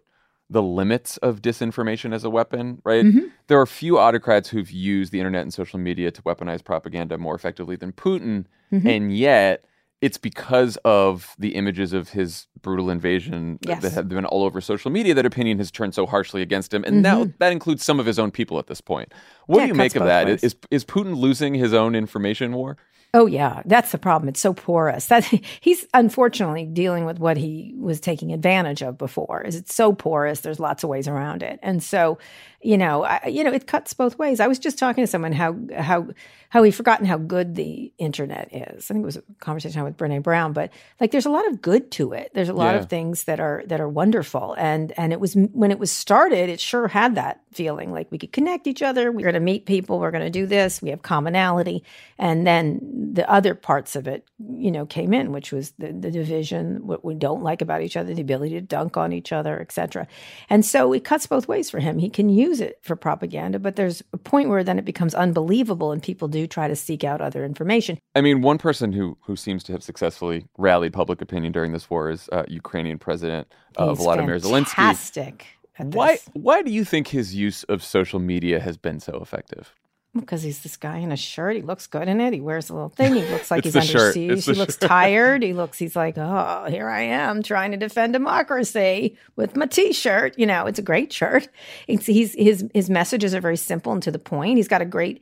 the 0.50 0.62
limits 0.62 1.16
of 1.18 1.40
disinformation 1.40 2.14
as 2.14 2.22
a 2.24 2.30
weapon, 2.30 2.80
right? 2.84 3.04
Mm-hmm. 3.04 3.26
There 3.46 3.58
are 3.60 3.66
few 3.66 3.98
autocrats 3.98 4.48
who've 4.50 4.70
used 4.70 5.10
the 5.12 5.18
internet 5.18 5.42
and 5.42 5.52
social 5.54 5.78
media 5.78 6.10
to 6.10 6.22
weaponize 6.22 6.62
propaganda 6.62 7.16
more 7.18 7.34
effectively 7.34 7.76
than 7.76 7.92
Putin. 7.92 8.44
Mm-hmm. 8.72 8.86
And 8.86 9.16
yet, 9.16 9.64
it's 10.02 10.18
because 10.18 10.76
of 10.84 11.34
the 11.38 11.54
images 11.54 11.94
of 11.94 12.10
his 12.10 12.46
brutal 12.60 12.90
invasion 12.90 13.58
Yes. 13.66 13.80
that 13.82 13.92
have 13.92 14.06
been 14.08 14.26
all 14.26 14.44
over 14.44 14.60
social 14.60 14.90
media 14.90 15.14
that 15.14 15.24
opinion 15.24 15.56
has 15.58 15.70
turned 15.70 15.94
so 15.94 16.04
harshly 16.04 16.42
against 16.42 16.74
him. 16.74 16.84
And 16.84 17.00
now 17.00 17.26
that 17.38 17.52
includes 17.52 17.82
some 17.82 17.98
of 17.98 18.04
his 18.04 18.18
own 18.18 18.30
people 18.30 18.58
at 18.58 18.66
this 18.66 18.82
point. 18.82 19.12
What 19.46 19.56
Mm-hmm. 19.56 19.60
Yeah, 19.60 19.66
do 19.66 19.68
you 19.68 19.74
make 19.78 19.96
of 19.96 20.04
that? 20.04 20.26
ways. 20.26 20.44
Is, 20.44 20.56
is 20.70 20.84
Putin 20.84 21.16
losing 21.16 21.54
his 21.54 21.72
own 21.72 21.94
information 21.94 22.52
war? 22.52 22.76
Oh 23.16 23.26
yeah, 23.26 23.62
that's 23.64 23.92
the 23.92 23.98
problem. 23.98 24.28
It's 24.28 24.40
so 24.40 24.52
porous. 24.52 25.06
That 25.06 25.24
he's 25.60 25.86
unfortunately 25.94 26.66
dealing 26.66 27.06
with 27.06 27.20
what 27.20 27.36
he 27.38 27.74
was 27.78 28.00
taking 28.00 28.32
advantage 28.32 28.82
of 28.82 28.98
before. 28.98 29.42
Is 29.42 29.56
it's 29.56 29.74
so 29.74 29.92
porous? 29.94 30.40
There's 30.40 30.60
lots 30.60 30.84
of 30.84 30.90
ways 30.90 31.08
around 31.08 31.42
it, 31.44 31.60
and 31.62 31.82
so 31.82 32.18
you 32.64 32.78
know, 32.78 33.04
I, 33.04 33.26
you 33.26 33.44
know, 33.44 33.52
it 33.52 33.66
cuts 33.66 33.92
both 33.92 34.18
ways. 34.18 34.40
I 34.40 34.46
was 34.46 34.58
just 34.58 34.78
talking 34.78 35.04
to 35.04 35.06
someone 35.06 35.32
how 35.32 35.54
how 35.78 36.08
how 36.48 36.62
we've 36.62 36.74
forgotten 36.74 37.04
how 37.04 37.18
good 37.18 37.56
the 37.56 37.92
internet 37.98 38.48
is. 38.54 38.90
I 38.90 38.94
think 38.94 39.02
it 39.02 39.06
was 39.06 39.16
a 39.18 39.22
conversation 39.40 39.80
I 39.80 39.84
had 39.84 39.88
with 39.90 39.96
Brene 39.98 40.22
Brown, 40.22 40.54
but 40.54 40.70
like, 41.00 41.10
there's 41.10 41.26
a 41.26 41.30
lot 41.30 41.46
of 41.48 41.60
good 41.60 41.90
to 41.92 42.14
it. 42.14 42.30
There's 42.34 42.48
a 42.48 42.54
lot 42.54 42.74
Yeah. 42.74 42.80
of 42.80 42.88
things 42.88 43.24
that 43.24 43.38
are 43.38 43.62
that 43.66 43.80
are 43.80 43.88
wonderful, 43.88 44.54
and 44.58 44.92
and 44.96 45.12
it 45.12 45.20
was 45.20 45.34
when 45.52 45.70
it 45.72 45.78
was 45.78 45.92
started, 45.92 46.48
it 46.48 46.58
sure 46.58 46.88
had 46.88 47.16
that 47.16 47.42
feeling 47.52 47.92
like 47.92 48.10
we 48.10 48.18
could 48.18 48.32
connect 48.32 48.66
each 48.66 48.82
other. 48.82 49.12
We're 49.12 49.22
going 49.24 49.34
to 49.34 49.40
meet 49.40 49.66
people. 49.66 50.00
We're 50.00 50.10
going 50.10 50.24
to 50.24 50.30
do 50.30 50.46
this. 50.46 50.80
We 50.80 50.88
have 50.90 51.02
commonality, 51.02 51.84
and 52.18 52.46
then 52.46 52.80
the 53.12 53.28
other 53.30 53.54
parts 53.54 53.96
of 53.96 54.06
it, 54.06 54.26
you 54.58 54.70
know, 54.70 54.86
came 54.86 55.12
in, 55.12 55.32
which 55.32 55.52
was 55.52 55.72
the, 55.78 55.92
the 55.92 56.10
division, 56.10 56.86
what 56.86 57.04
we 57.04 57.14
don't 57.14 57.42
like 57.42 57.60
about 57.60 57.82
each 57.82 57.96
other, 57.96 58.14
the 58.14 58.22
ability 58.22 58.54
to 58.54 58.60
dunk 58.60 58.96
on 58.96 59.12
each 59.12 59.32
other, 59.32 59.60
et 59.60 59.72
cetera. 59.72 60.06
And 60.48 60.64
so 60.64 60.92
it 60.92 61.04
cuts 61.04 61.26
both 61.26 61.48
ways 61.48 61.70
for 61.70 61.80
him. 61.80 61.98
He 61.98 62.08
can 62.08 62.28
use 62.28 62.60
it 62.60 62.78
for 62.82 62.96
propaganda, 62.96 63.58
but 63.58 63.76
there's 63.76 64.02
a 64.12 64.18
point 64.18 64.48
where 64.48 64.64
then 64.64 64.78
it 64.78 64.84
becomes 64.84 65.14
unbelievable, 65.14 65.92
and 65.92 66.02
people 66.02 66.28
do 66.28 66.46
try 66.46 66.68
to 66.68 66.76
seek 66.76 67.04
out 67.04 67.20
other 67.20 67.44
information. 67.44 67.98
I 68.14 68.20
mean, 68.20 68.42
one 68.42 68.58
person 68.58 68.92
who 68.92 69.16
who 69.22 69.36
seems 69.36 69.62
to 69.64 69.72
have 69.72 69.82
successfully 69.82 70.46
rallied 70.58 70.92
public 70.92 71.20
opinion 71.20 71.52
during 71.52 71.72
this 71.72 71.90
war 71.90 72.10
is 72.10 72.28
uh, 72.32 72.44
Ukrainian 72.48 72.98
President 72.98 73.52
uh, 73.76 73.88
He's 73.90 73.98
Volodymyr 73.98 74.40
Zelensky. 74.40 74.74
fantastic. 74.74 75.46
Why 75.78 76.18
why 76.34 76.62
do 76.62 76.70
you 76.70 76.84
think 76.84 77.08
his 77.08 77.34
use 77.34 77.64
of 77.64 77.82
social 77.82 78.20
media 78.20 78.60
has 78.60 78.76
been 78.76 79.00
so 79.00 79.18
effective? 79.20 79.74
Because 80.16 80.42
he's 80.42 80.62
this 80.62 80.76
guy 80.76 80.98
in 80.98 81.10
a 81.10 81.16
shirt. 81.16 81.56
He 81.56 81.62
looks 81.62 81.88
good 81.88 82.06
in 82.06 82.20
it. 82.20 82.32
He 82.32 82.40
wears 82.40 82.70
a 82.70 82.74
little 82.74 82.88
thing. 82.88 83.14
He 83.14 83.22
looks 83.26 83.50
like 83.50 83.64
he's 83.64 83.74
under 83.74 84.12
siege. 84.12 84.44
He 84.44 84.52
looks 84.52 84.74
shirt. 84.78 84.80
tired. 84.88 85.42
He 85.42 85.52
looks, 85.52 85.76
he's 85.78 85.96
like, 85.96 86.16
oh, 86.16 86.66
here 86.70 86.88
I 86.88 87.00
am 87.02 87.42
trying 87.42 87.72
to 87.72 87.76
defend 87.76 88.12
democracy 88.12 89.16
with 89.34 89.56
my 89.56 89.66
t 89.66 89.92
shirt. 89.92 90.38
You 90.38 90.46
know, 90.46 90.66
it's 90.66 90.78
a 90.78 90.82
great 90.82 91.12
shirt. 91.12 91.48
It's, 91.88 92.06
he's, 92.06 92.32
his, 92.34 92.64
his 92.72 92.88
messages 92.88 93.34
are 93.34 93.40
very 93.40 93.56
simple 93.56 93.92
and 93.92 94.02
to 94.04 94.12
the 94.12 94.20
point. 94.20 94.56
He's 94.58 94.68
got 94.68 94.82
a 94.82 94.84
great, 94.86 95.20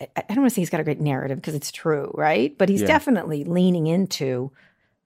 I 0.00 0.06
I 0.16 0.22
don't 0.28 0.40
want 0.42 0.50
to 0.50 0.54
say 0.54 0.60
he's 0.60 0.70
got 0.70 0.80
a 0.80 0.84
great 0.84 1.00
narrative 1.00 1.38
because 1.38 1.54
it's 1.54 1.72
true, 1.72 2.10
right? 2.14 2.56
But 2.58 2.68
he's 2.68 2.82
Yeah. 2.82 2.88
definitely 2.88 3.44
leaning 3.44 3.86
into 3.86 4.52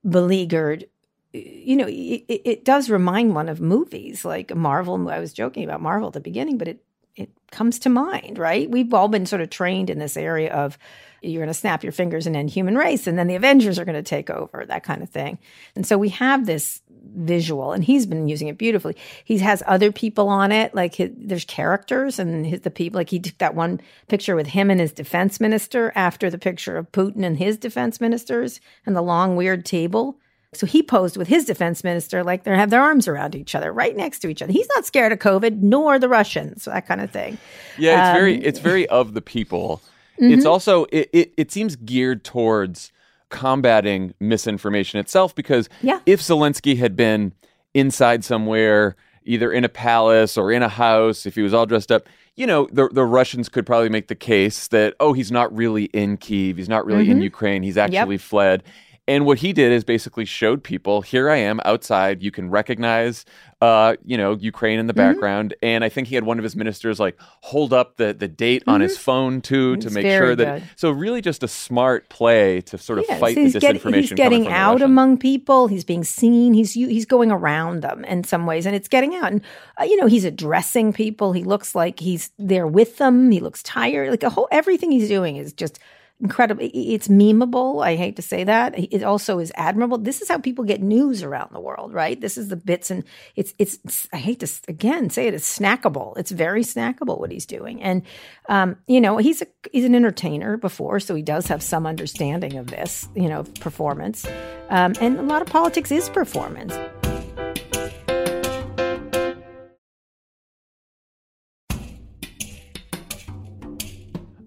beleaguered 0.08 0.86
you 1.34 1.76
know, 1.76 1.86
it 1.86 2.24
it 2.26 2.64
does 2.64 2.88
remind 2.88 3.34
one 3.34 3.50
of 3.50 3.60
movies 3.60 4.24
like 4.24 4.54
Marvel. 4.56 5.08
I 5.10 5.20
was 5.20 5.34
joking 5.34 5.62
about 5.62 5.82
Marvel 5.82 6.08
at 6.08 6.14
the 6.14 6.20
beginning, 6.20 6.56
but 6.56 6.68
it 6.68 6.82
it 7.18 7.30
comes 7.50 7.78
to 7.80 7.88
mind, 7.88 8.38
right? 8.38 8.70
We've 8.70 8.94
all 8.94 9.08
been 9.08 9.26
sort 9.26 9.42
of 9.42 9.50
trained 9.50 9.90
in 9.90 9.98
this 9.98 10.16
area 10.16 10.52
of 10.52 10.78
you're 11.20 11.42
going 11.42 11.48
to 11.48 11.54
snap 11.54 11.82
your 11.82 11.92
fingers 11.92 12.26
and 12.26 12.36
end 12.36 12.50
human 12.50 12.76
race, 12.76 13.06
and 13.06 13.18
then 13.18 13.26
the 13.26 13.34
Avengers 13.34 13.78
are 13.78 13.84
going 13.84 13.96
to 13.96 14.02
take 14.02 14.30
over, 14.30 14.64
that 14.66 14.84
kind 14.84 15.02
of 15.02 15.10
thing. 15.10 15.38
And 15.74 15.84
so 15.84 15.98
we 15.98 16.10
have 16.10 16.46
this 16.46 16.80
visual, 17.16 17.72
and 17.72 17.82
he's 17.82 18.06
been 18.06 18.28
using 18.28 18.46
it 18.46 18.56
beautifully. 18.56 18.96
He 19.24 19.38
has 19.38 19.62
other 19.66 19.90
people 19.90 20.28
on 20.28 20.52
it, 20.52 20.74
like 20.74 20.94
his, 20.94 21.10
there's 21.16 21.44
characters 21.44 22.20
and 22.20 22.46
his, 22.46 22.60
the 22.60 22.70
people. 22.70 22.98
Like 22.98 23.10
he 23.10 23.18
took 23.18 23.38
that 23.38 23.56
one 23.56 23.80
picture 24.06 24.36
with 24.36 24.48
him 24.48 24.70
and 24.70 24.78
his 24.78 24.92
defense 24.92 25.40
minister 25.40 25.92
after 25.96 26.30
the 26.30 26.38
picture 26.38 26.76
of 26.76 26.92
Putin 26.92 27.24
and 27.24 27.36
his 27.36 27.56
defense 27.56 28.00
ministers 28.00 28.60
and 28.86 28.94
the 28.94 29.02
long 29.02 29.34
weird 29.34 29.64
table. 29.64 30.20
So 30.54 30.66
he 30.66 30.82
posed 30.82 31.16
with 31.18 31.28
his 31.28 31.44
defense 31.44 31.84
minister 31.84 32.24
like 32.24 32.44
they 32.44 32.56
have 32.56 32.70
their 32.70 32.80
arms 32.80 33.06
around 33.06 33.34
each 33.34 33.54
other, 33.54 33.70
right 33.72 33.94
next 33.94 34.20
to 34.20 34.28
each 34.28 34.40
other. 34.40 34.52
He's 34.52 34.68
not 34.74 34.86
scared 34.86 35.12
of 35.12 35.18
COVID, 35.18 35.60
nor 35.60 35.98
the 35.98 36.08
Russians, 36.08 36.64
that 36.64 36.86
kind 36.86 37.02
of 37.02 37.10
thing. 37.10 37.36
Yeah, 37.76 38.10
it's 38.12 38.18
very 38.18 38.36
Um, 38.36 38.42
it's 38.44 38.58
very 38.58 38.88
of 38.88 39.12
the 39.12 39.20
people. 39.20 39.82
Mm-hmm. 40.18 40.32
It's 40.32 40.46
also 40.46 40.86
it, 40.90 41.10
it 41.12 41.32
it 41.36 41.52
seems 41.52 41.76
geared 41.76 42.24
towards 42.24 42.92
combating 43.28 44.14
misinformation 44.20 44.98
itself 44.98 45.34
because 45.34 45.68
Yeah. 45.82 46.00
if 46.06 46.20
Zelensky 46.20 46.78
had 46.78 46.96
been 46.96 47.34
inside 47.74 48.24
somewhere, 48.24 48.96
either 49.24 49.52
in 49.52 49.64
a 49.64 49.68
palace 49.68 50.38
or 50.38 50.50
in 50.50 50.62
a 50.62 50.68
house, 50.70 51.26
if 51.26 51.34
he 51.34 51.42
was 51.42 51.52
all 51.52 51.66
dressed 51.66 51.92
up, 51.92 52.08
you 52.36 52.46
know, 52.46 52.66
the 52.72 52.88
the 52.88 53.04
Russians 53.04 53.50
could 53.50 53.66
probably 53.66 53.90
make 53.90 54.08
the 54.08 54.14
case 54.14 54.68
that 54.68 54.94
oh, 54.98 55.12
he's 55.12 55.30
not 55.30 55.54
really 55.54 55.84
in 55.86 56.16
Kiev, 56.16 56.56
he's 56.56 56.70
not 56.70 56.86
really 56.86 57.10
in 57.10 57.20
Ukraine, 57.20 57.62
he's 57.62 57.76
actually 57.76 58.16
fled. 58.16 58.62
And 59.08 59.24
what 59.26 59.38
he 59.38 59.52
did 59.52 59.72
is 59.72 59.82
basically 59.84 60.24
showed 60.26 60.62
people, 60.62 61.00
here 61.02 61.28
I 61.30 61.36
am 61.38 61.60
outside. 61.64 62.22
You 62.22 62.30
can 62.30 62.50
recognize, 62.50 63.24
uh, 63.62 63.96
you 64.04 64.16
know, 64.18 64.36
Ukraine 64.36 64.78
in 64.78 64.86
the 64.86 64.92
Mm-hmm. 64.92 65.12
background. 65.14 65.54
And 65.62 65.82
I 65.82 65.88
think 65.88 66.08
he 66.08 66.14
had 66.14 66.24
one 66.24 66.38
of 66.38 66.42
his 66.44 66.54
ministers 66.54 67.00
like 67.00 67.16
hold 67.40 67.72
up 67.72 67.96
the 67.96 68.12
the 68.12 68.28
date 68.28 68.62
on 68.66 68.80
his 68.82 68.98
phone 68.98 69.40
too 69.40 69.76
to 69.78 69.88
make 69.90 70.04
Mm-hmm. 70.04 70.18
sure 70.24 70.36
that. 70.36 70.58
good. 70.60 70.68
So 70.76 70.90
really, 70.90 71.20
just 71.22 71.42
a 71.42 71.48
smart 71.48 72.08
play 72.10 72.60
to 72.62 72.76
sort 72.78 72.98
of 72.98 73.06
Yes, 73.08 73.18
fight 73.18 73.34
the 73.36 73.50
get- 73.58 73.76
disinformation. 73.76 73.94
he's 73.94 74.12
getting 74.12 74.48
out 74.48 74.82
among 74.82 75.16
people. 75.18 75.66
He's 75.68 75.84
being 75.84 76.04
seen. 76.04 76.52
He's 76.52 76.74
he's 76.74 77.06
going 77.06 77.32
around 77.32 77.80
them 77.82 78.04
in 78.04 78.24
some 78.24 78.44
ways, 78.46 78.66
and 78.66 78.76
it's 78.76 78.88
getting 78.88 79.14
out. 79.16 79.32
And 79.32 79.40
uh, 79.80 79.84
you 79.84 79.96
know, 79.96 80.06
he's 80.06 80.24
addressing 80.26 80.92
people. 80.92 81.32
He 81.32 81.44
looks 81.44 81.74
like 81.74 81.98
he's 82.00 82.30
there 82.38 82.66
with 82.66 82.98
them. 82.98 83.30
He 83.30 83.40
looks 83.40 83.62
tired. 83.62 84.10
Like 84.10 84.22
a 84.22 84.30
whole 84.30 84.48
everything 84.52 84.90
he's 84.92 85.08
doing 85.08 85.36
is 85.36 85.52
just 85.54 85.78
incredible. 86.20 86.68
It's 86.72 87.08
memeable. 87.08 87.84
I 87.84 87.96
hate 87.96 88.16
to 88.16 88.22
say 88.22 88.44
that. 88.44 88.74
It 88.78 89.02
also 89.02 89.38
is 89.38 89.52
admirable. 89.54 89.98
This 89.98 90.20
is 90.20 90.28
how 90.28 90.38
people 90.38 90.64
get 90.64 90.82
news 90.82 91.22
around 91.22 91.50
the 91.52 91.60
world, 91.60 91.92
right? 91.92 92.20
This 92.20 92.36
is 92.36 92.48
the 92.48 92.56
bits, 92.56 92.90
and 92.90 93.04
it's 93.36 93.54
it's. 93.58 93.74
it's- 93.76 94.08
I 94.12 94.16
hate 94.16 94.40
to 94.40 94.48
again 94.68 95.10
say 95.10 95.26
it. 95.28 95.34
It's 95.34 95.58
snackable. 95.58 96.16
It's 96.18 96.30
very 96.30 96.62
snackable 96.62 97.20
what 97.20 97.30
he's 97.30 97.46
doing, 97.46 97.82
and 97.82 98.02
um, 98.48 98.76
you 98.86 99.00
know 99.00 99.16
he's 99.18 99.42
a 99.42 99.46
he's 99.72 99.84
an 99.84 99.94
entertainer 99.94 100.56
before, 100.56 101.00
so 101.00 101.14
he 101.14 101.22
does 101.22 101.46
have 101.46 101.62
some 101.62 101.86
understanding 101.86 102.56
of 102.56 102.68
this, 102.68 103.08
you 103.14 103.28
know, 103.28 103.44
performance, 103.60 104.26
um, 104.70 104.94
and 105.00 105.18
a 105.18 105.22
lot 105.22 105.42
of 105.42 105.48
politics 105.48 105.90
is 105.92 106.08
performance. 106.08 106.74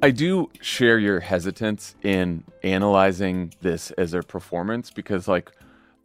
I 0.03 0.09
do 0.09 0.49
share 0.61 0.97
your 0.97 1.19
hesitance 1.19 1.95
in 2.01 2.43
analyzing 2.63 3.53
this 3.61 3.91
as 3.91 4.13
a 4.15 4.23
performance 4.23 4.89
because, 4.89 5.27
like, 5.27 5.51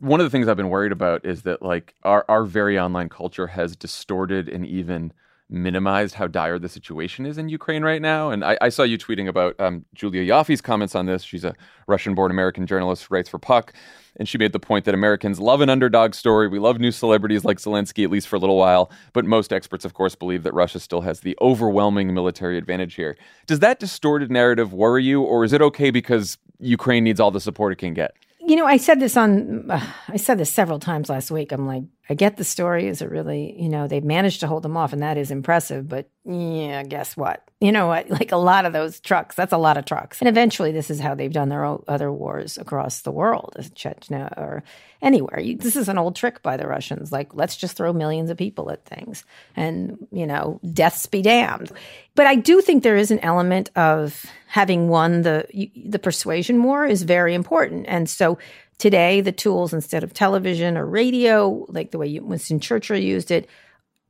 one 0.00 0.21
of 0.21 0.25
the 0.25 0.31
things 0.31 0.49
I've 0.49 0.57
been 0.59 0.69
worried 0.69 0.93
about 0.93 1.25
is 1.25 1.43
that, 1.43 1.62
like, 1.62 1.95
our, 2.03 2.25
our 2.29 2.45
very 2.45 2.79
online 2.79 3.09
culture 3.09 3.47
has 3.47 3.75
distorted 3.75 4.50
and 4.50 4.67
even 4.67 5.15
minimized 5.49 6.15
how 6.15 6.26
dire 6.26 6.59
the 6.59 6.69
situation 6.69 7.25
is 7.25 7.38
in 7.38 7.49
Ukraine 7.49 7.85
right 7.85 8.03
now. 8.03 8.31
And 8.31 8.45
I, 8.45 8.59
I 8.61 8.69
saw 8.69 8.83
you 8.83 8.99
tweeting 8.99 9.29
about 9.29 9.59
um, 9.61 9.85
Julia 9.95 10.23
Ioffe's 10.23 10.61
comments 10.61 10.95
on 10.95 11.07
this. 11.07 11.23
She's 11.23 11.45
a 11.45 11.55
Russian 11.87 12.15
born 12.15 12.31
American 12.31 12.67
journalist 12.67 13.05
who 13.05 13.15
writes 13.15 13.29
for 13.29 13.38
Puck. 13.38 13.73
And 14.19 14.29
she 14.29 14.38
made 14.38 14.53
the 14.53 14.59
point 14.59 14.87
that 14.87 14.95
Americans 14.95 15.38
love 15.38 15.61
an 15.61 15.69
underdog 15.69 16.15
story. 16.15 16.49
We 16.49 16.59
love 16.59 16.81
new 16.81 16.91
celebrities 16.91 17.45
like 17.45 17.59
Zelensky, 17.59 18.03
at 18.03 18.11
least 18.11 18.29
for 18.29 18.37
a 18.37 18.38
little 18.38 18.57
while. 18.57 18.91
But 19.12 19.25
most 19.26 19.53
experts, 19.53 19.85
of 19.85 19.95
course, 19.95 20.15
believe 20.15 20.43
that 20.45 20.55
Russia 20.55 20.81
still 20.81 21.03
has 21.03 21.21
the 21.21 21.37
overwhelming 21.41 22.15
military 22.15 22.57
advantage 22.57 22.95
here. 22.95 23.17
Does 23.47 23.59
that 23.61 23.79
distorted 23.79 24.31
narrative 24.31 24.73
worry 24.73 25.05
you, 25.05 25.23
or 25.23 25.45
is 25.45 25.53
it 25.53 25.61
okay 25.61 25.91
because 25.91 26.38
Ukraine 26.59 27.05
needs 27.05 27.21
all 27.21 27.31
the 27.31 27.43
support 27.43 27.75
it 27.75 27.76
can 27.76 27.93
get? 27.93 28.15
You 28.41 28.57
know, 28.57 28.65
I 28.65 28.79
said 28.79 29.00
this 29.00 29.17
on, 29.17 29.71
uh, 29.71 29.85
I 30.09 30.17
said 30.17 30.38
this 30.38 30.50
several 30.50 30.79
times 30.79 31.11
last 31.11 31.31
week. 31.31 31.53
I'm 31.53 31.67
like, 31.67 31.85
I 32.08 32.14
get 32.14 32.36
the 32.36 32.44
story. 32.44 32.86
Is 32.86 33.02
it 33.02 33.10
really, 33.10 33.60
you 33.60 33.68
know, 33.68 33.88
they've 33.88 34.04
managed 34.04 34.40
to 34.40 34.46
hold 34.46 34.62
them 34.62 34.76
off, 34.76 34.92
and 34.92 35.02
that 35.02 35.16
is 35.16 35.30
impressive. 35.30 35.88
But 35.88 36.08
yeah, 36.25 36.84
guess 36.84 37.16
what? 37.16 37.42
You 37.60 37.72
know 37.72 37.88
what? 37.88 38.10
Like 38.16 38.32
a 38.32 38.36
lot 38.36 38.64
of 38.64 38.72
those 38.72 38.98
trucks, 39.00 39.34
that's 39.34 39.52
a 39.52 39.58
lot 39.58 39.76
of 39.76 39.84
trucks. 39.84 40.20
And 40.20 40.28
eventually, 40.28 40.72
this 40.72 40.90
is 40.90 41.00
how 41.00 41.14
they've 41.14 41.32
done 41.32 41.50
their 41.50 41.64
other 41.86 42.10
wars 42.10 42.56
across 42.56 43.02
the 43.02 43.10
world, 43.10 43.54
Chechnya 43.75 44.32
or 44.38 44.62
anywhere. 45.02 45.38
You, 45.38 45.56
this 45.58 45.76
is 45.76 45.88
an 45.88 45.98
old 45.98 46.16
trick 46.16 46.42
by 46.42 46.56
the 46.56 46.66
Russians. 46.66 47.12
Like, 47.12 47.34
let's 47.34 47.56
just 47.56 47.76
throw 47.76 47.92
millions 47.92 48.30
of 48.30 48.38
people 48.38 48.70
at 48.70 48.86
things, 48.86 49.25
and 49.54 49.98
you 50.12 50.26
know, 50.26 50.60
deaths 50.72 51.06
be 51.06 51.20
damned. 51.20 51.72
But 52.14 52.26
I 52.26 52.36
do 52.36 52.62
think 52.62 52.82
there 52.82 52.96
is 52.96 53.10
an 53.10 53.20
element 53.20 53.70
of 53.76 54.25
having 54.48 54.88
won 54.88 55.22
the 55.22 55.46
the 55.84 55.98
persuasion 55.98 56.62
war 56.62 56.86
is 56.86 57.02
very 57.02 57.34
important, 57.34 57.84
and 57.88 58.08
so 58.08 58.38
today 58.78 59.21
the 59.21 59.33
tools 59.33 59.73
instead 59.73 60.04
of 60.04 60.12
television 60.12 60.76
or 60.76 60.87
radio, 60.87 61.66
like 61.68 61.90
the 61.90 61.99
way 61.99 62.18
Winston 62.18 62.61
Churchill 62.61 62.99
used 62.99 63.30
it, 63.30 63.49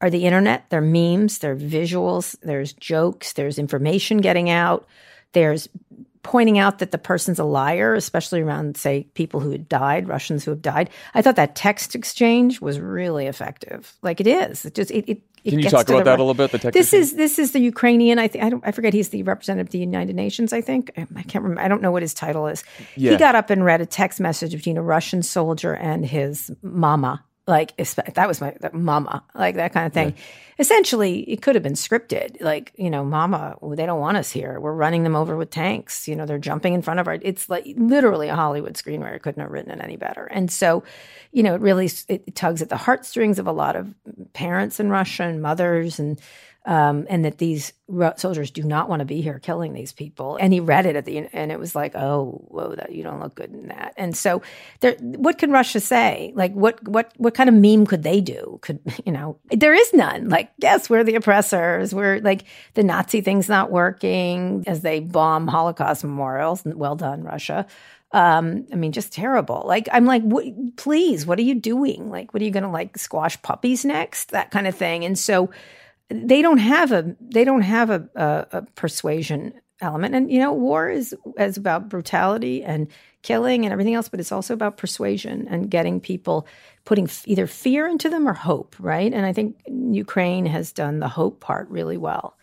are 0.00 0.11
the 0.11 0.26
internet. 0.26 0.68
They're 0.68 0.80
memes, 0.80 1.38
they're 1.38 1.56
visuals, 1.56 2.37
there's 2.42 2.73
jokes, 2.73 3.32
there's 3.32 3.58
information 3.58 4.18
getting 4.18 4.50
out, 4.50 4.87
there's 5.32 5.68
pointing 6.26 6.59
out 6.59 6.80
that 6.80 6.90
the 6.90 6.99
person's 6.99 7.38
a 7.38 7.45
liar, 7.45 7.95
especially 7.95 8.40
around, 8.40 8.76
say, 8.76 9.04
people 9.14 9.38
who 9.38 9.52
had 9.52 9.68
died, 9.68 10.09
Russians 10.09 10.45
who 10.45 10.50
have 10.50 10.61
died. 10.61 10.90
I 11.14 11.23
thought 11.23 11.37
that 11.37 11.54
text 11.54 11.95
exchange 11.95 12.61
was 12.61 12.80
really 12.80 13.26
effective. 13.26 13.95
Like 14.02 14.21
it 14.21 14.26
is. 14.26 14.64
It 14.64 14.75
just 14.75 14.90
it. 14.90 15.09
it 15.09 15.23
it 15.45 15.50
Can 15.50 15.61
you 15.61 15.71
talk 15.71 15.88
about 15.88 15.99
the 15.99 16.11
that 16.11 16.18
a 16.18 16.23
little 16.25 16.35
bit? 16.35 16.50
The 16.50 16.59
text 16.59 16.75
This 16.75 16.88
exchange? 16.88 17.02
is 17.04 17.14
this 17.14 17.38
is 17.38 17.52
the 17.52 17.61
Ukrainian. 17.61 18.18
I 18.18 18.26
think 18.26 18.42
I 18.42 18.50
don't. 18.50 18.66
I 18.66 18.73
forget. 18.73 18.92
He's 18.92 19.11
the 19.11 19.23
representative 19.23 19.68
of 19.68 19.71
the 19.71 19.78
United 19.78 20.16
Nations. 20.16 20.52
I 20.52 20.61
think 20.61 20.90
um, 20.97 21.06
I 21.14 21.23
can't 21.23 21.45
remember. 21.45 21.62
I 21.62 21.68
don't 21.68 21.80
know 21.80 21.92
what 21.92 22.02
his 22.02 22.14
title 22.14 22.49
is. 22.49 22.64
Yeah. 22.97 23.12
He 23.12 23.16
got 23.16 23.37
up 23.37 23.49
and 23.49 23.64
read 23.64 23.80
a 23.80 23.87
text 23.87 24.18
message 24.18 24.50
between 24.50 24.76
a 24.76 24.83
Russian 24.83 25.23
soldier 25.23 25.76
and 25.76 26.04
his 26.04 26.50
mama. 26.62 27.22
Like 27.46 27.76
that 27.76 28.26
was 28.26 28.40
my 28.40 28.56
that 28.61 28.74
mama, 28.74 29.22
like 29.35 29.54
that 29.54 29.72
kind 29.72 29.87
of 29.87 29.92
thing. 29.92 30.14
Essentially, 30.59 31.20
it 31.30 31.42
could 31.42 31.54
have 31.54 31.62
been 31.62 31.74
scripted. 31.74 32.40
Like 32.40 32.72
you 32.76 32.90
know, 32.90 33.04
mama, 33.04 33.56
they 33.76 33.87
don't 33.87 34.00
want 34.00 34.16
us 34.16 34.32
here. 34.32 34.59
We're 34.59 34.72
running 34.72 35.04
them 35.04 35.14
over 35.14 35.37
with 35.37 35.50
tanks. 35.50 36.09
You 36.09 36.16
know, 36.16 36.26
they're 36.26 36.38
jumping 36.38 36.74
in 36.74 36.82
front 36.82 36.98
of 36.98 37.06
our. 37.06 37.18
It's 37.22 37.48
like 37.48 37.64
literally 37.76 38.28
a 38.28 38.35
Hollywood 38.35 38.74
screenwriter 38.74 39.22
couldn't 39.22 39.40
have 39.40 39.52
written 39.52 39.70
it 39.70 39.80
any 39.80 39.96
better. 39.96 40.24
And 40.24 40.50
so, 40.50 40.82
you 41.30 41.44
know, 41.44 41.54
it 41.54 41.61
really 41.61 41.88
it 42.09 42.35
tugs 42.35 42.62
at 42.62 42.68
the 42.68 42.76
heartstrings 42.76 43.38
of 43.38 43.46
a 43.46 43.52
lot 43.52 43.76
of 43.76 43.94
parents 44.32 44.80
in 44.80 44.90
Russia 44.90 45.22
and 45.22 45.40
mothers 45.40 46.00
and 46.00 46.20
um, 46.66 47.07
and 47.09 47.24
that 47.24 47.38
these 47.38 47.72
soldiers 48.16 48.50
do 48.50 48.64
not 48.64 48.88
want 48.88 48.98
to 48.98 49.07
be 49.07 49.22
here 49.22 49.38
killing 49.38 49.72
these 49.72 49.92
people. 49.92 50.37
And 50.40 50.52
he 50.52 50.59
read 50.59 50.85
it 50.85 50.96
at 50.96 51.05
the 51.05 51.18
and 51.33 51.52
it 51.52 51.61
was 51.61 51.76
like, 51.76 51.94
oh, 51.94 52.44
whoa, 52.48 52.74
that 52.74 52.90
you 52.90 53.05
don't 53.05 53.20
look 53.20 53.37
good 53.37 53.52
in 53.52 53.68
that. 53.68 53.94
And 53.96 54.16
so, 54.16 54.42
there, 54.81 54.94
what 54.94 55.38
can 55.38 55.52
Russia 55.52 55.79
say? 55.79 56.33
Like, 56.35 56.52
what 56.55 56.87
what 56.87 57.12
what 57.18 57.35
kind 57.35 57.48
of 57.48 57.55
meme 57.55 57.87
could 57.87 58.02
they 58.02 58.20
do? 58.20 58.59
Could 58.62 58.81
you 59.07 59.12
know? 59.12 59.38
There 59.50 59.74
is 59.74 59.94
none. 59.94 60.29
Like, 60.29 60.50
yes, 60.59 60.90
we're 60.90 61.05
the 61.05 61.14
oppressors. 61.14 61.94
We're 61.94 62.20
like 62.20 62.44
the 62.74 62.83
Nazi 62.83 63.20
thing's 63.20 63.48
not 63.48 63.70
working 63.70 64.64
as 64.66 64.81
they 64.81 64.98
bomb 64.98 65.46
Holocaust 65.46 66.02
memorials. 66.02 66.62
Well 66.64 66.96
done, 66.96 67.22
Russia. 67.22 67.66
Um, 68.11 68.66
I 68.72 68.76
mean, 68.76 68.92
just 68.92 69.12
terrible. 69.12 69.64
Like, 69.66 69.88
I'm 69.92 70.05
like, 70.07 70.22
what, 70.22 70.46
please, 70.76 71.26
what 71.26 71.38
are 71.38 71.42
you 71.42 71.55
doing? 71.55 72.09
Like, 72.09 72.33
what 72.33 72.40
are 72.40 72.44
you 72.44 72.50
going 72.50 72.62
to 72.62 72.70
like 72.70 72.96
squash 72.98 73.40
puppies 73.42 73.85
next? 73.85 74.31
That 74.31 74.50
kind 74.50 74.66
of 74.66 74.74
thing. 74.74 75.05
And 75.05 75.18
so 75.18 75.50
they 76.09 76.42
don't 76.42 76.59
have 76.59 76.92
a 76.92 77.16
they 77.21 77.45
don't 77.45 77.62
have 77.62 77.90
a, 77.90 78.09
a, 78.14 78.59
a 78.59 78.62
persuasion 78.75 79.53
element. 79.81 80.14
And 80.14 80.31
you 80.31 80.38
know, 80.38 80.53
war 80.53 80.88
is 80.88 81.14
is 81.38 81.57
about 81.57 81.88
brutality 81.88 82.62
and 82.64 82.88
killing 83.23 83.64
and 83.64 83.73
everything 83.73 83.95
else, 83.95 84.09
but 84.09 84.21
it's 84.21 84.33
also 84.33 84.55
about 84.55 84.77
persuasion 84.77 85.47
and 85.49 85.71
getting 85.71 86.01
people 86.01 86.47
putting 86.85 87.05
f- 87.05 87.27
either 87.27 87.47
fear 87.47 87.88
into 87.88 88.09
them 88.09 88.29
or 88.29 88.33
hope, 88.33 88.77
right? 88.79 89.12
And 89.12 89.27
I 89.27 89.33
think 89.33 89.61
Ukraine 89.66 90.47
has 90.47 90.73
done 90.73 91.01
the 91.01 91.09
hope 91.09 91.40
part 91.40 91.69
really 91.69 91.97
well. 91.97 92.37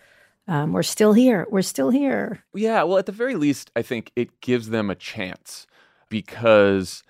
Um, 0.48 0.74
we're 0.74 0.84
still 0.84 1.14
here. 1.14 1.48
We're 1.50 1.62
still 1.62 1.90
here. 1.90 2.44
Yeah, 2.54 2.84
well, 2.84 2.98
at 2.98 3.06
the 3.06 3.14
very 3.14 3.36
least, 3.36 3.72
I 3.78 3.82
think 3.82 4.12
it 4.18 4.42
gives 4.42 4.70
them 4.70 4.90
a 4.90 4.96
chance 4.96 5.66
because, 6.10 7.02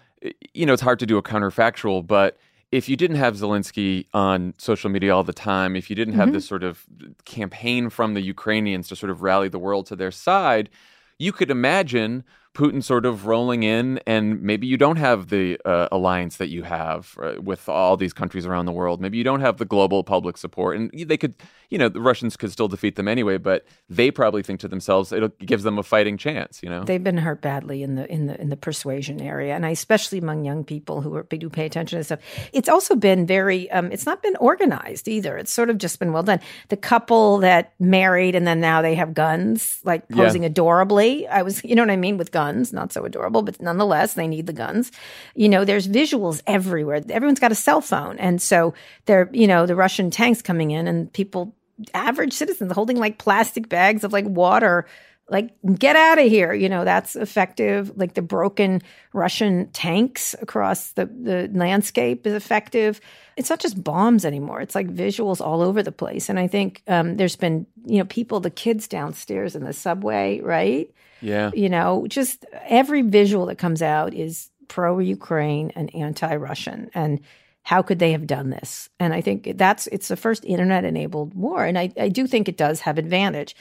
you 0.53 0.67
know, 0.67 0.73
it's 0.73 0.83
hard 0.83 0.99
to 0.99 1.07
do 1.07 1.17
a 1.17 1.23
counterfactual, 1.23 2.05
but 2.05 2.37
if 2.73 2.89
you 2.89 2.95
didn't 2.95 3.17
have 3.17 3.35
Zelensky 3.35 4.07
on 4.15 4.55
social 4.57 4.89
media 4.89 5.15
all 5.15 5.23
the 5.23 5.31
time, 5.31 5.75
if 5.75 5.91
you 5.91 5.95
didn't 5.95 6.15
have 6.15 6.29
mm-hmm. 6.29 6.33
this 6.33 6.47
sort 6.47 6.63
of 6.63 6.87
campaign 7.23 7.91
from 7.91 8.15
the 8.15 8.21
Ukrainians 8.21 8.87
to 8.87 8.95
sort 8.95 9.11
of 9.11 9.21
rally 9.21 9.47
the 9.47 9.59
world 9.59 9.85
to 9.85 9.95
their 9.95 10.09
side, 10.09 10.71
you 11.19 11.31
could 11.31 11.51
imagine 11.51 12.23
Putin 12.53 12.83
sort 12.83 13.05
of 13.05 13.25
rolling 13.25 13.63
in, 13.63 13.99
and 14.05 14.41
maybe 14.43 14.67
you 14.67 14.77
don't 14.77 14.97
have 14.97 15.29
the 15.29 15.59
uh, 15.65 15.87
alliance 15.91 16.37
that 16.37 16.49
you 16.49 16.61
have 16.63 17.17
uh, 17.21 17.33
with 17.41 17.67
all 17.67 17.97
these 17.97 18.13
countries 18.13 18.45
around 18.45 18.65
the 18.67 18.71
world. 18.71 19.01
Maybe 19.01 19.17
you 19.17 19.23
don't 19.23 19.41
have 19.41 19.57
the 19.57 19.65
global 19.65 20.03
public 20.03 20.37
support, 20.37 20.77
and 20.77 20.91
they 20.93 21.17
could, 21.17 21.33
you 21.71 21.79
know, 21.79 21.89
the 21.89 21.99
Russians 21.99 22.37
could 22.37 22.51
still 22.51 22.67
defeat 22.67 22.95
them 22.95 23.07
anyway. 23.07 23.37
But 23.37 23.65
they 23.89 24.11
probably 24.11 24.43
think 24.43 24.59
to 24.59 24.67
themselves, 24.67 25.11
it 25.11 25.39
gives 25.39 25.63
them 25.63 25.79
a 25.79 25.83
fighting 25.83 26.15
chance. 26.15 26.61
You 26.61 26.69
know, 26.69 26.83
They've 26.83 27.03
been 27.03 27.17
hurt 27.17 27.41
badly 27.41 27.81
in 27.81 27.95
the 27.95 28.11
in 28.11 28.27
the 28.27 28.39
in 28.39 28.49
the 28.49 28.57
persuasion 28.57 29.19
area, 29.19 29.55
and 29.55 29.65
I, 29.65 29.71
especially 29.71 30.19
among 30.19 30.45
young 30.45 30.63
people 30.63 31.01
who 31.01 31.15
are 31.15 31.23
do 31.23 31.49
pay 31.49 31.65
attention 31.65 31.97
to 31.97 32.03
stuff. 32.03 32.19
It's 32.53 32.69
also 32.69 32.95
been 32.95 33.25
very. 33.25 33.71
Um, 33.71 33.91
it's 33.91 34.05
not 34.05 34.21
been 34.21 34.35
organized 34.35 35.07
either. 35.07 35.37
It's 35.37 35.51
sort 35.51 35.71
of 35.71 35.79
just 35.79 35.97
been 35.97 36.13
well 36.13 36.21
done. 36.21 36.39
The 36.69 36.77
couple 36.77 37.39
that 37.39 37.73
married 37.79 38.35
and 38.35 38.45
then 38.45 38.59
now 38.59 38.83
they 38.83 38.93
have 38.93 39.15
guns, 39.15 39.79
like 39.83 40.03
Yeah. 40.09 40.17
posing 40.17 40.45
adorably. 40.45 41.27
I 41.27 41.41
was, 41.41 41.63
you 41.63 41.73
know 41.75 41.81
what 41.81 41.89
I 41.89 41.95
mean, 41.97 42.17
with 42.17 42.31
guns. 42.31 42.42
Not 42.51 42.91
so 42.91 43.05
adorable, 43.05 43.41
but 43.41 43.61
nonetheless, 43.61 44.13
they 44.13 44.27
need 44.27 44.47
the 44.47 44.53
guns. 44.53 44.91
You 45.35 45.49
know, 45.49 45.65
there's 45.65 45.87
visuals 45.87 46.41
everywhere. 46.47 47.01
Everyone's 47.09 47.39
got 47.39 47.51
a 47.51 47.55
cell 47.55 47.81
phone, 47.81 48.17
and 48.19 48.41
so 48.41 48.73
they're, 49.05 49.29
you 49.33 49.47
know, 49.47 49.65
the 49.65 49.75
Russian 49.75 50.11
tanks 50.11 50.41
coming 50.41 50.71
in, 50.71 50.87
and 50.87 51.11
people, 51.13 51.55
average 51.93 52.33
citizens, 52.33 52.71
holding 52.71 52.97
like 52.97 53.17
plastic 53.17 53.69
bags 53.69 54.03
of 54.03 54.13
like 54.13 54.25
water 54.25 54.85
like 55.29 55.51
get 55.77 55.95
out 55.95 56.19
of 56.19 56.25
here. 56.25 56.53
You 56.53 56.69
know 56.69 56.83
that's 56.83 57.15
effective. 57.15 57.91
Like 57.97 58.13
the 58.13 58.21
broken 58.21 58.81
russian 59.13 59.69
tanks 59.71 60.35
across 60.41 60.91
the, 60.93 61.05
the 61.05 61.49
landscape 61.53 62.25
is 62.27 62.33
effective. 62.33 62.99
It's 63.37 63.49
not 63.49 63.59
just 63.59 63.83
bombs 63.83 64.25
anymore. 64.25 64.61
It's 64.61 64.75
like 64.75 64.87
visuals 64.87 65.39
all 65.39 65.61
over 65.61 65.81
the 65.81 65.91
place. 65.91 66.29
And 66.29 66.39
i 66.39 66.47
think 66.47 66.83
um, 66.87 67.17
there's 67.17 67.35
been 67.35 67.65
you 67.85 67.97
know 67.97 68.05
people 68.05 68.39
the 68.39 68.49
kids 68.49 68.87
downstairs 68.87 69.55
in 69.55 69.63
the 69.63 69.73
subway 69.73 70.39
right 70.41 70.91
yeah. 71.21 71.51
you 71.53 71.69
know 71.69 72.05
just 72.07 72.45
every 72.65 73.01
visual 73.01 73.45
that 73.47 73.57
comes 73.57 73.81
out 73.81 74.13
is 74.13 74.49
pro 74.67 74.97
Ukraine 74.97 75.71
and 75.75 75.93
anti 75.93 76.35
Russian. 76.35 76.89
And 76.93 77.19
how 77.61 77.81
could 77.81 77.99
they 77.99 78.11
have 78.11 78.27
done 78.27 78.49
this? 78.49 78.89
And 78.99 79.13
I 79.13 79.21
think 79.21 79.57
that's 79.57 79.87
it's 79.87 80.07
the 80.07 80.15
first 80.15 80.43
internet 80.45 80.83
enabled 80.83 81.35
war. 81.35 81.63
And 81.63 81.77
I, 81.77 81.91
I 81.95 82.09
do 82.09 82.27
think 82.27 82.49
it 82.49 82.57
does 82.57 82.81
have 82.81 82.97
advantage. 82.97 83.55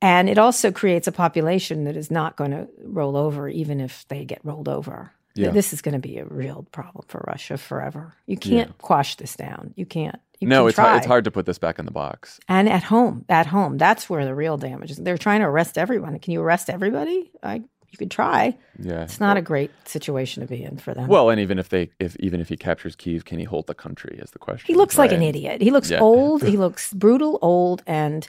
And 0.00 0.30
it 0.30 0.38
also 0.38 0.70
creates 0.70 1.08
a 1.08 1.12
population 1.12 1.84
that 1.84 1.96
is 1.96 2.10
not 2.10 2.36
going 2.36 2.52
to 2.52 2.68
roll 2.84 3.16
over, 3.16 3.48
even 3.48 3.80
if 3.80 4.06
they 4.08 4.24
get 4.24 4.40
rolled 4.44 4.68
over. 4.68 5.12
Yeah. 5.34 5.50
This 5.50 5.72
is 5.72 5.82
going 5.82 5.94
to 5.94 6.00
be 6.00 6.18
a 6.18 6.24
real 6.24 6.66
problem 6.72 7.04
for 7.08 7.22
Russia 7.26 7.58
forever. 7.58 8.14
You 8.26 8.36
can't 8.36 8.76
quash 8.78 9.16
this 9.16 9.36
down. 9.36 9.74
You 9.76 9.84
can't. 9.84 10.20
You 10.40 10.48
no, 10.48 10.66
it's 10.66 10.78
hard, 10.78 10.96
it's 10.96 11.06
hard 11.06 11.24
to 11.24 11.30
put 11.30 11.44
this 11.46 11.58
back 11.58 11.78
in 11.78 11.84
the 11.84 11.90
box. 11.90 12.40
And 12.48 12.68
at 12.68 12.82
home, 12.84 13.24
at 13.28 13.46
home, 13.46 13.76
that's 13.76 14.08
where 14.08 14.24
the 14.24 14.34
real 14.34 14.56
damage 14.56 14.90
is. 14.90 14.96
They're 14.96 15.18
trying 15.18 15.40
to 15.40 15.46
arrest 15.46 15.76
everyone. 15.76 16.18
Can 16.18 16.32
you 16.32 16.40
arrest 16.40 16.70
everybody? 16.70 17.30
I, 17.42 17.56
you 17.56 17.98
could 17.98 18.10
try. 18.10 18.56
Yeah. 18.78 19.02
It's 19.02 19.20
not 19.20 19.36
a 19.36 19.42
great 19.42 19.70
situation 19.86 20.40
to 20.42 20.46
be 20.46 20.62
in 20.62 20.78
for 20.78 20.94
them. 20.94 21.08
Well, 21.08 21.28
and 21.28 21.38
even 21.40 21.58
if 21.58 21.68
they, 21.68 21.90
if 22.00 22.16
even 22.20 22.40
if 22.40 22.48
he 22.48 22.56
captures 22.56 22.96
Kiev, 22.96 23.26
can 23.26 23.38
he 23.38 23.44
hold 23.44 23.66
the 23.66 23.74
country? 23.74 24.18
Is 24.22 24.30
the 24.30 24.38
question. 24.38 24.66
he 24.66 24.74
looks 24.74 24.96
like 24.96 25.12
an 25.12 25.22
idiot. 25.22 25.60
He 25.60 25.70
looks 25.70 25.90
Yeah. 25.90 26.00
old. 26.00 26.42
He 26.42 26.56
looks 26.64 26.92
brutal, 26.94 27.38
old, 27.42 27.82
and 27.86 28.26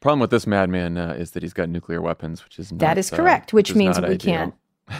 Problem 0.00 0.20
with 0.20 0.30
this 0.30 0.46
madman 0.46 0.98
uh, 0.98 1.14
is 1.18 1.30
that 1.30 1.42
he's 1.42 1.54
got 1.54 1.68
nuclear 1.70 2.02
weapons, 2.02 2.44
which 2.44 2.58
is 2.58 2.70
not, 2.70 2.80
that 2.80 2.98
is 2.98 3.10
uh, 3.12 3.16
correct. 3.16 3.52
Which 3.54 3.70
is 3.70 3.76
means 3.76 3.98
we 3.98 4.06
ideal. 4.08 4.18
can't. 4.18 4.54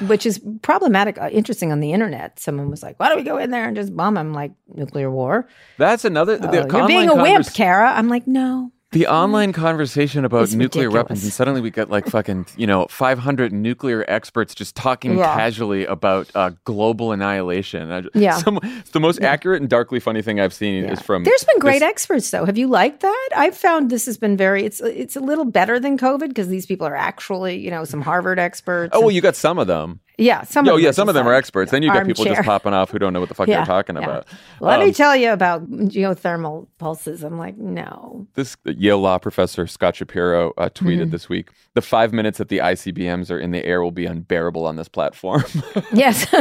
Which 0.09 0.27
is 0.27 0.41
problematic. 0.63 1.17
Uh, 1.17 1.29
interesting 1.31 1.71
on 1.71 1.81
the 1.81 1.93
internet. 1.93 2.41
Someone 2.41 2.71
was 2.71 2.83
like, 2.83 2.99
"Why 2.99 3.09
don't 3.09 3.19
we 3.19 3.23
go 3.23 3.39
in 3.39 3.51
there 3.51 3.67
and 3.67 3.77
just 3.77 3.97
bomb 3.97 4.15
them?" 4.15 4.35
like 4.35 4.51
nuclear 4.67 5.11
war?" 5.11 5.47
That's 5.79 6.05
another. 6.05 6.39
Oh, 6.43 6.53
you're 6.53 6.87
being 6.89 7.09
a 7.09 7.15
wimp, 7.15 7.53
Kara. 7.55 7.93
I'm 7.93 8.09
like, 8.09 8.27
no. 8.27 8.73
The 8.93 9.09
online 9.09 9.53
conversation 9.53 10.25
about 10.25 10.45
It's 10.45 10.55
nuclear 10.55 10.91
weapons, 10.91 11.25
and 11.25 11.33
suddenly 11.33 11.61
we 11.61 11.71
get 11.73 11.91
like 11.91 12.07
fucking, 12.07 12.47
you 12.57 12.69
know, 12.69 12.87
500 12.89 13.53
nuclear 13.53 14.05
experts 14.07 14.55
just 14.55 14.77
talking 14.77 15.19
Yeah. 15.19 15.35
casually 15.35 15.85
about 15.85 16.31
uh, 16.37 16.51
global 16.65 17.11
annihilation. 17.11 17.91
I, 17.91 18.03
Yeah. 18.15 18.37
some, 18.39 18.61
it's 18.63 18.91
the 18.91 19.01
most 19.01 19.21
accurate 19.21 19.61
and 19.61 19.69
darkly 19.69 19.99
funny 19.99 20.23
thing 20.23 20.39
I've 20.39 20.55
seen 20.55 20.85
is 20.85 21.03
from. 21.03 21.25
There's 21.25 21.43
been 21.45 21.59
great 21.59 21.81
this- 21.81 21.89
experts 21.91 22.31
though. 22.31 22.45
Have 22.45 22.57
you 22.57 22.69
liked 22.69 23.01
that? 23.01 23.29
I've 23.37 23.57
found 23.57 23.91
this 23.91 24.07
has 24.07 24.19
been 24.19 24.37
very. 24.37 24.65
It's 24.65 24.81
it's 24.81 25.17
a 25.17 25.21
little 25.21 25.45
better 25.45 25.81
than 25.81 25.99
COVID 25.99 26.29
because 26.29 26.47
these 26.49 26.65
people 26.65 26.87
are 26.87 26.97
actually 26.97 27.59
you 27.59 27.71
know 27.73 27.85
some 27.85 28.01
Harvard 28.03 28.39
experts. 28.39 28.93
Oh, 28.95 29.01
well, 29.01 29.11
you 29.11 29.21
got 29.21 29.35
some 29.35 29.59
of 29.59 29.67
them. 29.67 29.99
Yeah, 30.19 30.43
some. 30.45 30.69
Oh, 30.69 30.77
of 30.77 30.81
yeah, 30.81 30.91
some 30.93 31.09
of 31.09 31.15
them 31.15 31.27
are 31.27 31.35
experts. 31.35 31.71
Then 31.71 31.83
you 31.83 31.93
got 31.93 32.07
people 32.07 32.25
just 32.25 32.43
popping 32.43 32.73
off 32.75 32.91
who 32.91 32.99
don't 32.99 33.13
know 33.13 33.21
what 33.21 33.29
the 33.29 33.35
fuck 33.35 33.49
Yeah, 33.49 33.57
they're 33.59 33.67
talking 33.67 33.97
yeah. 33.97 34.03
about. 34.03 34.27
Let 34.61 34.81
Um, 34.81 34.87
me 34.87 34.93
tell 34.93 35.15
you 35.17 35.31
about 35.33 35.69
geothermal 35.71 36.67
pulses. 36.79 37.23
I'm 37.23 37.39
like, 37.39 37.57
no. 37.59 38.27
this 38.35 38.57
Yale 38.65 38.99
law 38.99 39.19
professor 39.19 39.67
Scott 39.67 39.97
Shapiro 39.97 40.53
uh, 40.57 40.69
tweeted 40.71 40.97
Mm-hmm. 41.03 41.11
this 41.11 41.29
week: 41.29 41.51
the 41.75 41.83
five 41.83 42.13
minutes 42.13 42.39
that 42.39 42.49
the 42.49 42.59
ICBMs 42.59 43.31
are 43.31 43.39
in 43.39 43.51
the 43.51 43.65
air 43.65 43.83
will 43.83 43.91
be 43.91 44.07
unbearable 44.07 44.67
on 44.67 44.77
this 44.77 44.89
platform. 44.89 45.45
Yes. 45.93 46.27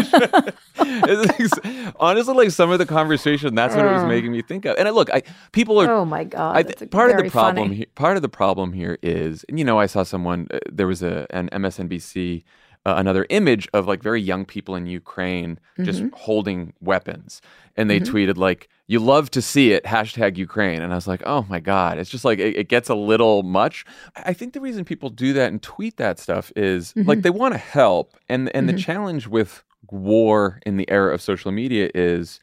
Like- 0.78 1.94
honestly, 2.00 2.34
like 2.34 2.52
some 2.52 2.72
of 2.72 2.80
the 2.80 2.86
conversation, 2.86 3.56
that's 3.56 3.76
what 3.76 3.86
it 3.86 3.92
was 3.92 4.04
making 4.06 4.32
me 4.32 4.42
think 4.42 4.66
of. 4.66 4.76
And 4.78 4.88
I, 4.88 4.92
look, 4.92 5.10
I 5.14 5.24
people 5.52 5.82
are. 5.82 5.90
oh 5.90 6.06
my 6.06 6.24
god. 6.24 6.56
I, 6.58 6.86
part 6.86 7.12
of 7.12 7.18
the 7.18 7.30
problem, 7.30 7.68
funny. 7.70 7.76
he, 7.78 7.86
part 7.88 8.16
of 8.18 8.22
the 8.22 8.30
problem 8.30 8.74
here 8.74 8.98
is, 9.02 9.46
and, 9.50 9.58
you 9.60 9.66
know, 9.66 9.80
I 9.80 9.86
saw 9.86 10.04
someone. 10.04 10.48
Uh, 10.54 10.60
there 10.72 10.88
was 10.88 11.02
a 11.02 11.26
an 11.30 11.50
MSNBC, 11.52 12.44
uh, 12.86 12.96
another 12.98 13.26
image 13.30 13.68
of 13.74 13.88
like 13.88 14.02
very 14.04 14.22
young 14.22 14.46
people 14.46 14.76
in 14.76 14.86
Ukraine 14.86 15.60
just 15.84 16.02
Mm-hmm. 16.02 16.16
holding 16.16 16.74
weapons, 16.82 17.42
and 17.76 17.90
they 17.90 18.00
tweeted 18.00 18.38
like, 18.38 18.70
"You 18.88 19.00
love 19.00 19.30
to 19.32 19.42
see 19.42 19.72
it." 19.72 19.84
Hashtag 19.86 20.38
Ukraine, 20.38 20.82
and 20.82 20.92
I 20.94 20.96
was 20.96 21.08
like, 21.08 21.24
"Oh 21.26 21.46
my 21.50 21.60
god!" 21.60 21.98
It's 21.98 22.10
just 22.10 22.26
like 22.26 22.40
it, 22.40 22.56
it 22.56 22.68
gets 22.70 22.88
a 22.90 22.96
little 22.96 23.44
much. 23.44 23.86
I 24.16 24.34
think 24.34 24.54
the 24.54 24.62
reason 24.62 24.86
people 24.86 25.10
do 25.10 25.34
that 25.34 25.52
and 25.52 25.62
tweet 25.62 25.98
that 25.98 26.20
stuff 26.20 26.52
is 26.56 26.94
Mm-hmm. 26.94 27.10
like 27.10 27.22
they 27.24 27.30
want 27.32 27.54
to 27.54 27.58
help, 27.58 28.14
and 28.30 28.56
and 28.56 28.70
the 28.70 28.74
challenge 28.88 29.28
with 29.28 29.64
war 29.92 30.60
in 30.66 30.78
the 30.78 30.90
era 30.90 31.14
of 31.14 31.22
social 31.22 31.52
media 31.52 31.90
is 31.94 32.40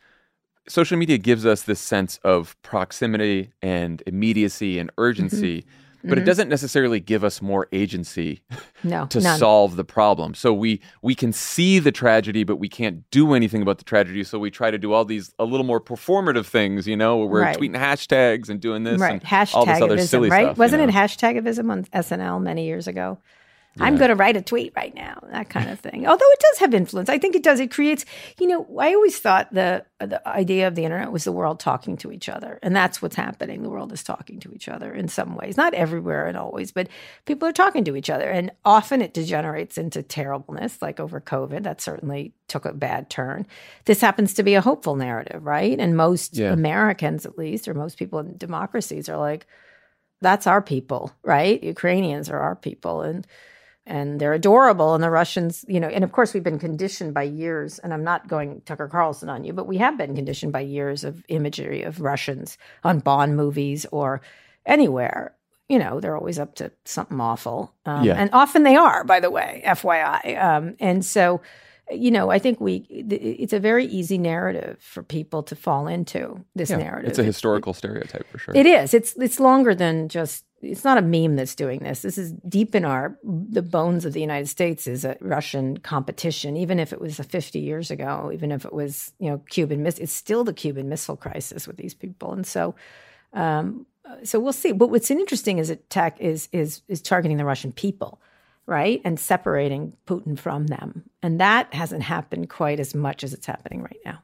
social 0.68 0.96
media 0.96 1.18
gives 1.18 1.44
us 1.44 1.62
this 1.62 1.80
sense 1.80 2.18
of 2.24 2.60
proximity 2.62 3.50
and 3.62 4.02
immediacy 4.06 4.78
and 4.78 4.90
urgency, 4.98 5.64
but 6.04 6.12
it 6.12 6.20
mm-hmm. 6.20 6.26
doesn't 6.26 6.48
necessarily 6.48 7.00
give 7.00 7.24
us 7.24 7.40
more 7.40 7.68
agency 7.72 8.42
No, 8.82 9.06
to 9.06 9.20
none. 9.20 9.38
solve 9.38 9.76
the 9.76 9.84
problem. 9.84 10.34
So 10.34 10.52
we 10.52 10.80
we 11.02 11.14
can 11.14 11.32
see 11.32 11.78
the 11.78 11.92
tragedy, 11.92 12.44
but 12.44 12.56
we 12.56 12.68
can't 12.68 13.08
do 13.10 13.34
anything 13.34 13.62
about 13.62 13.78
the 13.78 13.84
tragedy. 13.84 14.24
So 14.24 14.38
we 14.38 14.50
try 14.50 14.70
to 14.70 14.78
do 14.78 14.92
all 14.92 15.04
these 15.04 15.34
a 15.38 15.44
little 15.44 15.66
more 15.66 15.80
performative 15.80 16.46
things, 16.46 16.86
you 16.86 16.96
know, 16.96 17.18
where 17.18 17.26
we're 17.28 17.42
Right. 17.42 17.56
tweeting 17.56 17.76
hashtags 17.76 18.48
and 18.48 18.60
doing 18.60 18.84
this 18.84 19.00
right. 19.00 19.22
and 19.22 19.48
all 19.54 19.66
this 19.66 19.80
other 19.80 19.98
silly 19.98 20.30
right? 20.30 20.46
stuff. 20.46 20.58
Wasn't 20.58 20.82
know? 20.82 20.88
it 20.88 20.94
hashtagism 20.94 21.70
on 21.70 21.84
SNL 21.84 22.42
many 22.42 22.66
years 22.66 22.86
ago? 22.86 23.18
I'm 23.80 23.96
going 23.96 24.10
to 24.10 24.14
write 24.14 24.36
a 24.36 24.42
tweet 24.42 24.72
right 24.76 24.94
now, 24.94 25.18
that 25.32 25.48
kind 25.48 25.70
of 25.70 25.80
thing. 25.80 26.06
Although 26.06 26.30
it 26.30 26.40
does 26.40 26.58
have 26.58 26.74
influence, 26.74 27.08
I 27.08 27.18
think 27.18 27.34
it 27.34 27.42
does. 27.42 27.58
It 27.58 27.70
creates, 27.70 28.04
you 28.38 28.46
know, 28.46 28.66
I 28.78 28.94
always 28.94 29.18
thought 29.18 29.52
the 29.52 29.84
the 29.98 30.26
idea 30.28 30.66
of 30.66 30.74
the 30.74 30.84
internet 30.84 31.12
was 31.12 31.24
the 31.24 31.32
world 31.32 31.60
talking 31.60 31.96
to 31.98 32.10
each 32.12 32.28
other, 32.28 32.58
and 32.62 32.74
that's 32.74 33.00
what's 33.00 33.16
happening. 33.16 33.62
The 33.62 33.70
world 33.70 33.92
is 33.92 34.02
talking 34.02 34.40
to 34.40 34.52
each 34.52 34.68
other 34.68 34.92
in 34.92 35.08
some 35.08 35.36
ways, 35.36 35.56
not 35.56 35.74
everywhere 35.74 36.26
and 36.26 36.36
always, 36.36 36.72
but 36.72 36.88
people 37.24 37.48
are 37.48 37.52
talking 37.52 37.84
to 37.84 37.96
each 37.96 38.10
other, 38.10 38.28
and 38.28 38.50
often 38.64 39.00
it 39.00 39.14
degenerates 39.14 39.78
into 39.78 40.02
terribleness, 40.02 40.82
like 40.82 41.00
over 41.00 41.20
COVID. 41.20 41.62
That 41.62 41.80
certainly 41.80 42.34
took 42.48 42.64
a 42.66 42.72
bad 42.72 43.10
turn. 43.10 43.46
This 43.84 44.00
happens 44.00 44.34
to 44.34 44.42
be 44.42 44.54
a 44.54 44.60
hopeful 44.60 44.96
narrative, 44.96 45.44
right? 45.46 45.78
And 45.78 45.96
most 45.96 46.36
Yeah. 46.36 46.52
Americans, 46.52 47.24
at 47.24 47.38
least, 47.38 47.68
or 47.68 47.74
most 47.74 47.96
people 47.96 48.18
in 48.18 48.36
democracies, 48.36 49.08
are 49.08 49.16
like, 49.16 49.46
that's 50.20 50.46
our 50.46 50.60
people, 50.62 51.12
right? 51.22 51.62
Ukrainians 51.62 52.28
are 52.28 52.38
our 52.38 52.56
people, 52.56 53.02
and 53.02 53.26
and 53.86 54.20
they're 54.20 54.32
adorable. 54.32 54.94
And 54.94 55.02
the 55.02 55.10
Russians, 55.10 55.64
you 55.68 55.80
know, 55.80 55.88
and 55.88 56.04
of 56.04 56.12
course 56.12 56.32
we've 56.34 56.42
been 56.42 56.58
conditioned 56.58 57.14
by 57.14 57.24
years. 57.24 57.78
And 57.80 57.92
I'm 57.92 58.04
not 58.04 58.28
going 58.28 58.60
Tucker 58.64 58.88
Carlson 58.88 59.28
on 59.28 59.44
you, 59.44 59.52
but 59.52 59.66
we 59.66 59.78
have 59.78 59.96
been 59.98 60.14
conditioned 60.14 60.52
by 60.52 60.60
years 60.60 61.04
of 61.04 61.24
imagery 61.28 61.82
of 61.82 62.00
Russians 62.00 62.58
on 62.84 63.00
Bond 63.00 63.36
movies 63.36 63.86
or 63.92 64.20
anywhere. 64.66 65.34
You 65.68 65.78
know, 65.78 66.00
they're 66.00 66.16
always 66.16 66.38
up 66.38 66.54
to 66.56 66.70
something 66.84 67.20
awful, 67.20 67.72
um, 67.86 68.04
Yeah. 68.04 68.14
and 68.14 68.30
often 68.32 68.62
they 68.62 68.76
are, 68.76 69.04
by 69.04 69.20
the 69.20 69.30
way, 69.30 69.62
FYI. 69.64 70.36
Um, 70.36 70.76
and 70.80 71.04
so, 71.04 71.40
you 71.90 72.10
know, 72.10 72.30
I 72.30 72.38
think 72.38 72.60
we 72.60 72.76
it's 72.90 73.52
a 73.52 73.58
very 73.60 73.86
easy 73.86 74.18
narrative 74.18 74.76
for 74.80 75.02
people 75.02 75.42
to 75.44 75.56
fall 75.56 75.86
into 75.86 76.44
this 76.54 76.70
Yeah, 76.70 76.76
narrative. 76.76 77.10
It's 77.10 77.18
a 77.18 77.24
historical 77.24 77.72
stereotype 77.74 78.26
for 78.28 78.38
sure. 78.38 78.54
it 78.54 78.66
is. 78.66 78.92
It's 78.94 79.14
it's 79.16 79.40
longer 79.40 79.74
than 79.74 80.08
just. 80.08 80.44
It's 80.62 80.84
not 80.84 80.96
a 80.96 81.02
meme 81.02 81.36
that's 81.36 81.56
doing 81.56 81.80
this. 81.80 82.02
This 82.02 82.16
is 82.16 82.32
deep 82.48 82.74
in 82.74 82.84
our 82.84 83.18
the 83.24 83.62
bones 83.62 84.04
of 84.04 84.12
the 84.12 84.20
United 84.20 84.48
States 84.48 84.86
is 84.86 85.04
a 85.04 85.16
Russian 85.20 85.78
competition. 85.78 86.56
Even 86.56 86.78
if 86.78 86.92
it 86.92 87.00
was 87.00 87.18
a 87.18 87.24
50 87.24 87.58
years 87.58 87.90
ago, 87.90 88.30
even 88.32 88.52
if 88.52 88.64
it 88.64 88.72
was 88.72 89.12
you 89.18 89.28
know 89.28 89.38
Cuban 89.50 89.82
miss, 89.82 89.98
it's 89.98 90.12
still 90.12 90.44
the 90.44 90.52
Cuban 90.52 90.88
Missile 90.88 91.16
Crisis 91.16 91.66
with 91.66 91.76
these 91.76 91.94
people. 91.94 92.32
And 92.32 92.46
so, 92.46 92.74
um, 93.32 93.86
so 94.22 94.38
we'll 94.38 94.52
see. 94.52 94.72
But 94.72 94.90
what's 94.90 95.10
interesting 95.10 95.58
is 95.58 95.68
attack 95.68 96.20
is 96.20 96.48
is 96.52 96.82
is 96.88 97.02
targeting 97.02 97.38
the 97.38 97.44
Russian 97.44 97.72
people, 97.72 98.20
right, 98.66 99.00
and 99.04 99.18
separating 99.18 99.94
Putin 100.06 100.38
from 100.38 100.68
them. 100.68 101.10
And 101.22 101.40
that 101.40 101.74
hasn't 101.74 102.04
happened 102.04 102.50
quite 102.50 102.78
as 102.78 102.94
much 102.94 103.24
as 103.24 103.34
it's 103.34 103.46
happening 103.46 103.82
right 103.82 104.00
now. 104.04 104.22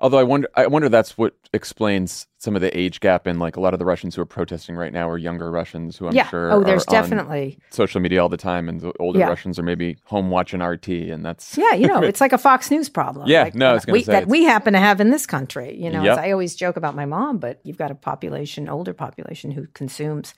Although 0.00 0.18
I 0.18 0.22
wonder, 0.22 0.48
I 0.56 0.66
wonder 0.66 0.88
that's 0.88 1.18
what 1.18 1.34
explains 1.52 2.26
some 2.38 2.56
of 2.56 2.62
the 2.62 2.76
age 2.76 3.00
gap 3.00 3.26
in 3.26 3.38
like 3.38 3.56
a 3.56 3.60
lot 3.60 3.74
of 3.74 3.78
the 3.78 3.84
Russians 3.84 4.14
who 4.14 4.22
are 4.22 4.26
protesting 4.26 4.74
right 4.74 4.92
now 4.92 5.08
are 5.08 5.18
younger 5.18 5.50
Russians 5.50 5.98
who 5.98 6.06
I'm 6.06 6.14
yeah. 6.14 6.26
sure 6.28 6.50
oh, 6.50 6.64
there's 6.64 6.86
are 6.86 6.96
on 6.96 7.02
definitely. 7.02 7.58
social 7.68 8.00
media 8.00 8.22
all 8.22 8.30
the 8.30 8.38
time, 8.38 8.68
and 8.68 8.80
the 8.80 8.92
older 8.98 9.18
Yeah. 9.18 9.28
Russians 9.28 9.58
are 9.58 9.62
maybe 9.62 9.98
home 10.04 10.30
watching 10.30 10.62
RT, 10.62 10.88
and 10.88 11.24
that's 11.24 11.58
Yeah, 11.58 11.74
you 11.74 11.86
know, 11.86 12.02
it's 12.02 12.20
like 12.20 12.32
a 12.32 12.38
Fox 12.38 12.70
News 12.70 12.88
problem. 12.88 13.28
Yeah, 13.28 13.42
like, 13.42 13.54
no, 13.54 13.70
I 13.70 13.72
was 13.74 13.84
gonna 13.84 13.98
we, 13.98 14.02
say 14.02 14.12
that 14.12 14.26
we 14.26 14.44
happen 14.44 14.72
to 14.72 14.78
have 14.78 15.00
in 15.00 15.10
this 15.10 15.26
country. 15.26 15.76
You 15.76 15.90
know, 15.90 16.02
Yep. 16.02 16.18
I 16.18 16.32
always 16.32 16.54
joke 16.54 16.76
about 16.76 16.94
my 16.94 17.04
mom, 17.04 17.38
but 17.38 17.60
you've 17.62 17.78
got 17.78 17.90
a 17.90 17.94
population, 17.94 18.68
older 18.70 18.94
population, 18.94 19.50
who 19.50 19.66
consumes 19.74 20.32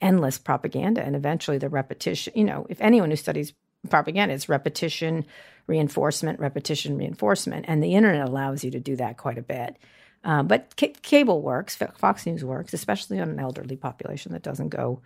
endless 0.00 0.38
propaganda, 0.38 1.02
and 1.02 1.16
eventually 1.16 1.58
the 1.58 1.68
repetition. 1.68 2.32
You 2.36 2.44
know, 2.44 2.66
if 2.68 2.80
anyone 2.80 3.10
who 3.10 3.16
studies 3.16 3.52
propaganda, 3.88 4.34
it's 4.34 4.48
repetition, 4.48 5.24
reinforcement, 5.66 6.40
repetition, 6.40 6.96
reinforcement, 6.96 7.66
and 7.68 7.82
the 7.82 7.94
internet 7.94 8.28
allows 8.28 8.64
you 8.64 8.70
to 8.70 8.80
do 8.80 8.96
that 8.96 9.16
quite 9.16 9.38
a 9.38 9.42
bit. 9.42 9.76
Um, 10.24 10.48
but 10.48 10.74
ca- 10.76 10.94
cable 11.02 11.42
works, 11.42 11.76
Fox 11.76 12.26
News 12.26 12.44
works, 12.44 12.72
especially 12.72 13.20
on 13.20 13.30
an 13.30 13.38
elderly 13.38 13.76
population 13.76 14.32
that 14.32 14.42
doesn't 14.42 14.70
go, 14.70 15.00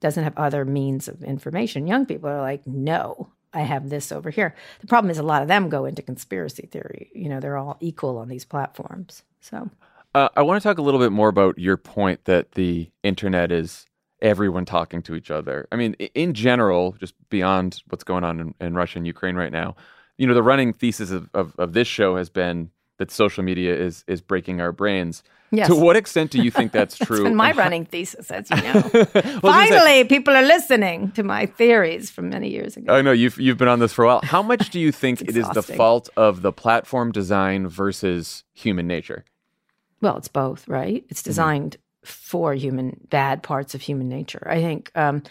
doesn't 0.00 0.24
have 0.24 0.36
other 0.36 0.64
means 0.64 1.08
of 1.08 1.22
information. 1.22 1.86
Young 1.86 2.06
people 2.06 2.30
are 2.30 2.40
like, 2.40 2.66
no, 2.66 3.30
I 3.52 3.60
have 3.60 3.90
this 3.90 4.10
over 4.10 4.30
here. 4.30 4.54
The 4.80 4.86
problem 4.86 5.10
is 5.10 5.18
a 5.18 5.22
lot 5.22 5.42
of 5.42 5.48
them 5.48 5.68
go 5.68 5.84
into 5.84 6.02
conspiracy 6.02 6.66
theory. 6.66 7.10
You 7.14 7.28
know, 7.28 7.40
they're 7.40 7.58
all 7.58 7.76
equal 7.80 8.18
on 8.18 8.28
these 8.28 8.44
platforms. 8.44 9.22
So 9.40 9.70
Uh, 10.14 10.28
I 10.36 10.42
want 10.42 10.62
to 10.62 10.66
talk 10.66 10.78
a 10.78 10.82
little 10.82 11.00
bit 11.00 11.12
more 11.12 11.28
about 11.28 11.58
your 11.58 11.76
point 11.76 12.24
that 12.24 12.52
the 12.52 12.90
internet 13.02 13.52
is 13.52 13.86
everyone 14.24 14.64
talking 14.64 15.02
to 15.02 15.14
each 15.14 15.30
other. 15.30 15.68
I 15.70 15.76
mean, 15.76 15.92
in 16.14 16.32
general, 16.34 16.92
just 16.98 17.14
beyond 17.28 17.82
what's 17.90 18.02
going 18.02 18.24
on 18.24 18.40
in, 18.40 18.54
in 18.58 18.74
Russia 18.74 18.98
and 18.98 19.06
Ukraine 19.06 19.36
right 19.36 19.52
now, 19.52 19.76
you 20.16 20.26
know, 20.26 20.34
the 20.34 20.42
running 20.42 20.72
thesis 20.72 21.10
of, 21.10 21.28
of, 21.34 21.54
of 21.58 21.74
this 21.74 21.86
show 21.86 22.16
has 22.16 22.30
been 22.30 22.70
that 22.98 23.10
social 23.10 23.42
media 23.42 23.74
is 23.76 24.04
is 24.06 24.20
breaking 24.20 24.60
our 24.60 24.72
brains. 24.72 25.22
Yes. 25.50 25.68
To 25.68 25.76
what 25.76 25.94
extent 25.94 26.30
do 26.30 26.42
you 26.42 26.50
think 26.50 26.72
that's 26.78 26.96
true? 26.96 27.16
It's 27.16 27.24
been 27.24 27.36
my 27.36 27.52
running 27.52 27.84
thesis, 27.84 28.30
as 28.30 28.50
you 28.50 28.56
know. 28.56 28.82
Well, 29.42 29.52
I 29.52 29.66
say- 29.66 29.70
Finally, 29.70 30.04
people 30.04 30.34
are 30.34 30.42
listening 30.42 31.10
to 31.12 31.22
my 31.22 31.46
theories 31.46 32.10
from 32.10 32.30
many 32.30 32.48
years 32.50 32.76
ago. 32.76 32.94
I 32.94 33.02
know 33.02 33.12
you've 33.12 33.38
you've 33.38 33.58
been 33.58 33.68
on 33.68 33.78
this 33.78 33.92
for 33.92 34.04
a 34.04 34.08
while. 34.08 34.20
How 34.22 34.42
much 34.42 34.70
do 34.70 34.80
you 34.80 34.90
think 35.02 35.20
it 35.20 35.36
is 35.36 35.48
the 35.50 35.62
fault 35.62 36.08
of 36.16 36.42
the 36.42 36.52
platform 36.52 37.12
design 37.12 37.68
versus 37.68 38.44
human 38.52 38.86
nature? 38.86 39.24
Well, 40.00 40.16
it's 40.16 40.28
both, 40.28 40.66
right? 40.68 41.04
It's 41.08 41.20
mm-hmm. 41.20 41.30
designed 41.30 41.76
for 42.04 42.54
human 42.54 43.00
bad 43.10 43.42
parts 43.42 43.74
of 43.74 43.82
human 43.82 44.08
nature. 44.08 44.46
I 44.48 44.60
think, 44.60 44.90
um, 44.94 45.22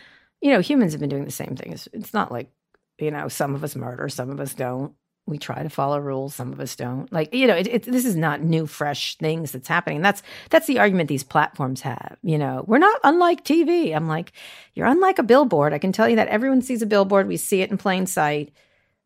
you 0.42 0.52
know, 0.52 0.60
humans 0.60 0.94
have 0.94 1.00
been 1.00 1.10
doing 1.10 1.26
the 1.26 1.32
same 1.32 1.56
things. 1.56 1.88
It's, 1.94 2.14
not 2.14 2.32
like, 2.32 2.50
you 2.98 3.12
know, 3.12 3.28
some 3.28 3.56
of 3.56 3.64
us 3.64 3.76
murder, 3.76 4.10
some 4.10 4.30
of 4.30 4.40
us 4.40 4.54
don't. 4.54 4.94
We 5.26 5.38
try 5.38 5.64
to 5.64 5.70
follow 5.70 6.00
rules, 6.00 6.36
some 6.36 6.52
of 6.52 6.60
us 6.60 6.76
don't. 6.76 7.12
Like, 7.14 7.34
you 7.34 7.48
know, 7.48 7.56
it, 7.56 7.68
it, 7.68 7.84
this 7.84 8.04
is 8.04 8.18
not 8.18 8.42
new, 8.42 8.66
fresh 8.66 9.16
things 9.18 9.54
that's 9.54 9.70
happening. 9.70 10.02
That's 10.02 10.22
that's 10.50 10.68
the 10.68 10.80
argument 10.80 11.08
these 11.08 11.24
platforms 11.24 11.80
have. 11.80 12.18
You 12.24 12.38
know, 12.38 12.66
we're 12.68 12.78
not 12.78 13.00
unlike 13.06 13.46
TV. 13.46 13.96
I'm 13.96 14.10
like, 14.10 14.34
you're 14.74 14.86
unlike 14.86 15.20
a 15.20 15.24
billboard. 15.24 15.72
I 15.72 15.78
can 15.78 15.94
tell 15.94 16.10
you 16.10 16.18
that 16.18 16.28
everyone 16.28 16.62
sees 16.62 16.82
a 16.82 16.86
billboard. 16.86 17.30
We 17.30 17.38
see 17.38 17.62
it 17.62 17.72
in 17.72 17.78
plain 17.78 18.06
sight. 18.06 18.52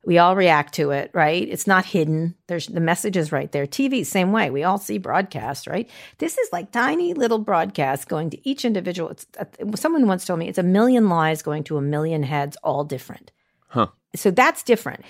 We 0.08 0.20
all 0.20 0.38
react 0.38 0.74
to 0.76 0.91
it, 0.91 1.12
right? 1.13 1.46
It's 1.50 1.67
not 1.67 1.84
hidden. 1.84 2.34
There's 2.48 2.67
the 2.67 2.80
message 2.80 3.17
is 3.17 3.34
right 3.34 3.52
there. 3.52 3.67
TV, 3.67 4.06
same 4.06 4.32
way. 4.32 4.50
We 4.50 4.63
all 4.63 4.78
see 4.78 5.00
broadcasts, 5.00 5.67
right? 5.67 5.89
This 6.20 6.38
is 6.38 6.48
like 6.54 6.72
tiny 6.72 7.13
little 7.13 7.39
broadcasts 7.39 8.06
going 8.06 8.30
to 8.30 8.50
each 8.50 8.63
individual. 8.63 9.10
It's, 9.10 9.28
uh, 9.38 9.43
someone 9.76 10.08
once 10.08 10.24
told 10.24 10.39
me 10.39 10.48
it's 10.48 10.58
a 10.58 10.63
million 10.63 11.10
lies 11.10 11.41
going 11.41 11.65
to 11.65 11.76
a 11.76 11.82
million 11.82 12.24
heads, 12.24 12.56
all 12.63 12.86
different. 12.86 13.34
Huh. 13.67 13.88
So 14.15 14.32
that's 14.32 14.63
different. 14.63 15.04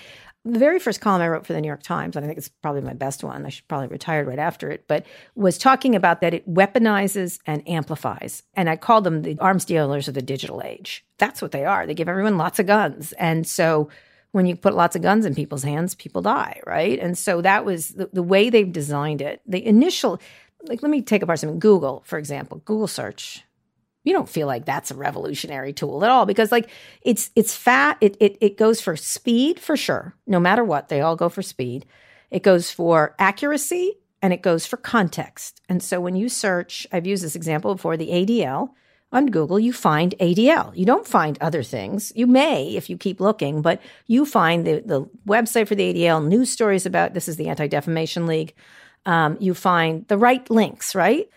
The 0.44 0.58
very 0.58 0.80
first 0.80 1.00
column 1.00 1.22
I 1.22 1.28
wrote 1.28 1.46
for 1.46 1.52
the 1.52 1.60
New 1.60 1.68
York 1.68 1.84
Times, 1.84 2.16
and 2.16 2.24
I 2.24 2.26
think 2.26 2.38
it's 2.38 2.48
probably 2.48 2.80
my 2.80 2.94
best 2.94 3.22
one. 3.22 3.46
I 3.46 3.50
should 3.50 3.68
probably 3.68 3.86
retired 3.86 4.26
right 4.26 4.38
after 4.40 4.68
it, 4.68 4.88
but 4.88 5.06
was 5.36 5.58
talking 5.58 5.94
about 5.94 6.22
that 6.22 6.34
it 6.34 6.52
weaponizes 6.52 7.38
and 7.46 7.62
amplifies. 7.68 8.42
And 8.54 8.68
I 8.68 8.74
called 8.74 9.04
them 9.04 9.22
the 9.22 9.38
arms 9.38 9.64
dealers 9.64 10.08
of 10.08 10.14
the 10.14 10.22
digital 10.22 10.60
age. 10.60 11.04
That's 11.18 11.40
what 11.40 11.52
they 11.52 11.64
are. 11.64 11.86
They 11.86 11.94
give 11.94 12.08
everyone 12.08 12.36
lots 12.36 12.58
of 12.58 12.66
guns. 12.66 13.12
And 13.12 13.46
so 13.46 13.90
when 14.32 14.46
you 14.46 14.56
put 14.56 14.74
lots 14.74 14.94
of 14.94 15.02
guns 15.02 15.24
in 15.24 15.34
people's 15.34 15.62
hands, 15.62 15.94
people 15.94 16.22
die, 16.22 16.60
right? 16.66 16.98
And 16.98 17.16
so 17.16 17.40
that 17.42 17.64
was 17.64 17.90
the, 17.90 18.10
the 18.12 18.22
way 18.22 18.50
they've 18.50 18.70
designed 18.70 19.22
it. 19.22 19.40
The 19.46 19.64
initial, 19.64 20.20
like, 20.64 20.82
let 20.82 20.90
me 20.90 21.02
take 21.02 21.22
apart 21.22 21.38
something. 21.38 21.58
Google, 21.58 22.02
for 22.06 22.18
example, 22.18 22.62
Google 22.64 22.88
search. 22.88 23.44
You 24.04 24.12
don't 24.12 24.28
feel 24.28 24.46
like 24.46 24.64
that's 24.64 24.90
a 24.90 24.94
revolutionary 24.96 25.72
tool 25.72 26.04
at 26.04 26.10
all 26.10 26.24
because, 26.24 26.52
like, 26.52 26.70
it's 27.02 27.30
it's 27.34 27.54
fat. 27.54 27.98
It 28.00 28.16
it 28.20 28.38
it 28.40 28.56
goes 28.56 28.80
for 28.80 28.96
speed 28.96 29.60
for 29.60 29.76
sure. 29.76 30.14
No 30.26 30.40
matter 30.40 30.64
what, 30.64 30.88
they 30.88 31.00
all 31.00 31.16
go 31.16 31.28
for 31.28 31.42
speed. 31.42 31.84
It 32.30 32.42
goes 32.42 32.70
for 32.70 33.14
accuracy 33.18 33.98
and 34.22 34.32
it 34.32 34.42
goes 34.42 34.66
for 34.66 34.76
context. 34.76 35.60
And 35.68 35.82
so 35.82 36.00
when 36.00 36.16
you 36.16 36.28
search, 36.28 36.86
I've 36.92 37.06
used 37.06 37.24
this 37.24 37.36
example 37.36 37.74
before, 37.74 37.96
the 37.96 38.08
ADL 38.08 38.70
on 39.10 39.26
Google, 39.26 39.58
you 39.58 39.72
find 39.72 40.14
ADL. 40.20 40.76
You 40.76 40.84
don't 40.84 41.06
find 41.06 41.38
other 41.40 41.62
things. 41.62 42.12
You 42.14 42.26
may 42.26 42.76
if 42.76 42.90
you 42.90 42.98
keep 42.98 43.20
looking, 43.20 43.62
but 43.62 43.80
you 44.06 44.26
find 44.26 44.66
the, 44.66 44.82
the 44.84 45.02
website 45.26 45.66
for 45.68 45.74
the 45.74 45.94
ADL, 45.94 46.26
news 46.26 46.50
stories 46.50 46.84
about 46.84 47.14
this 47.14 47.28
is 47.28 47.36
the 47.36 47.48
Anti 47.48 47.68
Defamation 47.68 48.26
League. 48.26 48.54
Um, 49.06 49.38
you 49.40 49.54
find 49.54 50.06
the 50.08 50.18
right 50.18 50.48
links, 50.50 50.94
right? 50.94 51.28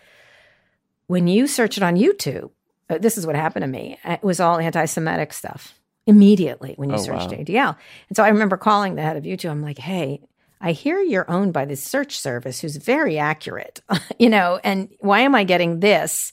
When 1.06 1.26
you 1.28 1.46
search 1.46 1.76
it 1.76 1.82
on 1.82 1.96
YouTube, 1.96 2.50
uh, 2.90 2.98
this 2.98 3.16
is 3.16 3.26
what 3.26 3.36
happened 3.36 3.62
to 3.62 3.68
me. 3.68 3.98
It 4.04 4.22
was 4.22 4.40
all 4.40 4.58
anti 4.58 4.84
Semitic 4.84 5.32
stuff 5.32 5.74
immediately 6.06 6.74
when 6.76 6.90
you 6.90 6.96
Oh, 6.96 6.98
searched 6.98 7.30
wow. 7.30 7.38
ADL. 7.38 7.76
And 8.08 8.16
so 8.16 8.24
I 8.24 8.28
remember 8.28 8.56
calling 8.56 8.96
the 8.96 9.02
head 9.02 9.16
of 9.16 9.24
YouTube. 9.24 9.50
I'm 9.50 9.62
like, 9.62 9.78
hey, 9.78 10.20
I 10.60 10.72
hear 10.72 11.00
you're 11.00 11.30
owned 11.30 11.52
by 11.52 11.64
this 11.64 11.82
search 11.82 12.18
service 12.18 12.60
who's 12.60 12.76
very 12.76 13.18
accurate, 13.18 13.80
you 14.18 14.28
know, 14.28 14.60
and 14.62 14.90
why 15.00 15.20
am 15.20 15.34
I 15.34 15.44
getting 15.44 15.80
this 15.80 16.32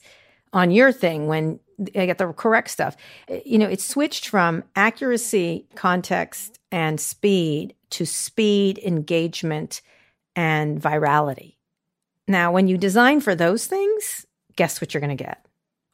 on 0.52 0.70
your 0.70 0.92
thing 0.92 1.26
when 1.26 1.60
I 1.94 2.06
get 2.06 2.18
the 2.18 2.32
correct 2.32 2.70
stuff? 2.70 2.96
You 3.44 3.58
know, 3.58 3.68
it 3.68 3.80
switched 3.80 4.28
from 4.28 4.64
accuracy, 4.76 5.66
context, 5.74 6.58
and 6.70 7.00
speed 7.00 7.74
to 7.90 8.06
speed, 8.06 8.78
engagement, 8.78 9.82
and 10.36 10.80
virality. 10.80 11.56
Now, 12.28 12.52
when 12.52 12.68
you 12.68 12.78
design 12.78 13.20
for 13.20 13.34
those 13.34 13.66
things, 13.66 14.24
guess 14.56 14.80
what 14.80 14.94
you're 14.94 15.00
going 15.00 15.16
to 15.16 15.24
get? 15.24 15.44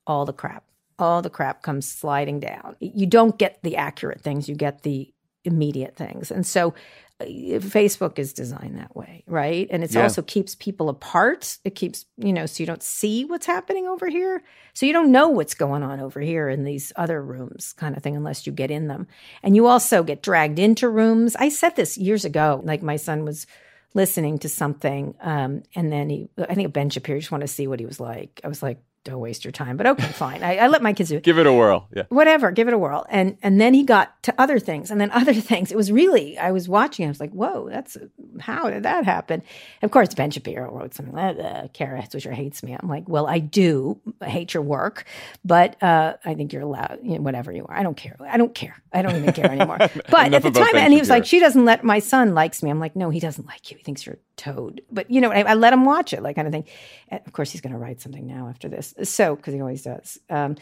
All 0.06 0.24
the 0.26 0.32
crap. 0.32 0.64
All 0.98 1.22
the 1.22 1.30
crap 1.30 1.62
comes 1.62 1.88
sliding 1.88 2.40
down. 2.40 2.76
You 2.80 3.06
don't 3.06 3.38
get 3.38 3.58
the 3.62 3.76
accurate 3.76 4.20
things, 4.20 4.48
you 4.48 4.54
get 4.54 4.82
the 4.82 5.12
immediate 5.44 5.96
things. 5.96 6.30
And 6.30 6.46
so 6.46 6.74
Facebook 7.20 8.18
is 8.18 8.32
designed 8.32 8.76
that 8.78 8.94
way, 8.94 9.24
right? 9.26 9.66
And 9.70 9.82
it 9.82 9.94
Yeah. 9.94 10.02
also 10.02 10.22
keeps 10.22 10.54
people 10.54 10.88
apart. 10.88 11.58
It 11.64 11.74
keeps, 11.74 12.04
you 12.18 12.32
know, 12.32 12.46
so 12.46 12.62
you 12.62 12.66
don't 12.66 12.82
see 12.82 13.24
what's 13.24 13.46
happening 13.46 13.86
over 13.86 14.08
here. 14.08 14.42
So 14.74 14.84
you 14.84 14.92
don't 14.92 15.10
know 15.10 15.28
what's 15.28 15.54
going 15.54 15.82
on 15.82 16.00
over 16.00 16.20
here 16.20 16.48
in 16.48 16.64
these 16.64 16.92
other 16.96 17.22
rooms, 17.22 17.72
kind 17.72 17.96
of 17.96 18.02
thing, 18.02 18.16
unless 18.16 18.46
you 18.46 18.52
get 18.52 18.70
in 18.70 18.88
them. 18.88 19.06
And 19.42 19.56
you 19.56 19.66
also 19.66 20.02
get 20.02 20.22
dragged 20.22 20.58
into 20.58 20.88
rooms. 20.88 21.36
I 21.36 21.48
said 21.48 21.76
this 21.76 21.96
years 21.96 22.24
ago. 22.24 22.60
Like 22.64 22.82
my 22.82 22.96
son 22.96 23.24
was 23.24 23.46
listening 23.94 24.38
to 24.40 24.48
something, 24.48 25.14
um, 25.22 25.62
and 25.74 25.90
then 25.90 26.10
he, 26.10 26.28
I 26.36 26.54
think 26.54 26.70
Ben 26.74 26.90
Shapiro 26.90 27.18
just 27.18 27.32
wanted 27.32 27.46
to 27.46 27.52
see 27.52 27.66
what 27.66 27.80
he 27.80 27.86
was 27.86 27.98
like. 27.98 28.42
I 28.44 28.48
was 28.48 28.62
like, 28.62 28.78
don't 29.06 29.20
waste 29.20 29.44
your 29.44 29.52
time, 29.52 29.76
but 29.76 29.86
okay, 29.86 30.06
fine. 30.08 30.42
I, 30.42 30.56
I 30.56 30.66
let 30.68 30.82
my 30.82 30.92
kids 30.92 31.10
do 31.10 31.16
it 31.16 31.22
Give 31.22 31.38
it 31.38 31.46
a 31.46 31.52
whirl. 31.52 31.88
Yeah. 31.94 32.02
whatever, 32.08 32.50
give 32.50 32.68
it 32.68 32.74
a 32.74 32.78
whirl. 32.78 33.06
And 33.08 33.38
and 33.42 33.60
then 33.60 33.72
he 33.72 33.84
got 33.84 34.22
to 34.24 34.34
other 34.38 34.58
things, 34.58 34.90
and 34.90 35.00
then 35.00 35.10
other 35.20 35.32
things. 35.34 35.70
It 35.72 35.76
was 35.76 35.90
really 35.90 36.36
I 36.38 36.50
was 36.50 36.68
watching. 36.68 37.06
I 37.06 37.08
was 37.08 37.20
like, 37.20 37.30
whoa, 37.30 37.68
that's 37.70 37.96
how 38.40 38.68
did 38.68 38.82
that 38.82 39.04
happen? 39.04 39.42
Of 39.82 39.90
course, 39.90 40.12
Ben 40.14 40.30
Shapiro 40.30 40.72
wrote 40.72 40.94
something 40.94 41.14
like 41.14 41.38
uh, 41.38 41.68
Kara 41.72 42.02
Swisher 42.02 42.32
hates 42.32 42.62
me. 42.62 42.76
I'm 42.78 42.88
like, 42.88 43.08
well, 43.08 43.26
I 43.26 43.38
do 43.38 44.00
hate 44.22 44.52
your 44.54 44.62
work, 44.62 45.04
but 45.44 45.80
uh, 45.82 46.14
I 46.24 46.34
think 46.34 46.52
you're 46.52 46.62
allowed, 46.62 46.98
you 47.02 47.14
know, 47.16 47.22
whatever 47.22 47.52
you 47.52 47.64
are. 47.66 47.76
I 47.76 47.82
don't 47.82 47.96
care. 47.96 48.16
I 48.28 48.36
don't 48.36 48.54
care. 48.54 48.76
I 48.92 49.02
don't 49.02 49.16
even 49.16 49.32
care 49.32 49.50
anymore. 49.50 49.78
But 50.08 50.32
at 50.34 50.42
the 50.42 50.50
time, 50.50 50.72
Ben 50.72 50.84
and 50.84 50.92
he 50.92 50.98
was 50.98 51.08
Shapiro. 51.08 51.18
like, 51.20 51.26
she 51.26 51.40
doesn't 51.40 51.64
let 51.64 51.84
my 51.84 51.98
son 51.98 52.34
likes 52.34 52.62
me. 52.62 52.70
I'm 52.70 52.80
like, 52.80 52.96
no, 52.96 53.10
he 53.10 53.20
doesn't 53.20 53.46
like 53.46 53.70
you. 53.70 53.76
He 53.76 53.82
thinks 53.82 54.06
you're 54.06 54.16
a 54.16 54.18
toad. 54.36 54.80
But 54.90 55.10
you 55.10 55.20
know, 55.20 55.30
I, 55.30 55.40
I 55.42 55.54
let 55.54 55.72
him 55.72 55.84
watch 55.84 56.12
it, 56.12 56.22
like 56.22 56.36
kind 56.36 56.46
of 56.48 56.52
thing. 56.52 56.64
And 57.08 57.20
of 57.26 57.32
course, 57.32 57.50
he's 57.50 57.60
going 57.60 57.72
to 57.72 57.78
write 57.78 58.00
something 58.00 58.26
now 58.26 58.48
after 58.48 58.68
this. 58.68 58.94
So 59.02 59.36
because 59.36 59.54
he 59.54 59.60
always 59.60 59.82
does. 59.82 60.18
Um, 60.30 60.56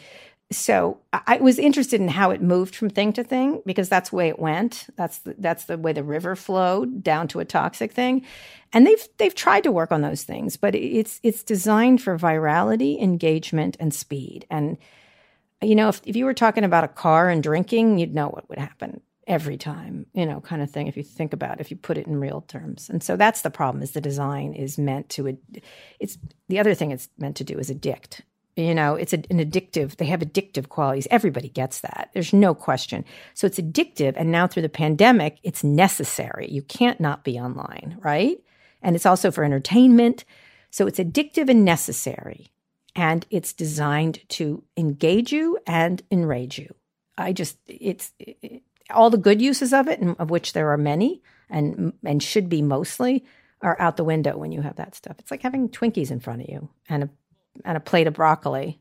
so 0.51 0.99
I 1.11 1.37
was 1.37 1.57
interested 1.57 1.99
in 1.99 2.07
how 2.07 2.29
it 2.29 2.41
moved 2.41 2.75
from 2.75 2.89
thing 2.89 3.13
to 3.13 3.23
thing 3.23 3.63
because 3.65 3.89
that's 3.89 4.11
the 4.11 4.15
way 4.15 4.29
it 4.29 4.37
went. 4.37 4.87
That's 4.95 5.17
the, 5.19 5.35
that's 5.39 5.65
the 5.65 5.77
way 5.77 5.91
the 5.91 6.03
river 6.03 6.35
flowed 6.35 7.03
down 7.03 7.27
to 7.29 7.39
a 7.39 7.45
toxic 7.45 7.91
thing, 7.91 8.23
and 8.71 8.85
they've 8.85 9.07
they've 9.17 9.33
tried 9.33 9.63
to 9.63 9.71
work 9.71 9.91
on 9.91 10.01
those 10.01 10.23
things, 10.23 10.55
but 10.55 10.75
it's 10.75 11.19
it's 11.23 11.41
designed 11.41 12.01
for 12.01 12.17
virality, 12.17 13.01
engagement, 13.01 13.75
and 13.79 13.91
speed. 13.91 14.45
And 14.51 14.77
you 15.63 15.73
know, 15.73 15.89
if 15.89 16.01
if 16.05 16.15
you 16.15 16.25
were 16.25 16.33
talking 16.33 16.63
about 16.63 16.83
a 16.83 16.89
car 16.89 17.29
and 17.29 17.41
drinking, 17.41 17.97
you'd 17.97 18.13
know 18.13 18.27
what 18.29 18.47
would 18.47 18.59
happen 18.59 19.01
every 19.27 19.57
time. 19.57 20.05
You 20.13 20.25
know, 20.25 20.41
kind 20.41 20.61
of 20.61 20.69
thing. 20.69 20.87
If 20.87 20.97
you 20.97 21.03
think 21.03 21.33
about, 21.33 21.55
it, 21.55 21.61
if 21.61 21.71
you 21.71 21.77
put 21.77 21.97
it 21.97 22.07
in 22.07 22.19
real 22.19 22.41
terms, 22.41 22.89
and 22.89 23.03
so 23.03 23.15
that's 23.15 23.41
the 23.41 23.49
problem. 23.49 23.83
Is 23.83 23.91
the 23.91 24.01
design 24.01 24.53
is 24.53 24.77
meant 24.77 25.09
to, 25.09 25.37
it's 25.99 26.17
the 26.49 26.59
other 26.59 26.73
thing 26.73 26.91
it's 26.91 27.09
meant 27.17 27.37
to 27.37 27.43
do 27.43 27.57
is 27.57 27.69
addict 27.69 28.21
you 28.55 28.73
know 28.73 28.95
it's 28.95 29.13
an 29.13 29.23
addictive 29.23 29.97
they 29.97 30.05
have 30.05 30.21
addictive 30.21 30.69
qualities 30.69 31.07
everybody 31.11 31.49
gets 31.49 31.81
that 31.81 32.09
there's 32.13 32.33
no 32.33 32.53
question 32.53 33.03
so 33.33 33.45
it's 33.45 33.59
addictive 33.59 34.13
and 34.15 34.31
now 34.31 34.47
through 34.47 34.61
the 34.61 34.69
pandemic 34.69 35.37
it's 35.43 35.63
necessary 35.63 36.47
you 36.49 36.61
can't 36.61 36.99
not 36.99 37.23
be 37.23 37.39
online 37.39 37.97
right 38.01 38.37
and 38.81 38.95
it's 38.95 39.05
also 39.05 39.31
for 39.31 39.43
entertainment 39.43 40.23
so 40.71 40.87
it's 40.87 40.99
addictive 40.99 41.49
and 41.49 41.65
necessary 41.65 42.51
and 42.95 43.25
it's 43.29 43.53
designed 43.53 44.19
to 44.29 44.63
engage 44.77 45.31
you 45.31 45.57
and 45.67 46.01
enrage 46.11 46.57
you 46.57 46.73
i 47.17 47.33
just 47.33 47.57
it's 47.67 48.13
it, 48.19 48.63
all 48.91 49.09
the 49.09 49.17
good 49.17 49.41
uses 49.41 49.73
of 49.73 49.87
it 49.87 49.99
and 49.99 50.15
of 50.19 50.29
which 50.29 50.53
there 50.53 50.71
are 50.71 50.77
many 50.77 51.21
and 51.49 51.93
and 52.03 52.21
should 52.21 52.49
be 52.49 52.61
mostly 52.61 53.25
are 53.61 53.79
out 53.79 53.97
the 53.97 54.03
window 54.03 54.37
when 54.37 54.51
you 54.51 54.61
have 54.61 54.75
that 54.75 54.93
stuff 54.95 55.15
it's 55.19 55.31
like 55.31 55.41
having 55.41 55.69
twinkies 55.69 56.11
in 56.11 56.19
front 56.19 56.41
of 56.41 56.49
you 56.49 56.69
and 56.89 57.03
a 57.03 57.09
and 57.63 57.77
a 57.77 57.79
plate 57.79 58.07
of 58.07 58.15
broccoli. 58.15 58.79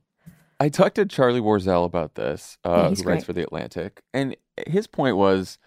I 0.58 0.68
talked 0.68 0.96
to 0.96 1.06
Charlie 1.06 1.40
Warzel 1.40 1.84
about 1.84 2.14
this, 2.14 2.58
Yeah, 2.64 2.70
uh, 2.70 2.88
he's 2.88 3.02
who 3.02 3.08
writes 3.08 3.24
for 3.24 3.32
The 3.32 3.42
Atlantic. 3.42 4.02
And 4.12 4.36
his 4.66 4.86
point 4.86 5.16
was 5.16 5.58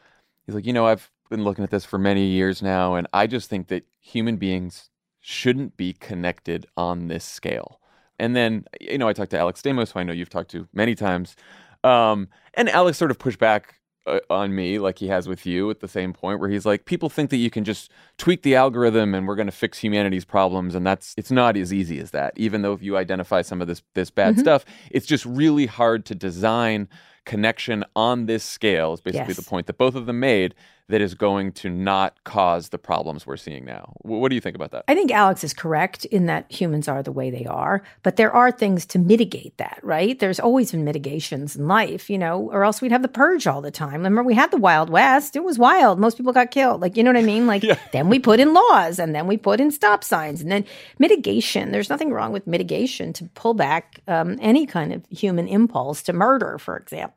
he's 0.46 0.56
like, 0.56 0.66
you 0.66 0.74
know, 0.74 0.88
I've 0.88 1.12
been 1.30 1.44
looking 1.44 1.64
at 1.64 1.72
this 1.72 1.86
for 1.86 2.00
many 2.00 2.26
years 2.26 2.62
now, 2.62 2.96
and 2.96 3.06
I 3.14 3.28
just 3.28 3.50
think 3.50 3.68
that 3.68 3.86
human 4.00 4.38
beings 4.38 4.90
shouldn't 5.20 5.76
be 5.78 5.94
connected 5.94 6.66
on 6.78 7.08
this 7.08 7.26
scale. 7.26 7.80
And 8.18 8.36
then, 8.36 8.66
you 8.80 8.98
know, 8.98 9.08
I 9.08 9.14
talked 9.14 9.32
to 9.32 9.40
Alex 9.40 9.62
Stamos, 9.62 9.92
who 9.92 10.00
I 10.00 10.04
know 10.04 10.14
you've 10.14 10.30
talked 10.30 10.52
to 10.52 10.68
many 10.74 10.96
times. 10.96 11.36
Um, 11.84 12.30
and 12.56 12.70
Alex 12.70 12.98
sort 12.98 13.12
of 13.12 13.20
pushed 13.20 13.38
back 13.38 13.76
uh, 14.08 14.20
on 14.30 14.56
me, 14.56 14.80
like 14.80 15.00
he 15.00 15.08
has 15.10 15.28
with 15.28 15.46
you, 15.46 15.70
at 15.70 15.80
the 15.82 15.88
same 15.88 16.14
point, 16.14 16.40
where 16.40 16.50
he's 16.50 16.66
like, 16.66 16.86
people 16.86 17.10
think 17.10 17.30
that 17.30 17.38
you 17.38 17.50
can 17.50 17.64
just 17.64 17.92
tweak 18.18 18.42
the 18.44 18.56
algorithm 18.56 19.14
and 19.14 19.28
we're 19.28 19.36
going 19.36 19.48
to 19.48 19.52
fix 19.52 19.80
humanity's 19.80 20.26
problems, 20.26 20.74
and 20.76 20.86
that's 20.88 21.14
it's 21.18 21.32
not 21.32 21.58
as 21.58 21.74
easy 21.74 22.00
as 22.00 22.12
that. 22.12 22.34
Even 22.38 22.62
though 22.62 22.74
if 22.74 22.82
you 22.82 22.98
identify 22.98 23.42
some 23.42 23.62
of 23.62 23.68
this 23.68 23.84
this 23.94 24.10
bad 24.10 24.36
Mhm. 24.36 24.40
stuff, 24.40 24.66
it's 24.92 25.06
just 25.06 25.26
really 25.26 25.66
hard 25.66 26.06
to 26.06 26.16
design 26.16 26.88
connection 27.28 27.84
on 27.96 28.26
this 28.26 28.44
scale 28.44 28.94
is 28.94 29.02
basically 29.02 29.28
Yes. 29.36 29.38
the 29.38 29.44
point 29.50 29.68
that 29.68 29.78
both 29.78 29.94
of 29.96 30.06
them 30.08 30.20
made 30.20 30.56
that 30.90 31.02
is 31.02 31.16
going 31.16 31.52
to 31.52 31.70
not 31.70 32.24
cause 32.24 32.70
the 32.70 32.78
problems 32.78 33.28
we're 33.28 33.36
seeing 33.36 33.66
now. 33.66 33.92
Wh- 34.04 34.22
What 34.22 34.30
do 34.30 34.36
you 34.36 34.40
think 34.42 34.56
about 34.56 34.72
that? 34.72 34.86
I 34.88 34.96
think 34.96 35.12
Alex 35.12 35.44
is 35.44 35.54
correct 35.54 36.06
in 36.06 36.28
that 36.28 36.50
humans 36.50 36.88
are 36.88 37.04
the 37.04 37.12
way 37.12 37.30
they 37.30 37.46
are, 37.46 37.84
but 38.04 38.16
there 38.16 38.32
are 38.32 38.52
things 38.54 38.86
to 38.86 38.98
mitigate 39.00 39.58
that, 39.58 39.80
right? 39.84 40.18
There's 40.18 40.40
always 40.40 40.72
been 40.72 40.86
mitigations 40.86 41.58
in 41.58 41.68
life, 41.68 42.10
you 42.10 42.18
know, 42.18 42.50
or 42.54 42.64
else 42.64 42.82
we'd 42.82 42.94
have 42.94 43.02
the 43.02 43.10
purge 43.10 43.48
all 43.48 43.60
the 43.62 43.70
time. 43.70 43.96
Remember, 43.96 44.24
we 44.24 44.34
had 44.34 44.50
the 44.50 44.56
Wild 44.70 44.90
West. 44.90 45.36
It 45.36 45.44
was 45.44 45.60
wild. 45.60 46.00
Most 46.00 46.16
people 46.16 46.32
got 46.32 46.52
killed. 46.52 46.80
Like, 46.82 46.96
you 46.96 47.04
know 47.04 47.10
what 47.12 47.18
I 47.20 47.24
mean? 47.24 47.48
Like, 47.48 47.64
then 47.92 48.08
we 48.08 48.18
put 48.18 48.40
in 48.40 48.54
laws 48.54 48.98
and 48.98 49.14
then 49.14 49.28
we 49.28 49.36
put 49.36 49.60
in 49.60 49.72
stop 49.72 50.06
signs 50.06 50.40
and 50.42 50.50
then 50.50 50.64
mitigation. 51.00 51.72
There's 51.74 51.90
nothing 51.90 52.12
wrong 52.12 52.32
with 52.32 52.48
mitigation 52.48 53.12
to 53.14 53.26
pull 53.36 53.54
back 53.54 54.00
um, 54.08 54.38
any 54.42 54.66
kind 54.66 54.94
of 54.94 55.06
human 55.10 55.50
impulse 55.50 56.02
to 56.04 56.14
murder, 56.14 56.58
for 56.58 56.78
example, 56.78 57.17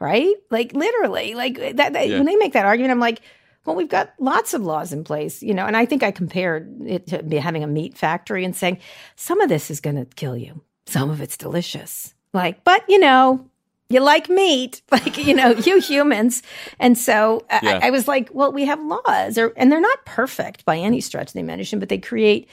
right? 0.00 0.34
Like, 0.50 0.72
literally, 0.72 1.34
like 1.34 1.58
that, 1.76 1.92
that 1.92 2.08
Yeah. 2.08 2.16
when 2.18 2.26
they 2.26 2.36
make 2.36 2.52
that 2.54 2.66
argument, 2.66 2.92
I'm 2.92 3.00
like, 3.00 3.20
well, 3.64 3.76
we've 3.76 3.88
got 3.88 4.12
lots 4.18 4.52
of 4.54 4.62
laws 4.62 4.92
in 4.92 5.04
place, 5.04 5.42
you 5.42 5.54
know, 5.54 5.64
and 5.66 5.76
I 5.76 5.86
think 5.86 6.02
I 6.02 6.10
compared 6.10 6.82
it 6.86 7.06
to 7.08 7.40
having 7.40 7.64
a 7.64 7.66
meat 7.66 7.96
factory 7.96 8.44
and 8.44 8.54
saying 8.54 8.78
some 9.16 9.40
of 9.40 9.48
this 9.48 9.70
is 9.70 9.80
going 9.80 9.96
to 9.96 10.04
kill 10.16 10.36
you, 10.36 10.60
some 10.86 11.08
of 11.10 11.20
it's 11.22 11.36
delicious. 11.38 12.12
Like, 12.34 12.62
but 12.64 12.82
you 12.88 12.98
know, 12.98 13.48
you 13.88 14.00
like 14.00 14.28
meat, 14.28 14.82
like 14.90 15.16
you 15.16 15.32
know, 15.34 15.50
you 15.52 15.80
humans, 15.80 16.42
and 16.78 16.98
so 16.98 17.46
I- 17.48 17.60
Yeah. 17.62 17.78
I, 17.82 17.86
I 17.86 17.90
was 17.90 18.06
like, 18.06 18.28
well, 18.34 18.52
we 18.52 18.66
have 18.66 18.82
laws, 18.82 19.38
or, 19.38 19.52
and 19.56 19.72
they're 19.72 19.80
not 19.80 20.04
perfect 20.04 20.64
by 20.66 20.76
any 20.76 21.00
stretch 21.00 21.28
of 21.28 21.32
the 21.34 21.40
imagination, 21.40 21.78
but 21.78 21.88
they 21.88 21.98
create, 21.98 22.48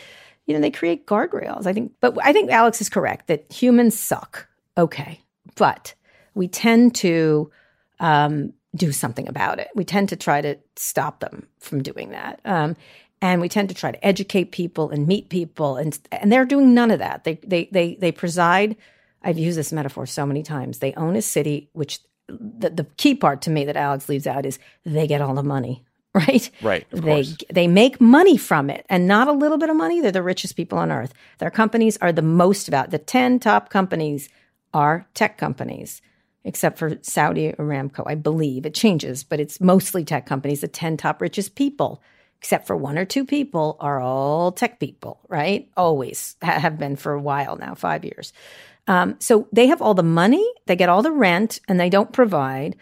you 0.46 0.54
know, 0.54 0.62
they 0.62 0.72
create 0.72 1.08
guardrails. 1.08 1.66
I 1.66 1.74
think, 1.74 1.92
but 2.00 2.16
I 2.24 2.32
think 2.32 2.52
Alex 2.52 2.80
is 2.80 2.88
correct 2.90 3.28
that 3.28 3.52
humans 3.52 4.00
suck. 4.00 4.48
Okay, 4.78 5.20
but 5.56 5.94
we 6.34 6.48
tend 6.48 6.96
to 6.96 7.52
um, 8.00 8.54
do 8.76 8.92
something 8.92 9.28
about 9.28 9.60
it. 9.60 9.70
We 9.76 9.84
tend 9.84 10.10
to 10.10 10.16
try 10.16 10.42
to 10.42 10.58
stop 10.76 11.20
them 11.20 11.48
from 11.60 11.84
doing 11.84 12.12
that. 12.12 12.40
Um, 12.46 12.76
and 13.22 13.40
we 13.40 13.50
tend 13.50 13.70
to 13.70 13.76
try 13.76 13.92
to 13.92 14.06
educate 14.06 14.52
people 14.52 14.90
and 14.90 15.08
meet 15.08 15.30
people 15.30 15.78
and 15.78 15.98
and 16.12 16.32
they're 16.32 16.46
doing 16.46 16.74
none 16.74 16.92
of 16.92 17.00
that. 17.00 17.24
They 17.24 17.36
they 17.44 17.70
they 17.72 17.96
they 17.96 18.12
preside 18.12 18.76
I've 19.24 19.38
used 19.38 19.58
this 19.58 19.72
metaphor 19.72 20.08
so 20.08 20.26
many 20.26 20.42
times. 20.42 20.80
They 20.80 20.94
own 20.94 21.16
a 21.16 21.22
city 21.22 21.70
which 21.74 22.00
the, 22.28 22.70
the 22.70 22.88
key 22.98 23.14
part 23.14 23.42
to 23.44 23.52
me 23.52 23.66
that 23.66 23.76
Alex 23.76 24.10
leaves 24.10 24.26
out 24.26 24.46
is 24.46 24.58
they 24.86 25.06
get 25.06 25.22
all 25.22 25.36
the 25.36 25.44
money, 25.44 25.86
right? 26.16 26.50
Right, 26.62 26.88
they 26.90 27.02
course. 27.02 27.38
they 27.52 27.68
make 27.68 28.02
money 28.02 28.38
from 28.38 28.70
it 28.70 28.86
and 28.90 29.08
not 29.08 29.28
a 29.28 29.34
little 29.34 29.58
bit 29.60 29.70
of 29.70 29.76
money. 29.76 30.02
They're 30.02 30.12
the 30.12 30.24
richest 30.24 30.56
people 30.56 30.80
on 30.80 30.92
earth. 30.92 31.14
Their 31.38 31.52
companies 31.52 31.98
are 31.98 32.12
the 32.12 32.24
most 32.24 32.68
about 32.68 32.90
the 32.90 32.98
10 32.98 33.40
top 33.40 33.70
companies 33.70 34.30
are 34.74 35.06
tech 35.14 35.38
companies 35.38 36.02
except 36.44 36.78
for 36.78 36.98
Saudi 37.02 37.52
Aramco, 37.54 38.04
I 38.06 38.16
believe. 38.16 38.66
It 38.66 38.74
changes, 38.74 39.24
but 39.24 39.40
it's 39.40 39.62
mostly 39.62 40.04
tech 40.04 40.26
companies. 40.26 40.62
The 40.62 40.68
10 40.68 40.98
top 40.98 41.22
richest 41.22 41.56
people, 41.56 42.02
except 42.40 42.66
for 42.68 42.76
one 42.76 42.98
or 42.98 43.06
two 43.06 43.26
people, 43.26 43.78
are 43.80 44.00
all 44.00 44.52
tech 44.52 44.80
people, 44.80 45.20
right? 45.30 45.70
Always 45.78 46.36
have 46.42 46.78
been 46.80 46.96
for 46.96 47.14
a 47.14 47.22
while 47.22 47.56
now, 47.58 47.76
five 47.76 48.04
years. 48.04 48.34
Um, 48.88 49.16
so 49.20 49.48
they 49.54 49.68
have 49.68 49.82
all 49.82 49.94
the 49.94 50.04
money, 50.04 50.46
they 50.66 50.76
get 50.76 50.90
all 50.90 51.04
the 51.04 51.12
rent, 51.12 51.60
and 51.68 51.80
they 51.80 51.90
don't 51.90 52.12
provide 52.12 52.76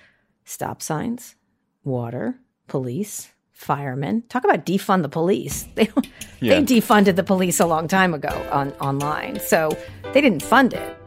stop 0.45 0.81
signs, 0.81 1.35
water, 1.83 2.35
police, 2.67 3.29
firemen. 3.51 4.23
Talk 4.29 4.45
about 4.45 4.65
defund 4.65 5.01
the 5.01 5.09
police. 5.09 5.67
They 5.75 5.89
Yeah. 6.39 6.61
they 6.61 6.77
defunded 6.77 7.17
the 7.17 7.23
police 7.23 7.59
a 7.59 7.65
long 7.65 7.89
time 7.89 8.13
ago 8.13 8.29
on 8.51 8.71
online. 8.79 9.41
So 9.41 9.77
they 10.13 10.21
didn't 10.21 10.41
fund 10.41 10.73
it. 10.73 10.98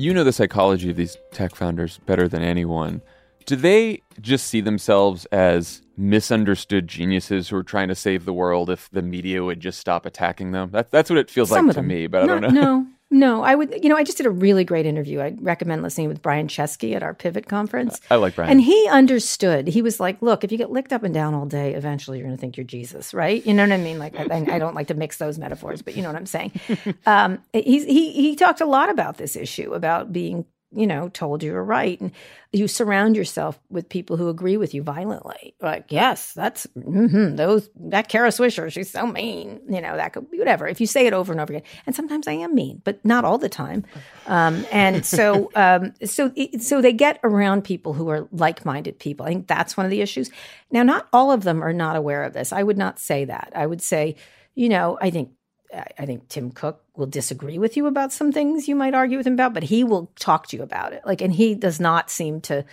You 0.00 0.14
know 0.14 0.24
the 0.24 0.32
psychology 0.32 0.88
of 0.88 0.96
these 0.96 1.18
tech 1.30 1.54
founders 1.54 1.98
better 2.06 2.26
than 2.26 2.42
anyone. 2.42 3.02
Do 3.44 3.54
they 3.54 4.00
just 4.18 4.46
see 4.46 4.62
themselves 4.62 5.26
as 5.26 5.82
misunderstood 5.94 6.88
geniuses 6.88 7.50
who 7.50 7.56
are 7.56 7.62
trying 7.62 7.88
to 7.88 7.94
save 7.94 8.24
the 8.24 8.32
world 8.32 8.70
if 8.70 8.88
the 8.90 9.02
media 9.02 9.44
would 9.44 9.60
just 9.60 9.78
stop 9.78 10.06
attacking 10.06 10.52
them? 10.52 10.70
That, 10.70 10.90
that's 10.90 11.10
what 11.10 11.18
it 11.18 11.28
feels 11.28 11.50
Some 11.50 11.66
like 11.66 11.74
to 11.74 11.80
them. 11.80 11.88
me, 11.88 12.06
but 12.06 12.22
I 12.22 12.26
don't 12.26 12.40
know. 12.40 12.48
No, 12.48 12.86
no. 13.10 13.42
I 13.42 13.54
would, 13.54 13.82
you 13.82 13.88
know, 13.88 13.96
I 13.96 14.04
just 14.04 14.16
did 14.16 14.26
a 14.26 14.30
really 14.30 14.64
great 14.64 14.86
interview. 14.86 15.20
I'd 15.20 15.42
recommend 15.42 15.82
listening 15.82 16.08
with 16.08 16.22
Brian 16.22 16.48
Chesky 16.48 16.94
at 16.94 17.02
our 17.02 17.14
Pivot 17.14 17.48
conference. 17.48 18.00
I 18.10 18.16
like 18.16 18.34
Brian. 18.34 18.50
And 18.50 18.60
he 18.60 18.88
understood. 18.88 19.68
He 19.68 19.82
was 19.82 20.00
like, 20.00 20.20
look, 20.22 20.44
if 20.44 20.52
you 20.52 20.58
get 20.58 20.70
licked 20.70 20.92
up 20.92 21.02
and 21.02 21.12
down 21.12 21.34
all 21.34 21.46
day, 21.46 21.74
eventually 21.74 22.18
you're 22.18 22.26
going 22.26 22.36
to 22.36 22.40
think 22.40 22.56
you're 22.56 22.64
Jesus, 22.64 23.12
right? 23.12 23.44
You 23.44 23.54
know 23.54 23.64
what 23.64 23.72
I 23.72 23.78
mean? 23.78 23.98
Like, 23.98 24.18
I, 24.18 24.46
I 24.48 24.58
don't 24.58 24.74
like 24.74 24.88
to 24.88 24.94
mix 24.94 25.16
those 25.18 25.38
metaphors, 25.38 25.82
but 25.82 25.96
you 25.96 26.02
know 26.02 26.08
what 26.08 26.16
I'm 26.16 26.26
saying. 26.26 26.52
Um, 27.06 27.42
he's, 27.52 27.84
he, 27.84 28.12
he 28.12 28.36
talked 28.36 28.60
a 28.60 28.66
lot 28.66 28.90
about 28.90 29.16
this 29.16 29.34
issue, 29.34 29.72
about 29.72 30.12
being, 30.12 30.44
you 30.72 30.86
know, 30.86 31.08
told 31.08 31.42
you 31.42 31.52
were 31.52 31.64
right. 31.64 32.00
And 32.00 32.12
you 32.52 32.68
surround 32.68 33.16
yourself 33.16 33.58
with 33.70 33.88
people 33.88 34.16
who 34.16 34.28
agree 34.28 34.56
with 34.56 34.72
you 34.74 34.82
violently. 34.82 35.54
Like, 35.60 35.86
yes, 35.90 36.32
that's, 36.32 36.66
hmm 36.74 37.36
those, 37.36 37.68
that 37.76 38.08
Kara 38.08 38.28
Swisher, 38.30 38.70
she's 38.70 38.90
so 38.90 39.06
mean. 39.06 39.60
You 39.68 39.80
know, 39.80 39.96
that 39.96 40.12
could 40.12 40.30
be 40.30 40.38
whatever. 40.38 40.66
If 40.68 40.80
you 40.80 40.86
say 40.86 41.06
it 41.06 41.12
over 41.12 41.32
and 41.32 41.40
over 41.40 41.52
again, 41.52 41.66
and 41.86 41.94
sometimes 41.96 42.28
I 42.28 42.32
am 42.32 42.54
mean, 42.54 42.82
but 42.84 43.04
not 43.04 43.24
all 43.24 43.38
the 43.38 43.48
time. 43.48 43.84
Um, 44.26 44.64
and 44.70 45.04
so, 45.16 45.50
um, 45.54 45.92
so, 46.04 46.32
it- 46.36 46.62
so 46.62 46.80
they 46.80 46.92
get 46.92 47.18
around 47.24 47.62
people 47.64 47.92
who 47.92 48.08
are 48.08 48.28
like-minded 48.32 48.98
people. 48.98 49.26
I 49.26 49.30
think 49.30 49.46
that's 49.48 49.76
one 49.76 49.86
of 49.86 49.90
the 49.90 50.00
issues. 50.02 50.30
Now, 50.70 50.82
not 50.82 51.08
all 51.12 51.32
of 51.32 51.42
them 51.42 51.62
are 51.62 51.72
not 51.72 51.96
aware 51.96 52.22
of 52.24 52.32
this. 52.32 52.52
I 52.52 52.62
would 52.62 52.78
not 52.78 52.98
say 52.98 53.24
that. 53.24 53.52
I 53.54 53.66
would 53.66 53.82
say, 53.82 54.16
you 54.54 54.68
know, 54.68 54.98
I 55.00 55.10
think 55.10 55.30
I 55.72 56.06
think 56.06 56.28
Tim 56.28 56.50
Cook 56.50 56.82
will 56.96 57.06
disagree 57.06 57.58
with 57.58 57.76
you 57.76 57.86
about 57.86 58.12
some 58.12 58.32
things 58.32 58.66
you 58.66 58.74
might 58.74 58.94
argue 58.94 59.16
with 59.16 59.26
him 59.26 59.34
about, 59.34 59.54
but 59.54 59.62
he 59.62 59.84
will 59.84 60.10
talk 60.18 60.48
to 60.48 60.56
you 60.56 60.62
about 60.62 60.92
it. 60.92 61.02
Like, 61.06 61.20
and 61.20 61.32
he 61.32 61.54
does 61.54 61.78
not 61.78 62.10
seem 62.10 62.40
to 62.42 62.64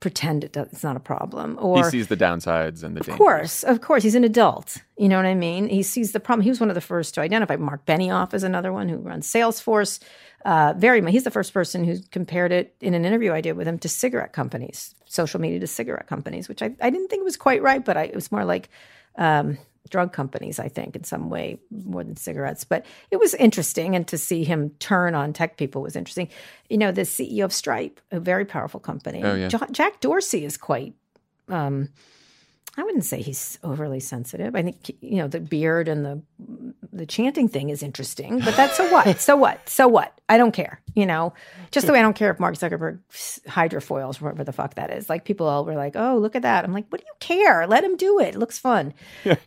pretend 0.00 0.44
it 0.44 0.52
does, 0.52 0.68
it's 0.72 0.82
not 0.82 0.96
a 0.96 1.00
problem. 1.00 1.58
Or 1.60 1.84
he 1.84 1.90
sees 1.90 2.08
the 2.08 2.16
downsides 2.16 2.82
and 2.82 2.96
the 2.96 3.00
of 3.00 3.06
dangers. 3.06 3.18
course, 3.18 3.62
of 3.62 3.80
course, 3.80 4.02
he's 4.02 4.14
an 4.14 4.24
adult. 4.24 4.78
You 4.96 5.08
know 5.08 5.16
what 5.16 5.26
I 5.26 5.34
mean? 5.34 5.68
He 5.68 5.82
sees 5.82 6.12
the 6.12 6.20
problem. 6.20 6.42
He 6.42 6.50
was 6.50 6.58
one 6.58 6.70
of 6.70 6.74
the 6.74 6.80
first 6.80 7.14
to 7.14 7.20
identify. 7.20 7.56
Mark 7.56 7.84
Benioff 7.86 8.34
is 8.34 8.42
another 8.42 8.72
one 8.72 8.88
who 8.88 8.96
runs 8.96 9.30
Salesforce. 9.30 10.00
Uh, 10.44 10.72
very 10.76 11.00
much, 11.00 11.12
he's 11.12 11.24
the 11.24 11.30
first 11.30 11.52
person 11.52 11.84
who 11.84 11.98
compared 12.10 12.50
it 12.50 12.74
in 12.80 12.94
an 12.94 13.04
interview 13.04 13.32
I 13.32 13.42
did 13.42 13.52
with 13.52 13.68
him 13.68 13.78
to 13.80 13.88
cigarette 13.88 14.32
companies, 14.32 14.94
social 15.04 15.38
media 15.40 15.60
to 15.60 15.66
cigarette 15.66 16.06
companies, 16.06 16.48
which 16.48 16.62
I, 16.62 16.74
I 16.80 16.88
didn't 16.88 17.08
think 17.08 17.24
was 17.24 17.36
quite 17.36 17.62
right, 17.62 17.84
but 17.84 17.96
I, 17.98 18.04
it 18.04 18.14
was 18.14 18.32
more 18.32 18.44
like 18.44 18.70
um, 19.16 19.58
drug 19.88 20.12
companies, 20.12 20.58
I 20.58 20.68
think, 20.68 20.94
in 20.94 21.04
some 21.04 21.30
way 21.30 21.58
more 21.70 22.04
than 22.04 22.16
cigarettes. 22.16 22.64
But 22.64 22.84
it 23.10 23.18
was 23.18 23.34
interesting, 23.34 23.96
and 23.96 24.06
to 24.08 24.18
see 24.18 24.44
him 24.44 24.70
turn 24.78 25.14
on 25.14 25.32
tech 25.32 25.56
people 25.56 25.82
was 25.82 25.96
interesting. 25.96 26.28
You 26.68 26.78
know, 26.78 26.92
the 26.92 27.02
CEO 27.02 27.44
of 27.44 27.52
Stripe, 27.52 28.00
a 28.10 28.20
very 28.20 28.44
powerful 28.44 28.80
company. 28.80 29.22
Oh, 29.24 29.34
yeah. 29.34 29.48
Ja- 29.50 29.66
Jack 29.72 30.00
Dorsey 30.00 30.44
is 30.44 30.56
quite. 30.56 30.94
Um, 31.48 31.88
I 32.76 32.84
wouldn't 32.84 33.04
say 33.04 33.20
he's 33.20 33.58
overly 33.64 34.00
sensitive. 34.00 34.54
I 34.54 34.62
think 34.62 34.90
you 35.00 35.16
know 35.16 35.28
the 35.28 35.40
beard 35.40 35.88
and 35.88 36.04
the 36.04 36.22
the 36.92 37.06
chanting 37.06 37.48
thing 37.48 37.70
is 37.70 37.82
interesting, 37.82 38.38
but 38.40 38.56
that's 38.56 38.76
so 38.76 38.90
what? 38.92 39.20
so 39.20 39.36
what? 39.36 39.68
So 39.68 39.88
what? 39.88 40.12
I 40.28 40.36
don't 40.38 40.52
care. 40.52 40.80
You 40.94 41.06
know, 41.06 41.32
just 41.70 41.86
the 41.86 41.92
way 41.92 41.98
I 41.98 42.02
don't 42.02 42.16
care 42.16 42.30
if 42.30 42.40
Mark 42.40 42.54
Zuckerberg 42.56 42.98
hydrofoils, 43.48 44.20
whatever 44.20 44.44
the 44.44 44.52
fuck 44.52 44.74
that 44.74 44.90
is. 44.90 45.08
Like 45.08 45.24
people 45.24 45.46
all 45.48 45.64
were 45.64 45.74
like, 45.74 45.94
"Oh, 45.96 46.18
look 46.18 46.34
at 46.36 46.42
that." 46.42 46.64
I'm 46.64 46.72
like, 46.72 46.86
"What 46.88 47.00
do 47.00 47.06
you 47.06 47.12
care? 47.20 47.66
Let 47.66 47.84
him 47.84 47.96
do 47.96 48.18
it. 48.20 48.34
It 48.34 48.38
looks 48.38 48.58
fun." 48.58 48.94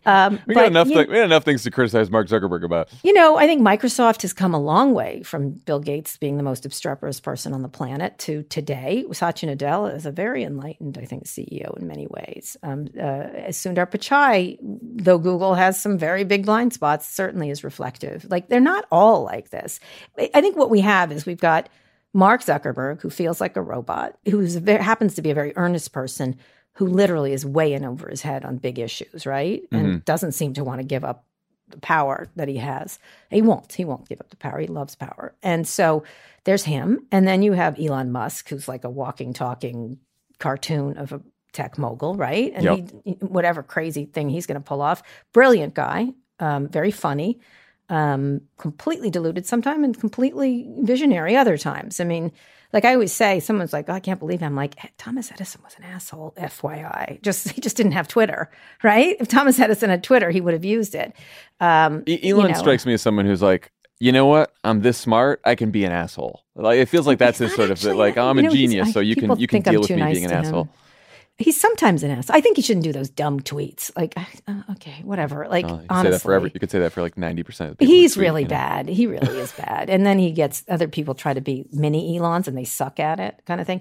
Um, 0.06 0.40
We 0.46 0.54
got 0.54 0.66
enough. 0.66 0.88
you- 0.88 0.96
we 0.98 1.04
got 1.06 1.24
enough 1.24 1.44
things 1.44 1.62
to 1.64 1.70
criticize 1.70 2.10
Mark 2.10 2.28
Zuckerberg 2.28 2.64
about. 2.64 2.88
you 3.02 3.12
know, 3.12 3.36
I 3.36 3.46
think 3.46 3.62
Microsoft 3.62 4.22
has 4.22 4.32
come 4.32 4.54
a 4.54 4.60
long 4.60 4.94
way 4.94 5.22
from 5.22 5.50
Bill 5.50 5.80
Gates 5.80 6.16
being 6.16 6.36
the 6.36 6.42
most 6.42 6.64
obstreperous 6.66 7.20
person 7.20 7.52
on 7.52 7.62
the 7.62 7.68
planet 7.68 8.18
to 8.20 8.42
today. 8.44 9.04
Satya 9.12 9.54
Nadella 9.54 9.94
is 9.94 10.06
a 10.06 10.10
very 10.12 10.44
enlightened, 10.44 10.98
I 11.00 11.04
think, 11.04 11.24
CEO 11.26 11.78
in 11.80 11.86
many 11.86 12.06
ways. 12.08 12.56
Um, 12.62 12.86
uh, 12.98 13.48
Sundar 13.50 13.86
Pichai, 13.90 14.58
though 14.62 15.18
Google 15.18 15.54
has 15.54 15.80
some 15.80 15.98
very 15.98 16.24
big 16.24 16.46
blind 16.46 16.72
spots, 16.72 17.08
certainly 17.08 17.33
is 17.42 17.64
reflective. 17.64 18.26
Like 18.30 18.48
they're 18.48 18.60
not 18.60 18.86
all 18.90 19.22
like 19.22 19.50
this. 19.50 19.80
I 20.18 20.40
think 20.40 20.56
what 20.56 20.70
we 20.70 20.80
have 20.80 21.12
is 21.12 21.26
we've 21.26 21.38
got 21.38 21.68
Mark 22.12 22.42
Zuckerberg, 22.42 23.00
who 23.00 23.10
feels 23.10 23.40
like 23.40 23.56
a 23.56 23.62
robot, 23.62 24.16
who 24.28 24.40
happens 24.66 25.14
to 25.14 25.22
be 25.22 25.30
a 25.30 25.34
very 25.34 25.52
earnest 25.56 25.92
person, 25.92 26.36
who 26.74 26.86
literally 26.86 27.32
is 27.32 27.44
way 27.44 27.72
in 27.72 27.84
over 27.84 28.08
his 28.08 28.22
head 28.22 28.44
on 28.44 28.56
big 28.56 28.78
issues, 28.78 29.26
right? 29.26 29.62
And 29.72 29.86
mm-hmm. 29.86 29.98
doesn't 29.98 30.32
seem 30.32 30.54
to 30.54 30.64
want 30.64 30.80
to 30.80 30.86
give 30.86 31.04
up 31.04 31.24
the 31.68 31.78
power 31.78 32.28
that 32.36 32.48
he 32.48 32.58
has. 32.58 32.98
He 33.30 33.42
won't. 33.42 33.72
He 33.72 33.84
won't 33.84 34.08
give 34.08 34.20
up 34.20 34.30
the 34.30 34.36
power. 34.36 34.58
He 34.58 34.66
loves 34.66 34.94
power. 34.94 35.34
And 35.42 35.66
so 35.66 36.04
there's 36.44 36.64
him. 36.64 37.06
And 37.10 37.26
then 37.26 37.42
you 37.42 37.52
have 37.52 37.78
Elon 37.80 38.12
Musk, 38.12 38.48
who's 38.48 38.68
like 38.68 38.84
a 38.84 38.90
walking, 38.90 39.32
talking 39.32 39.98
cartoon 40.38 40.98
of 40.98 41.12
a 41.12 41.20
tech 41.52 41.78
mogul, 41.78 42.16
right? 42.16 42.52
And 42.54 42.64
Yep. 42.64 42.90
he, 43.04 43.12
whatever 43.20 43.62
crazy 43.62 44.04
thing 44.04 44.28
he's 44.28 44.46
going 44.46 44.60
to 44.60 44.64
pull 44.64 44.82
off, 44.82 45.02
brilliant 45.32 45.74
guy, 45.74 46.12
um, 46.40 46.68
very 46.68 46.90
funny. 46.90 47.38
um, 47.90 48.40
completely 48.56 49.10
deluded 49.10 49.44
sometimes 49.46 49.84
and 49.84 50.00
completely 50.00 50.66
visionary 50.80 51.36
other 51.36 51.58
times. 51.58 52.00
I 52.00 52.04
mean, 52.04 52.32
like 52.72 52.86
I 52.86 52.94
always 52.94 53.12
say, 53.12 53.40
someone's 53.40 53.74
like, 53.74 53.90
oh, 53.90 53.92
I 53.92 54.00
can't 54.00 54.18
believe 54.18 54.40
it. 54.40 54.46
I'm 54.46 54.56
like, 54.56 54.74
Thomas 54.96 55.30
Edison 55.30 55.60
was 55.62 55.74
an 55.76 55.84
asshole, 55.84 56.32
FYI. 56.38 57.20
Just 57.20 57.48
he 57.54 57.60
just 57.60 57.76
didn't 57.76 57.92
have 57.92 58.08
Twitter, 58.08 58.50
right? 58.82 59.16
If 59.20 59.28
Thomas 59.28 59.60
Edison 59.60 59.90
had 59.90 60.02
Twitter, 60.02 60.30
he 60.30 60.40
would 60.40 60.54
have 60.54 60.64
used 60.64 60.94
it. 60.94 61.12
Um, 61.60 62.04
Elon 62.08 62.46
you 62.46 62.48
know. 62.48 62.52
strikes 62.54 62.86
me 62.86 62.94
as 62.94 63.02
someone 63.02 63.26
who's 63.26 63.42
like, 63.42 63.70
you 64.00 64.12
know 64.12 64.26
what? 64.26 64.52
I'm 64.64 64.80
this 64.80 64.96
smart. 64.98 65.40
I 65.44 65.54
can 65.54 65.70
be 65.70 65.84
an 65.84 65.92
asshole. 65.92 66.40
Like 66.56 66.78
it 66.78 66.86
feels 66.88 67.06
like 67.06 67.18
that's 67.18 67.38
his 67.38 67.54
sort 67.54 67.70
of 67.70 67.82
like 67.84 68.16
I'm 68.16 68.38
you 68.38 68.44
a 68.44 68.46
know, 68.48 68.50
genius, 68.50 68.88
I- 68.88 68.92
so 68.92 69.00
you 69.00 69.14
can 69.14 69.38
you 69.38 69.46
can 69.46 69.62
think 69.62 69.68
I'm 69.68 69.72
deal 69.74 69.80
with 69.82 69.90
me 69.90 69.96
nice 69.96 70.14
being 70.14 70.24
an 70.24 70.32
asshole. 70.32 70.64
him. 70.64 70.70
He's 71.36 71.60
sometimes 71.60 72.04
an 72.04 72.12
ass. 72.12 72.30
I 72.30 72.40
think 72.40 72.56
he 72.56 72.62
shouldn't 72.62 72.84
do 72.84 72.92
those 72.92 73.10
dumb 73.10 73.40
tweets. 73.40 73.90
Like, 73.96 74.14
uh, 74.16 74.62
okay, 74.72 75.00
whatever. 75.02 75.48
Like, 75.50 75.64
Oh, 75.64 75.68
you 75.68 75.74
could 75.78 75.88
say 75.88 75.94
honestly, 75.96 76.34
that 76.38 76.54
you 76.54 76.60
could 76.60 76.70
say 76.70 76.78
that 76.78 76.92
for 76.92 77.02
like 77.02 77.18
ninety 77.18 77.42
percent 77.42 77.70
of 77.72 77.76
the 77.76 77.84
people. 77.84 77.92
He's 77.94 78.14
tweet, 78.14 78.22
really 78.22 78.42
you 78.42 78.48
know? 78.48 78.54
bad. 78.54 78.88
He 78.88 79.08
really 79.08 79.38
is 79.38 79.50
bad. 79.58 79.90
And 79.90 80.06
then 80.06 80.20
he 80.20 80.30
gets 80.30 80.62
other 80.68 80.86
people 80.86 81.14
try 81.14 81.34
to 81.34 81.40
be 81.40 81.66
mini 81.72 82.16
Elons 82.16 82.46
and 82.46 82.56
they 82.56 82.62
suck 82.64 83.00
at 83.00 83.18
it, 83.18 83.42
kind 83.46 83.60
of 83.60 83.66
thing. 83.66 83.80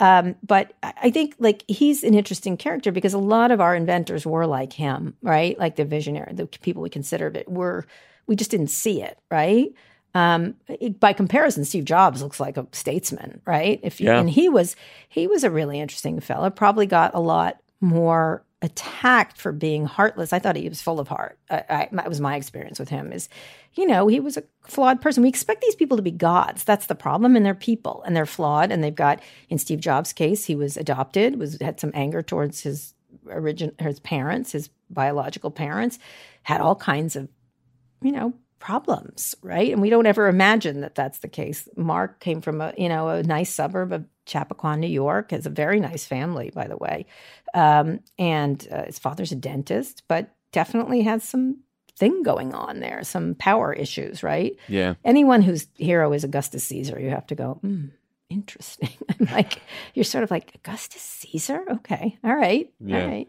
Um, 0.00 0.34
but 0.42 0.72
I 0.82 0.92
I 1.02 1.10
think 1.10 1.34
like 1.38 1.62
he's 1.68 2.02
an 2.04 2.14
interesting 2.14 2.56
character 2.56 2.90
because 2.90 3.12
a 3.12 3.18
lot 3.18 3.50
of 3.50 3.60
our 3.60 3.76
inventors 3.76 4.24
were 4.24 4.46
like 4.46 4.72
him, 4.72 5.14
right? 5.20 5.58
Like 5.58 5.76
the 5.76 5.84
visionary, 5.84 6.32
the 6.32 6.46
people 6.46 6.82
we 6.82 6.88
considered 6.88 7.36
it 7.36 7.46
were, 7.50 7.86
we 8.26 8.34
just 8.34 8.50
didn't 8.50 8.68
see 8.68 9.02
it, 9.02 9.18
right? 9.30 9.68
Um, 10.14 10.54
it- 10.68 11.00
by 11.00 11.12
comparison, 11.12 11.64
Steve 11.64 11.84
Jobs 11.84 12.22
looks 12.22 12.38
like 12.38 12.56
a 12.56 12.66
statesman, 12.72 13.40
right? 13.46 13.80
If 13.82 14.00
you, 14.00 14.06
Yeah. 14.08 14.20
and 14.20 14.30
he 14.30 14.48
was 14.48 14.76
he 15.08 15.26
was 15.26 15.42
a 15.44 15.50
really 15.50 15.80
interesting 15.80 16.20
fella. 16.20 16.50
Probably 16.50 16.86
got 16.86 17.14
a 17.14 17.20
lot 17.20 17.58
more 17.80 18.44
attacked 18.62 19.36
for 19.36 19.52
being 19.52 19.84
heartless. 19.84 20.32
I 20.32 20.38
thought 20.38 20.56
he 20.56 20.68
was 20.68 20.80
full 20.80 20.98
of 20.98 21.08
heart. 21.08 21.38
I, 21.50 21.64
I, 21.68 21.88
that 21.92 22.08
was 22.08 22.20
my 22.20 22.36
experience 22.36 22.78
with 22.78 22.88
him. 22.88 23.12
Is 23.12 23.28
you 23.74 23.86
know 23.86 24.06
he 24.06 24.20
was 24.20 24.36
a 24.36 24.44
flawed 24.66 25.00
person. 25.02 25.22
We 25.22 25.28
expect 25.28 25.60
these 25.62 25.74
people 25.74 25.96
to 25.96 26.02
be 26.02 26.10
gods. 26.12 26.62
That's 26.64 26.86
the 26.86 26.94
problem, 26.94 27.34
and 27.36 27.44
they're 27.44 27.54
people, 27.54 28.02
and 28.06 28.14
they're 28.16 28.24
flawed. 28.24 28.70
And 28.70 28.82
they've 28.84 28.94
got 28.94 29.20
in 29.50 29.58
Steve 29.58 29.80
Jobs' 29.80 30.12
case, 30.12 30.44
he 30.46 30.54
was 30.54 30.76
adopted, 30.76 31.38
was 31.38 31.58
had 31.60 31.80
some 31.80 31.90
anger 31.92 32.22
towards 32.22 32.62
his 32.62 32.94
origin, 33.28 33.72
his 33.80 34.00
parents, 34.00 34.52
his 34.52 34.70
biological 34.90 35.50
parents, 35.50 35.98
had 36.44 36.60
all 36.60 36.76
kinds 36.76 37.16
of 37.16 37.28
you 38.00 38.12
know 38.12 38.32
problems 38.64 39.34
right? 39.42 39.70
And 39.70 39.82
we 39.82 39.90
don't 39.90 40.06
ever 40.06 40.26
imagine 40.26 40.80
that 40.80 40.94
that's 40.94 41.18
the 41.18 41.28
case. 41.28 41.68
Mark 41.76 42.18
came 42.18 42.40
from 42.40 42.62
a 42.62 42.72
you 42.78 42.88
know 42.88 43.08
a 43.08 43.22
nice 43.22 43.52
suburb 43.52 43.92
of 43.92 44.06
chappaqua 44.24 44.74
new 44.78 44.86
york 44.86 45.32
has 45.32 45.44
a 45.44 45.50
very 45.50 45.80
nice 45.80 46.06
family 46.06 46.50
by 46.54 46.66
the 46.66 46.78
way. 46.78 47.04
Um, 47.52 48.00
and 48.18 48.66
uh, 48.72 48.84
his 48.84 48.98
father's 48.98 49.32
a 49.32 49.36
dentist 49.36 50.04
but 50.08 50.34
definitely 50.50 51.02
has 51.02 51.22
some 51.22 51.58
thing 51.98 52.22
going 52.22 52.54
on 52.54 52.80
there 52.80 53.04
some 53.04 53.34
power 53.34 53.70
issues 53.70 54.22
right? 54.22 54.56
Yeah, 54.66 54.94
anyone 55.04 55.42
whose 55.42 55.66
hero 55.76 56.14
is 56.14 56.24
augustus 56.24 56.64
caesar. 56.64 56.98
You 56.98 57.10
have 57.10 57.26
to 57.26 57.34
go 57.34 57.58
hmm, 57.60 57.88
interesting. 58.30 58.96
I'm 59.20 59.26
like 59.30 59.60
you're 59.92 60.04
sort 60.04 60.24
of 60.24 60.30
like 60.30 60.52
augustus 60.54 61.02
caesar? 61.02 61.62
Okay. 61.70 62.18
All 62.24 62.34
right. 62.34 62.72
Yeah. 62.80 63.02
all 63.02 63.08
right. 63.08 63.28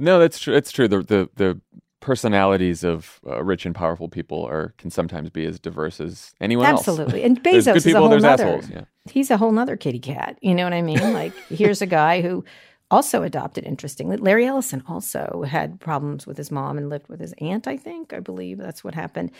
No, 0.00 0.18
that's 0.18 0.40
true. 0.40 0.54
That's 0.54 0.72
true. 0.72 0.88
The 0.88 1.02
the 1.02 1.28
the 1.36 1.60
personalities 2.02 2.84
of 2.84 3.20
uh, 3.26 3.42
rich 3.42 3.64
and 3.64 3.74
powerful 3.74 4.08
people 4.08 4.44
are 4.44 4.74
can 4.76 4.90
sometimes 4.90 5.30
be 5.30 5.46
as 5.46 5.58
diverse 5.58 6.00
as 6.00 6.34
anyone 6.40 6.66
else. 6.66 6.80
absolutely 6.86 7.22
and 7.22 7.42
bezos 7.44 7.76
is 7.76 7.86
a 7.86 7.98
whole 7.98 8.10
nother 8.10 8.26
assholes. 8.28 8.68
Yeah. 8.68 8.84
he's 9.10 9.30
a 9.30 9.38
whole 9.38 9.52
nother 9.52 9.76
kitty 9.76 10.00
cat. 10.00 10.36
You 10.42 10.54
know 10.54 10.64
what 10.64 10.74
I 10.74 10.82
mean? 10.82 11.14
Like 11.14 11.32
here's 11.48 11.80
a 11.80 11.86
guy 11.86 12.20
who 12.20 12.44
also 12.90 13.22
adopted 13.22 13.64
interestingly. 13.64 14.18
Larry 14.18 14.44
Ellison 14.46 14.82
also 14.86 15.44
had 15.48 15.80
problems 15.80 16.26
with 16.26 16.36
his 16.36 16.50
mom 16.50 16.76
and 16.76 16.90
lived 16.90 17.08
with 17.08 17.20
his 17.20 17.32
aunt, 17.40 17.66
I 17.66 17.78
think. 17.78 18.12
I 18.12 18.20
believe 18.20 18.58
that's 18.58 18.84
what 18.84 18.94
happened. 18.94 19.30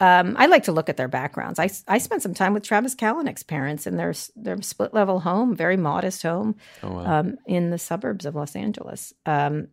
Um, 0.00 0.34
I 0.38 0.46
like 0.46 0.62
to 0.62 0.72
look 0.72 0.88
at 0.88 0.96
their 0.96 1.08
backgrounds. 1.08 1.58
I, 1.58 1.68
I 1.86 1.98
spent 1.98 2.22
some 2.22 2.32
time 2.32 2.54
with 2.54 2.62
Travis 2.62 2.94
Kalanick's 2.94 3.42
parents 3.42 3.86
in 3.86 3.96
their 3.98 4.14
their 4.34 4.62
split 4.62 4.94
level 4.94 5.20
home, 5.20 5.54
very 5.54 5.76
modest 5.76 6.22
home 6.22 6.54
Oh 6.82 6.92
wow. 6.92 7.18
um, 7.20 7.36
in 7.46 7.68
the 7.68 7.76
suburbs 7.78 8.24
of 8.24 8.34
Los 8.34 8.56
Angeles, 8.56 9.12
um, 9.26 9.68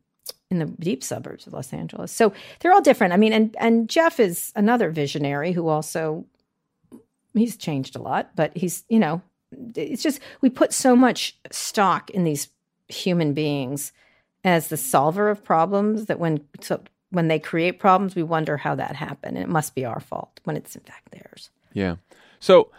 in 0.49 0.59
the 0.59 0.65
deep 0.65 1.03
suburbs 1.03 1.47
of 1.47 1.53
Los 1.53 1.73
Angeles. 1.73 2.11
So 2.11 2.33
they're 2.59 2.73
all 2.73 2.81
different. 2.81 3.13
I 3.13 3.17
mean, 3.17 3.33
and 3.33 3.55
and 3.59 3.89
Jeff 3.89 4.19
is 4.19 4.51
another 4.55 4.89
visionary 4.89 5.51
who 5.51 5.67
also 5.67 6.25
he's 7.33 7.57
changed 7.57 7.95
a 7.95 8.01
lot, 8.01 8.31
but 8.35 8.55
he's 8.55 8.83
you 8.89 8.99
know, 8.99 9.21
it's 9.75 10.03
just 10.03 10.19
we 10.41 10.49
put 10.49 10.73
so 10.73 10.95
much 10.95 11.37
stock 11.51 12.09
in 12.09 12.23
these 12.23 12.49
human 12.87 13.33
beings 13.33 13.91
as 14.43 14.69
the 14.69 14.77
solver 14.77 15.29
of 15.29 15.43
problems 15.43 16.05
that 16.05 16.19
when 16.19 16.41
so 16.61 16.81
when 17.11 17.27
they 17.27 17.39
create 17.39 17.79
problems, 17.79 18.15
we 18.15 18.23
wonder 18.23 18.57
how 18.57 18.75
that 18.75 18.95
happened, 18.95 19.35
and 19.37 19.43
it 19.43 19.49
must 19.49 19.75
be 19.75 19.85
our 19.85 19.99
fault 19.99 20.39
when 20.43 20.55
it's 20.55 20.75
in 20.75 20.81
fact 20.81 21.11
theirs. 21.11 21.49
Yeah. 21.73 21.95
So 22.39 22.71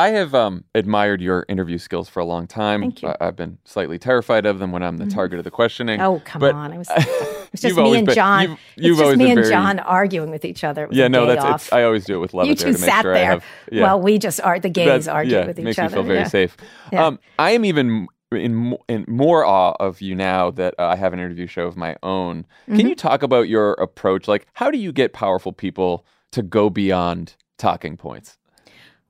I 0.00 0.08
have 0.10 0.34
um, 0.34 0.64
admired 0.74 1.20
your 1.20 1.44
interview 1.48 1.78
skills 1.78 2.08
for 2.08 2.20
a 2.20 2.24
long 2.24 2.46
time. 2.46 2.80
Thank 2.80 3.02
you. 3.02 3.08
I- 3.08 3.16
I've 3.20 3.36
been 3.36 3.58
slightly 3.64 3.98
terrified 3.98 4.46
of 4.46 4.58
them 4.58 4.72
when 4.72 4.82
I'm 4.82 4.96
the 4.96 5.06
target 5.06 5.38
of 5.38 5.44
the 5.44 5.50
questioning. 5.50 6.00
Oh 6.00 6.20
come 6.24 6.40
But- 6.40 6.54
on! 6.54 6.72
It 6.72 6.78
was, 6.78 6.88
it 6.96 7.48
was 7.52 7.60
just 7.60 7.76
me 7.76 7.96
and 7.98 8.06
been- 8.06 8.14
John. 8.14 8.42
you've- 8.42 8.60
you've 8.76 8.98
just 8.98 9.16
me 9.18 9.30
and 9.30 9.34
very- 9.40 9.50
John 9.50 9.78
arguing 9.80 10.30
with 10.30 10.44
each 10.44 10.64
other. 10.64 10.88
Yeah, 10.90 11.08
no, 11.08 11.26
that's 11.26 11.64
it's, 11.64 11.72
I 11.72 11.82
always 11.84 12.04
do 12.04 12.14
it 12.14 12.18
with 12.18 12.34
love 12.34 12.46
you 12.46 12.54
two 12.54 12.66
to 12.72 12.78
make 12.78 12.90
sat 12.90 13.02
sure 13.02 13.14
there. 13.14 13.22
I 13.24 13.26
have. 13.26 13.44
Yeah, 13.70 13.82
Well, 13.82 14.00
we 14.00 14.18
just 14.18 14.40
are 14.40 14.58
the 14.58 14.70
gays 14.70 15.06
argue 15.06 15.36
yeah, 15.36 15.46
with 15.46 15.58
each 15.58 15.64
makes 15.64 15.78
other. 15.78 15.88
me 15.88 15.94
feel 15.94 16.02
very 16.04 16.18
yeah. 16.20 16.28
safe. 16.28 16.56
Um, 16.96 17.18
I 17.38 17.50
am 17.52 17.64
even 17.64 18.08
in 18.32 18.76
in 18.88 19.04
more 19.08 19.44
awe 19.44 19.74
of 19.80 20.00
you 20.00 20.14
now 20.14 20.50
that 20.52 20.74
uh, 20.78 20.86
I 20.86 20.96
have 20.96 21.12
an 21.12 21.18
interview 21.18 21.46
show 21.46 21.66
of 21.66 21.76
my 21.76 21.96
own. 22.02 22.44
Mm-hmm. 22.68 22.76
Can 22.76 22.88
you 22.88 22.94
talk 22.94 23.22
about 23.22 23.48
your 23.48 23.72
approach? 23.74 24.28
Like, 24.28 24.46
how 24.54 24.70
do 24.70 24.78
you 24.78 24.92
get 24.92 25.12
powerful 25.12 25.52
people 25.52 26.06
to 26.32 26.42
go 26.42 26.70
beyond 26.70 27.34
talking 27.58 27.96
points? 27.96 28.38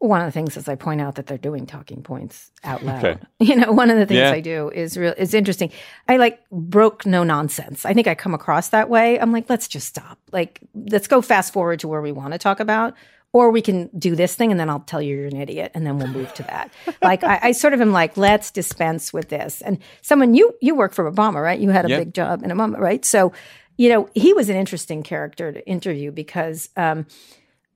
One 0.01 0.21
of 0.23 0.27
the 0.27 0.33
things 0.33 0.57
is 0.57 0.67
I 0.69 0.75
point 0.77 1.01
out 1.01 1.15
that 1.17 1.27
they're 1.27 1.39
doing 1.39 1.67
talking 1.67 2.03
points 2.03 2.51
out 2.65 2.83
loud. 2.83 3.05
Okay. 3.05 3.21
You 3.41 3.57
know, 3.57 3.71
one 3.73 3.89
of 3.91 3.97
the 3.99 4.07
things 4.07 4.19
Yeah. 4.19 4.33
I 4.33 4.41
do 4.41 4.69
is 4.71 4.97
real 4.97 5.15
is 5.17 5.33
interesting. 5.35 5.71
I 6.09 6.17
like 6.17 6.41
broke 6.51 7.07
no 7.07 7.23
nonsense. 7.23 7.85
I 7.87 7.95
think 7.95 8.07
I 8.07 8.15
come 8.15 8.35
across 8.35 8.71
that 8.71 8.89
way. 8.89 9.19
I'm 9.21 9.31
like, 9.33 9.49
let's 9.49 9.69
just 9.69 9.87
stop. 9.87 10.19
Like, 10.33 10.61
let's 10.75 11.07
go 11.07 11.23
fast 11.23 11.53
forward 11.53 11.81
to 11.81 11.89
where 11.89 12.03
we 12.03 12.13
want 12.13 12.33
to 12.33 12.39
talk 12.39 12.61
about. 12.61 12.95
Or 13.33 13.51
we 13.51 13.63
can 13.63 13.89
do 13.97 14.17
this 14.17 14.35
thing 14.35 14.51
and 14.51 14.59
then 14.59 14.69
I'll 14.69 14.81
tell 14.81 15.01
you 15.01 15.15
you're 15.17 15.27
an 15.27 15.37
idiot 15.37 15.71
and 15.75 15.87
then 15.87 15.99
we'll 15.99 16.09
move 16.09 16.35
to 16.35 16.43
that. 16.45 16.73
like 17.03 17.23
I, 17.23 17.39
I 17.45 17.53
sort 17.53 17.75
of 17.75 17.81
am 17.81 17.93
like, 17.93 18.17
let's 18.17 18.51
dispense 18.51 19.13
with 19.13 19.29
this. 19.29 19.61
And 19.63 19.79
someone 20.03 20.35
you 20.35 20.53
you 20.61 20.75
work 20.75 20.93
for 20.95 21.09
Obama, 21.11 21.41
right? 21.43 21.61
You 21.61 21.71
had 21.71 21.85
a 21.85 21.91
Yeah. 21.91 21.99
big 21.99 22.13
job 22.15 22.43
in 22.43 22.51
Obama, 22.51 22.79
right? 22.79 23.05
So, 23.05 23.33
you 23.77 23.89
know, 23.89 24.09
he 24.15 24.33
was 24.33 24.49
an 24.49 24.57
interesting 24.57 25.03
character 25.05 25.53
to 25.53 25.65
interview 25.69 26.11
because 26.11 26.71
um, 26.77 27.07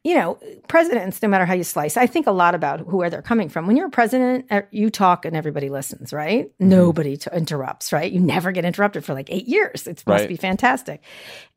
you 0.04 0.14
know, 0.14 0.38
presidents, 0.68 1.22
no 1.22 1.28
matter 1.28 1.46
how 1.46 1.54
you 1.54 1.64
slice, 1.64 1.96
I 1.96 2.06
think 2.06 2.26
a 2.26 2.30
lot 2.30 2.54
about 2.54 2.80
who 2.80 2.98
where 2.98 3.08
they're 3.08 3.22
coming 3.22 3.48
from. 3.48 3.66
When 3.66 3.74
you're 3.76 3.86
a 3.86 3.90
president, 3.90 4.44
uh, 4.50 4.62
you 4.70 4.90
talk 4.90 5.24
and 5.24 5.34
everybody 5.34 5.70
listens, 5.70 6.12
right? 6.12 6.46
Mm-hmm. 6.46 6.68
Nobody 6.68 7.16
t- 7.16 7.30
interrupts, 7.34 7.90
right? 7.90 8.12
You 8.12 8.20
never 8.20 8.52
get 8.52 8.66
interrupted 8.66 9.02
for 9.04 9.14
like 9.14 9.30
eight 9.30 9.48
years. 9.48 9.86
It 9.86 10.02
must 10.06 10.20
Right. 10.22 10.28
be 10.28 10.36
fantastic. 10.36 11.00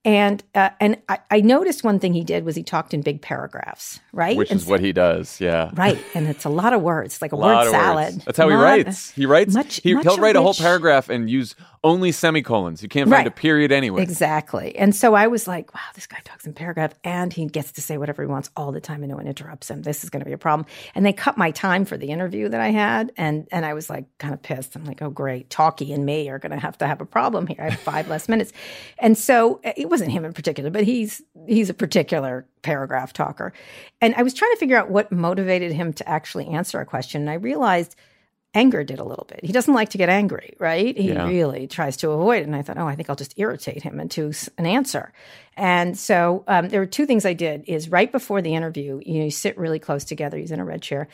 And 0.05 0.41
uh, 0.55 0.69
and 0.79 0.97
I, 1.09 1.19
I 1.29 1.41
noticed 1.41 1.83
one 1.83 1.99
thing 1.99 2.13
he 2.13 2.23
did 2.23 2.45
was 2.45 2.55
he 2.55 2.63
talked 2.63 2.93
in 2.93 3.01
big 3.01 3.21
paragraphs, 3.21 3.99
right? 4.13 4.37
Which 4.37 4.51
And 4.51 4.59
is 4.59 4.65
what 4.65 4.79
he 4.79 4.93
does. 4.93 5.41
Yeah. 5.41 5.71
right, 5.73 5.97
and 6.13 6.27
it's 6.27 6.45
a 6.45 6.49
lot 6.49 6.71
of 6.71 6.81
words, 6.81 7.21
like 7.21 7.33
a, 7.33 7.35
A 7.35 7.39
word 7.39 7.69
salad. 7.71 8.13
words. 8.13 8.25
That's 8.25 8.37
how 8.37 8.47
he 8.47 8.55
writes. 8.55 9.11
He 9.11 9.25
writes. 9.25 9.53
much- 9.53 9.81
he, 9.83 9.93
much 9.95 10.03
he'll 10.03 10.17
write 10.17 10.37
a 10.37 10.41
whole 10.41 10.53
paragraph 10.53 11.09
and 11.09 11.29
use 11.29 11.55
only 11.83 12.11
semicolons. 12.13 12.81
You 12.81 12.89
can't 12.89 13.09
find 13.09 13.19
Right. 13.25 13.27
a 13.27 13.31
period 13.31 13.71
anywhere. 13.71 14.01
Exactly. 14.01 14.75
And 14.77 14.95
so 14.95 15.13
I 15.13 15.27
was 15.27 15.47
like, 15.47 15.73
wow, 15.73 15.81
this 15.93 16.07
guy 16.07 16.19
talks 16.23 16.45
in 16.45 16.53
paragraph 16.53 16.93
and 17.03 17.31
he 17.33 17.45
gets 17.45 17.73
to 17.73 17.81
say 17.81 17.97
whatever 17.97 18.21
he 18.23 18.27
wants 18.27 18.49
all 18.55 18.71
the 18.71 18.81
time 18.81 19.03
and 19.03 19.09
no 19.09 19.15
one 19.17 19.27
interrupts 19.27 19.69
him. 19.69 19.81
This 19.83 20.03
is 20.03 20.09
going 20.09 20.19
to 20.21 20.25
be 20.25 20.33
a 20.33 20.37
problem. 20.37 20.67
And 20.95 21.05
they 21.05 21.13
cut 21.13 21.37
my 21.37 21.51
time 21.51 21.85
for 21.85 21.95
the 21.97 22.07
interview 22.07 22.49
that 22.49 22.59
I 22.59 22.69
had. 22.69 23.11
And, 23.15 23.47
and 23.51 23.65
I 23.65 23.73
was 23.73 23.89
like 23.89 24.05
kind 24.17 24.33
of 24.33 24.41
pissed. 24.41 24.75
I'm 24.75 24.85
like, 24.85 25.01
oh, 25.01 25.09
great. 25.09 25.49
Talkie 25.49 25.93
and 25.93 26.05
me 26.05 26.29
are 26.29 26.39
going 26.39 26.51
to 26.51 26.59
have 26.59 26.77
to 26.79 26.87
have 26.87 26.99
a 26.99 27.05
problem 27.05 27.45
here. 27.47 27.57
I 27.59 27.69
have 27.69 27.79
five 27.79 28.07
less 28.09 28.27
minutes. 28.27 28.51
And 28.99 29.17
so 29.17 29.61
uh, 29.63 29.73
it 29.77 29.87
wasn't 29.97 30.11
him 30.11 30.25
in 30.25 30.33
particular, 30.33 30.69
but 30.69 30.83
he's, 30.83 31.21
he's 31.47 31.69
a 31.69 31.73
particular 31.73 32.45
paragraph 32.61 33.13
talker. 33.13 33.51
And 33.99 34.13
I 34.15 34.21
was 34.23 34.33
trying 34.33 34.51
to 34.51 34.57
figure 34.57 34.77
out 34.77 34.89
what 34.91 35.11
motivated 35.11 35.71
him 35.71 35.93
to 35.93 36.07
actually 36.07 36.47
answer 36.47 36.79
a 36.79 36.85
question. 36.85 37.21
And 37.21 37.29
I 37.29 37.33
realized 37.35 37.95
anger 38.53 38.83
did 38.83 38.99
a 38.99 39.03
little 39.03 39.25
bit. 39.25 39.41
He 39.43 39.51
doesn't 39.51 39.73
like 39.73 39.89
to 39.89 39.97
get 39.97 40.09
angry, 40.09 40.53
right? 40.59 40.95
He 40.97 41.13
Yeah. 41.13 41.27
really 41.27 41.67
tries 41.67 41.97
to 41.97 42.11
avoid 42.11 42.41
it. 42.41 42.45
And 42.47 42.55
I 42.55 42.61
thought, 42.61 42.77
oh, 42.77 42.87
I 42.87 42.95
think 42.95 43.09
I'll 43.09 43.15
just 43.15 43.33
irritate 43.37 43.83
him 43.83 43.99
into 43.99 44.31
an 44.57 44.65
answer. 44.65 45.11
And 45.55 45.97
so 45.97 46.43
um, 46.47 46.69
there 46.69 46.79
were 46.79 46.85
two 46.85 47.05
things 47.05 47.25
I 47.25 47.33
did. 47.33 47.65
Is 47.67 47.89
right 47.89 48.11
before 48.11 48.41
the 48.41 48.53
interview, 48.55 48.99
you 49.05 49.19
know, 49.19 49.25
you 49.25 49.31
sit 49.31 49.57
really 49.57 49.79
close 49.79 50.05
together. 50.05 50.37
He's 50.37 50.51
in 50.51 50.59
a 50.59 50.65
red 50.65 50.81
chair. 50.81 51.07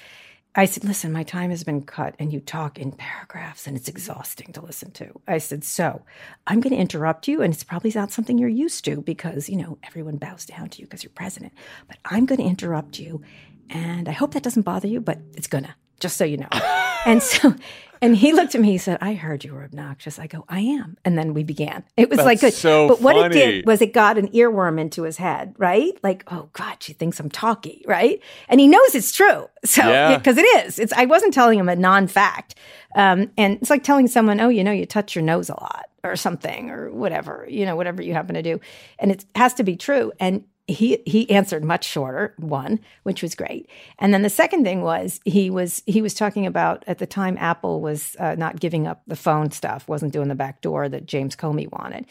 I 0.56 0.66
said, 0.66 0.84
listen, 0.84 1.12
my 1.12 1.24
time 1.24 1.50
has 1.50 1.64
been 1.64 1.82
cut, 1.82 2.16
and 2.20 2.32
you 2.32 2.40
talk 2.40 2.78
in 2.78 2.92
paragraphs, 2.92 3.66
and 3.66 3.76
it's 3.76 3.90
mm-hmm. 3.90 3.98
exhausting 3.98 4.54
to 4.54 4.62
listen 4.62 4.92
to. 4.92 5.20
I 5.28 5.40
said, 5.40 5.64
so 5.64 6.04
I'm 6.46 6.60
going 6.60 6.76
to 6.76 6.80
interrupt 6.80 7.28
you, 7.28 7.42
and 7.42 7.52
it's 7.52 7.64
probably 7.64 7.92
not 7.96 8.12
something 8.12 8.38
you're 8.38 8.50
used 8.50 8.86
to 8.86 9.02
because 9.02 9.50
you 9.50 9.58
know 9.58 9.80
everyone 9.84 10.18
bows 10.18 10.46
down 10.46 10.70
to 10.70 10.80
you 10.80 10.86
because 10.86 11.04
you're 11.04 11.12
president. 11.16 11.54
But 11.88 11.98
I'm 12.06 12.26
going 12.26 12.40
to 12.40 12.46
interrupt 12.46 13.00
you, 13.00 13.24
and 13.70 14.08
I 14.08 14.12
hope 14.12 14.34
that 14.34 14.44
doesn't 14.44 14.62
bother 14.62 14.88
you, 14.88 15.02
but 15.02 15.20
it's 15.34 15.48
gonna. 15.48 15.76
Just 16.00 16.18
so 16.18 16.26
you 16.26 16.38
know. 16.38 16.50
and 17.06 17.24
so 17.24 17.56
And 18.04 18.18
he 18.18 18.34
looked 18.34 18.54
at 18.54 18.60
me, 18.62 18.72
he 18.72 18.78
said, 18.78 18.98
I 19.02 19.14
heard 19.14 19.44
you 19.46 19.54
were 19.54 19.64
obnoxious. 19.64 20.20
I 20.20 20.28
go, 20.28 20.44
I 20.50 20.60
am. 20.60 20.98
And 21.06 21.18
then 21.18 21.34
we 21.34 21.44
began. 21.44 21.86
It 21.96 22.10
was 22.10 22.18
That's 22.18 22.26
like 22.26 22.42
good. 22.42 22.54
so 22.54 22.90
but 22.90 23.02
what 23.02 23.16
funny. 23.16 23.36
it 23.38 23.46
did 23.52 23.66
was 23.66 23.82
it 23.82 23.94
got 23.94 24.18
an 24.18 24.28
earworm 24.30 24.80
into 24.80 25.04
his 25.04 25.16
head, 25.18 25.56
right? 25.58 25.94
Like, 26.04 26.26
oh 26.28 26.50
God, 26.52 26.78
she 26.84 26.92
thinks 26.94 27.20
I'm 27.20 27.30
talky, 27.30 27.84
right? 27.88 28.22
And 28.50 28.60
he 28.60 28.68
knows 28.68 28.94
it's 28.94 29.12
true. 29.12 29.48
So, 29.66 29.82
Yeah. 29.90 30.18
because 30.18 30.38
it 30.38 30.42
is. 30.66 30.78
It's 30.78 30.92
I 30.92 31.06
wasn't 31.06 31.34
telling 31.34 31.58
him 31.58 31.70
a 31.70 31.76
non-fact. 31.78 32.56
Um, 32.98 33.32
and 33.38 33.60
it's 33.62 33.70
like 33.70 33.84
telling 33.86 34.08
someone, 34.08 34.42
oh, 34.42 34.50
you 34.50 34.62
know, 34.62 34.74
you 34.74 34.86
touch 34.86 35.16
your 35.16 35.24
nose 35.24 35.50
a 35.50 35.54
lot 35.54 35.86
or 36.04 36.18
something 36.18 36.70
or 36.70 36.92
whatever, 36.92 37.48
you 37.50 37.66
know, 37.66 37.78
whatever 37.78 38.02
you 38.02 38.12
happen 38.14 38.36
to 38.36 38.42
do. 38.42 38.60
And 39.00 39.10
it 39.10 39.24
has 39.36 39.54
to 39.54 39.64
be 39.64 39.78
true. 39.78 40.12
And 40.20 40.44
he 40.68 41.00
he 41.06 41.30
answered 41.30 41.64
much 41.64 41.84
shorter 41.84 42.34
one 42.38 42.80
which 43.04 43.22
was 43.22 43.36
great. 43.36 43.70
And 44.00 44.14
then 44.14 44.22
the 44.22 44.30
second 44.30 44.64
thing 44.64 44.82
was 44.82 45.20
he 45.26 45.50
was 45.50 45.84
he 45.86 46.02
was 46.02 46.14
talking 46.14 46.46
about 46.46 46.84
at 46.88 47.00
the 47.00 47.06
time 47.06 47.38
apple 47.38 47.82
was 47.82 48.16
uh, 48.20 48.36
not 48.36 48.60
giving 48.60 48.88
up 48.88 49.02
the 49.06 49.16
phone 49.16 49.52
stuff 49.52 49.88
wasn't 49.88 50.14
doing 50.14 50.30
the 50.30 50.36
back 50.36 50.62
door 50.62 50.88
that 50.88 51.06
james 51.06 51.36
comey 51.36 51.70
wanted 51.72 52.06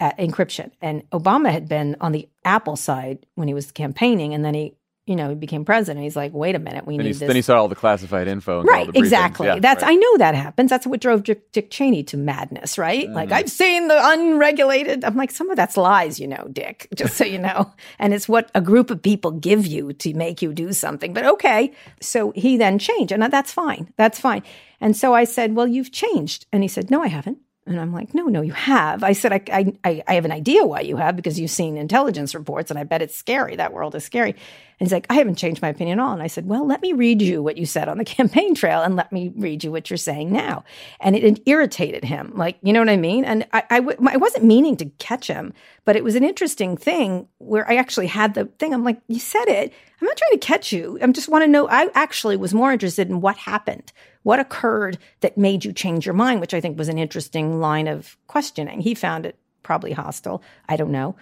uh, 0.00 0.12
encryption. 0.12 0.70
And 0.80 1.08
obama 1.10 1.50
had 1.50 1.68
been 1.68 1.96
on 2.00 2.12
the 2.12 2.28
apple 2.44 2.76
side 2.76 3.26
when 3.34 3.46
he 3.48 3.54
was 3.54 3.70
campaigning 3.70 4.32
and 4.32 4.44
then 4.44 4.54
he 4.54 4.74
you 5.08 5.16
know 5.16 5.30
he 5.30 5.34
became 5.34 5.64
president 5.64 6.02
he's 6.04 6.16
like 6.16 6.32
wait 6.32 6.54
a 6.54 6.58
minute 6.58 6.86
we 6.86 6.94
he, 6.94 6.98
need 6.98 7.14
this 7.14 7.20
then 7.20 7.36
he 7.36 7.42
saw 7.42 7.58
all 7.58 7.68
the 7.68 7.74
classified 7.74 8.28
info. 8.28 8.60
And 8.60 8.68
the 8.68 8.98
exactly. 8.98 9.46
Yeah, 9.46 9.58
That's 9.58 9.82
right. 9.82 9.92
I 9.92 9.94
know 9.94 10.18
that 10.18 10.34
happens. 10.34 10.70
That's 10.70 10.86
what 10.86 11.00
drove 11.00 11.22
Dick, 11.24 11.52
Dick 11.52 11.70
Cheney 11.70 12.02
to 12.04 12.16
madness, 12.16 12.78
right? 12.78 13.06
Mm-hmm. 13.06 13.14
Like 13.14 13.32
I've 13.32 13.50
seen 13.50 13.88
the 13.88 13.98
unregulated. 14.00 15.04
I'm 15.04 15.16
like, 15.16 15.30
some 15.30 15.50
of 15.50 15.56
that's 15.56 15.76
lies, 15.76 16.20
you 16.20 16.26
know, 16.26 16.48
Dick. 16.52 16.88
Just 16.94 17.16
so 17.16 17.24
you 17.24 17.38
know, 17.38 17.72
and 17.98 18.14
it's 18.14 18.28
what 18.28 18.50
a 18.54 18.60
group 18.60 18.90
of 18.90 19.02
people 19.02 19.32
give 19.32 19.66
you 19.66 19.92
to 19.94 20.14
make 20.14 20.42
you 20.42 20.52
do 20.52 20.72
something. 20.72 21.12
But 21.12 21.26
okay, 21.26 21.72
so 22.00 22.32
he 22.32 22.56
then 22.56 22.78
changed, 22.78 23.12
and 23.12 23.22
that's 23.22 23.52
fine. 23.52 23.92
That's 23.96 24.18
fine. 24.18 24.42
And 24.80 24.96
so 24.96 25.14
I 25.14 25.24
said, 25.24 25.54
well, 25.54 25.66
you've 25.66 25.92
changed, 25.92 26.46
and 26.52 26.62
he 26.62 26.68
said, 26.68 26.90
no, 26.90 27.02
I 27.02 27.08
haven't. 27.08 27.38
And 27.68 27.78
I'm 27.78 27.92
like, 27.92 28.14
no, 28.14 28.24
no, 28.24 28.40
you 28.40 28.52
have. 28.52 29.04
I 29.04 29.12
said, 29.12 29.32
I, 29.32 29.72
I, 29.84 30.02
I 30.06 30.14
have 30.14 30.24
an 30.24 30.32
idea 30.32 30.64
why 30.64 30.80
you 30.80 30.96
have 30.96 31.16
because 31.16 31.38
you've 31.38 31.50
seen 31.50 31.76
intelligence 31.76 32.34
reports, 32.34 32.70
and 32.70 32.78
I 32.78 32.84
bet 32.84 33.02
it's 33.02 33.14
scary. 33.14 33.56
That 33.56 33.74
world 33.74 33.94
is 33.94 34.04
scary. 34.04 34.30
And 34.30 34.86
he's 34.86 34.92
like, 34.92 35.06
I 35.10 35.14
haven't 35.14 35.34
changed 35.34 35.60
my 35.60 35.68
opinion 35.68 35.98
at 35.98 36.02
all. 36.02 36.12
And 36.12 36.22
I 36.22 36.28
said, 36.28 36.46
well, 36.46 36.66
let 36.66 36.80
me 36.80 36.94
read 36.94 37.20
you 37.20 37.42
what 37.42 37.58
you 37.58 37.66
said 37.66 37.88
on 37.88 37.98
the 37.98 38.04
campaign 38.06 38.54
trail, 38.54 38.82
and 38.82 38.96
let 38.96 39.12
me 39.12 39.32
read 39.36 39.62
you 39.64 39.70
what 39.70 39.90
you're 39.90 39.98
saying 39.98 40.32
now. 40.32 40.64
And 41.00 41.14
it, 41.14 41.24
it 41.24 41.42
irritated 41.44 42.04
him, 42.04 42.32
like 42.34 42.56
you 42.62 42.72
know 42.72 42.80
what 42.80 42.88
I 42.88 42.96
mean. 42.96 43.24
And 43.24 43.46
I, 43.52 43.62
I, 43.68 43.80
w- 43.80 44.08
I 44.08 44.16
wasn't 44.16 44.44
meaning 44.44 44.76
to 44.78 44.86
catch 44.98 45.26
him, 45.26 45.52
but 45.84 45.94
it 45.94 46.04
was 46.04 46.14
an 46.14 46.24
interesting 46.24 46.76
thing 46.76 47.28
where 47.38 47.68
I 47.70 47.76
actually 47.76 48.06
had 48.06 48.32
the 48.34 48.46
thing. 48.58 48.72
I'm 48.72 48.84
like, 48.84 49.00
you 49.08 49.20
said 49.20 49.46
it. 49.46 49.74
I'm 50.00 50.06
not 50.06 50.16
trying 50.16 50.40
to 50.40 50.46
catch 50.46 50.72
you. 50.72 50.98
I 51.02 51.06
just 51.08 51.28
want 51.28 51.44
to 51.44 51.48
know. 51.48 51.68
I 51.68 51.88
actually 51.94 52.36
was 52.36 52.54
more 52.54 52.72
interested 52.72 53.08
in 53.08 53.20
what 53.20 53.36
happened, 53.36 53.92
what 54.22 54.40
occurred 54.40 54.98
that 55.20 55.38
made 55.38 55.64
you 55.64 55.72
change 55.72 56.06
your 56.06 56.14
mind, 56.14 56.40
which 56.40 56.54
I 56.54 56.60
think 56.60 56.78
was 56.78 56.88
an 56.88 56.98
interesting 56.98 57.60
line 57.60 57.88
of 57.88 58.16
questioning. 58.26 58.80
He 58.80 58.94
found 58.94 59.26
it 59.26 59.36
probably 59.62 59.92
hostile. 59.92 60.42
I 60.68 60.76
don't 60.76 60.92
know. 60.92 61.16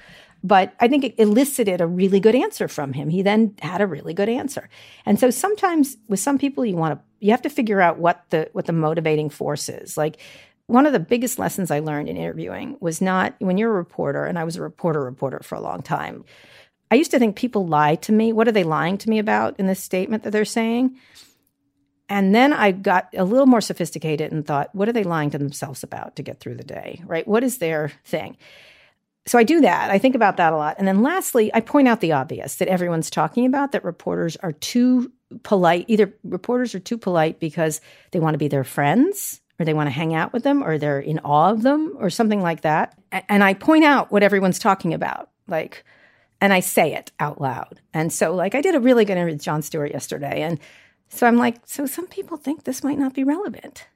But 0.44 0.74
I 0.78 0.86
think 0.86 1.02
it 1.02 1.14
elicited 1.18 1.80
a 1.80 1.86
really 1.86 2.20
good 2.20 2.34
answer 2.34 2.68
from 2.68 2.92
him. 2.92 3.08
He 3.08 3.22
then 3.22 3.54
had 3.62 3.80
a 3.80 3.86
really 3.86 4.14
good 4.14 4.28
answer. 4.28 4.68
And 5.04 5.18
so 5.18 5.30
sometimes 5.30 5.96
with 6.08 6.20
some 6.20 6.38
people 6.38 6.64
you 6.64 6.76
want 6.76 6.94
to 6.94 7.06
you 7.18 7.30
have 7.30 7.42
to 7.42 7.50
figure 7.50 7.80
out 7.80 7.98
what 7.98 8.24
the 8.30 8.48
what 8.52 8.66
the 8.66 8.72
motivating 8.72 9.30
force 9.30 9.68
is. 9.68 9.96
Like 9.96 10.18
one 10.66 10.86
of 10.86 10.92
the 10.92 11.00
biggest 11.00 11.38
lessons 11.38 11.70
I 11.70 11.80
learned 11.80 12.08
in 12.08 12.16
interviewing 12.16 12.76
was 12.80 13.00
not 13.00 13.34
when 13.38 13.56
you're 13.56 13.70
a 13.70 13.74
reporter, 13.74 14.24
and 14.24 14.38
I 14.38 14.44
was 14.44 14.56
a 14.56 14.62
reporter 14.62 15.00
reporter 15.00 15.40
for 15.42 15.54
a 15.54 15.60
long 15.60 15.82
time. 15.82 16.24
I 16.90 16.96
used 16.96 17.10
to 17.12 17.18
think 17.18 17.36
people 17.36 17.66
lie 17.66 17.96
to 17.96 18.12
me. 18.12 18.32
What 18.32 18.48
are 18.48 18.52
they 18.52 18.64
lying 18.64 18.98
to 18.98 19.10
me 19.10 19.18
about 19.18 19.58
in 19.58 19.66
this 19.66 19.82
statement 19.82 20.22
that 20.22 20.30
they're 20.30 20.44
saying? 20.44 20.96
And 22.08 22.34
then 22.34 22.52
I 22.52 22.70
got 22.70 23.08
a 23.14 23.24
little 23.24 23.46
more 23.46 23.60
sophisticated 23.60 24.32
and 24.32 24.46
thought, 24.46 24.74
what 24.74 24.88
are 24.88 24.92
they 24.92 25.02
lying 25.02 25.30
to 25.30 25.38
themselves 25.38 25.82
about 25.82 26.16
to 26.16 26.22
get 26.22 26.38
through 26.38 26.54
the 26.54 26.64
day, 26.64 27.02
right? 27.04 27.26
What 27.26 27.42
is 27.42 27.58
their 27.58 27.92
thing? 28.04 28.36
So 29.26 29.38
I 29.38 29.42
do 29.42 29.60
that. 29.62 29.90
I 29.90 29.98
think 29.98 30.14
about 30.14 30.36
that 30.36 30.52
a 30.52 30.56
lot. 30.56 30.76
And 30.78 30.86
then 30.86 31.02
lastly, 31.02 31.50
I 31.52 31.60
point 31.60 31.88
out 31.88 32.00
the 32.00 32.12
obvious 32.12 32.56
that 32.56 32.68
everyone's 32.68 33.10
talking 33.10 33.44
about 33.44 33.72
that 33.72 33.84
reporters 33.84 34.36
are 34.36 34.52
too 34.52 35.10
polite. 35.42 35.86
Either 35.88 36.14
reporters 36.22 36.76
are 36.76 36.80
too 36.80 36.96
polite 36.96 37.40
because 37.40 37.80
they 38.12 38.20
want 38.20 38.34
to 38.34 38.38
be 38.38 38.46
their 38.46 38.62
friends 38.62 39.40
or 39.58 39.64
they 39.64 39.74
want 39.74 39.88
to 39.88 39.92
hang 39.92 40.14
out 40.14 40.32
with 40.32 40.44
them 40.44 40.62
or 40.62 40.78
they're 40.78 41.00
in 41.00 41.18
awe 41.20 41.50
of 41.50 41.62
them 41.62 41.94
or 41.98 42.08
something 42.08 42.40
like 42.40 42.60
that. 42.60 42.96
And 43.28 43.42
I 43.42 43.54
point 43.54 43.84
out 43.84 44.12
what 44.12 44.22
everyone's 44.22 44.60
talking 44.60 44.94
about. 44.94 45.30
Like, 45.48 45.84
and 46.40 46.52
I 46.52 46.60
say 46.60 46.94
it 46.94 47.10
out 47.18 47.40
loud. 47.40 47.80
And 47.92 48.12
so, 48.12 48.34
like, 48.34 48.54
I 48.54 48.60
did 48.60 48.76
a 48.76 48.80
really 48.80 49.04
good 49.04 49.16
interview 49.16 49.34
with 49.34 49.42
Jon 49.42 49.62
Stewart 49.62 49.90
yesterday. 49.90 50.42
And 50.42 50.60
so 51.08 51.26
I'm 51.26 51.36
like, 51.36 51.56
so 51.64 51.86
some 51.86 52.06
people 52.06 52.36
think 52.36 52.64
this 52.64 52.84
might 52.84 52.98
not 52.98 53.14
be 53.14 53.24
relevant. 53.24 53.86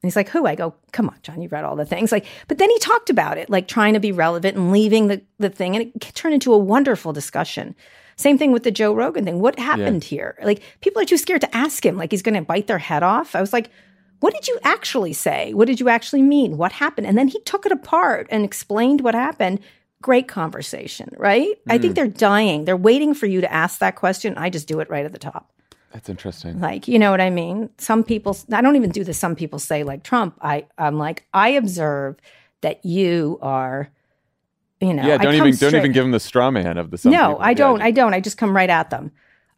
And 0.00 0.08
he's 0.08 0.16
like, 0.16 0.28
who? 0.28 0.46
I 0.46 0.54
go, 0.54 0.74
come 0.92 1.08
on, 1.08 1.16
Jon, 1.22 1.42
you've 1.42 1.50
read 1.52 1.64
all 1.64 1.74
the 1.74 1.84
things. 1.84 2.12
Like, 2.12 2.26
but 2.46 2.58
then 2.58 2.70
he 2.70 2.78
talked 2.78 3.10
about 3.10 3.36
it, 3.36 3.50
like 3.50 3.66
trying 3.66 3.94
to 3.94 4.00
be 4.00 4.12
relevant 4.12 4.56
and 4.56 4.70
leaving 4.70 5.08
the, 5.08 5.22
the 5.38 5.50
thing. 5.50 5.74
And 5.74 5.86
it 5.86 6.00
turned 6.14 6.34
into 6.34 6.52
a 6.52 6.58
wonderful 6.58 7.12
discussion. 7.12 7.74
Same 8.14 8.38
thing 8.38 8.52
with 8.52 8.64
the 8.64 8.70
Joe 8.70 8.94
Rogan 8.94 9.24
thing. 9.24 9.40
What 9.40 9.58
happened 9.58 10.02
here? 10.04 10.36
Like, 10.42 10.62
people 10.80 11.00
are 11.02 11.04
too 11.04 11.16
scared 11.16 11.40
to 11.40 11.56
ask 11.56 11.84
him, 11.84 11.96
like, 11.96 12.10
he's 12.10 12.22
going 12.22 12.34
to 12.34 12.42
bite 12.42 12.66
their 12.66 12.78
head 12.78 13.02
off. 13.02 13.36
I 13.36 13.40
was 13.40 13.52
like, 13.52 13.70
what 14.20 14.34
did 14.34 14.48
you 14.48 14.58
actually 14.64 15.12
say? 15.12 15.54
What 15.54 15.68
did 15.68 15.78
you 15.78 15.88
actually 15.88 16.22
mean? 16.22 16.56
What 16.56 16.72
happened? 16.72 17.06
And 17.06 17.16
then 17.16 17.28
he 17.28 17.38
took 17.40 17.64
it 17.64 17.72
apart 17.72 18.26
and 18.30 18.44
explained 18.44 19.02
what 19.02 19.14
happened. 19.14 19.60
Great 20.02 20.26
conversation, 20.26 21.10
right? 21.16 21.56
I 21.68 21.78
think 21.78 21.92
mm. 21.92 21.94
they're 21.96 22.08
dying. 22.08 22.64
They're 22.64 22.76
waiting 22.76 23.14
for 23.14 23.26
you 23.26 23.40
to 23.40 23.52
ask 23.52 23.78
that 23.78 23.94
question. 23.94 24.36
I 24.36 24.50
just 24.50 24.66
do 24.66 24.80
it 24.80 24.90
right 24.90 25.04
at 25.04 25.12
the 25.12 25.18
top. 25.18 25.52
That's 25.92 26.08
interesting. 26.08 26.60
Like, 26.60 26.86
you 26.86 26.98
know 26.98 27.10
what 27.10 27.20
I 27.20 27.30
mean? 27.30 27.70
Some 27.78 28.04
people, 28.04 28.36
I 28.52 28.60
don't 28.60 28.76
even 28.76 28.90
do 28.90 29.04
this. 29.04 29.18
Some 29.18 29.34
people 29.34 29.58
say, 29.58 29.84
like 29.84 30.02
Trump, 30.02 30.36
I, 30.42 30.66
I'm 30.76 30.98
like, 30.98 31.24
I 31.32 31.50
observe 31.50 32.16
that 32.60 32.84
you 32.84 33.38
are, 33.40 33.88
you 34.80 34.92
know, 34.92 35.06
yeah, 35.06 35.16
don't 35.18 35.34
even 35.34 35.54
don't 35.56 35.74
even 35.74 35.92
give 35.92 36.04
him 36.04 36.12
the 36.12 36.20
straw 36.20 36.50
man 36.50 36.78
of 36.78 36.90
the. 36.90 36.98
Some 36.98 37.12
no, 37.12 37.30
people. 37.30 37.42
I 37.42 37.54
don't. 37.54 37.78
just- 37.78 37.86
I 37.86 37.90
don't. 37.90 38.14
I 38.14 38.20
just 38.20 38.38
come 38.38 38.54
right 38.54 38.70
at 38.70 38.90
them. 38.90 39.10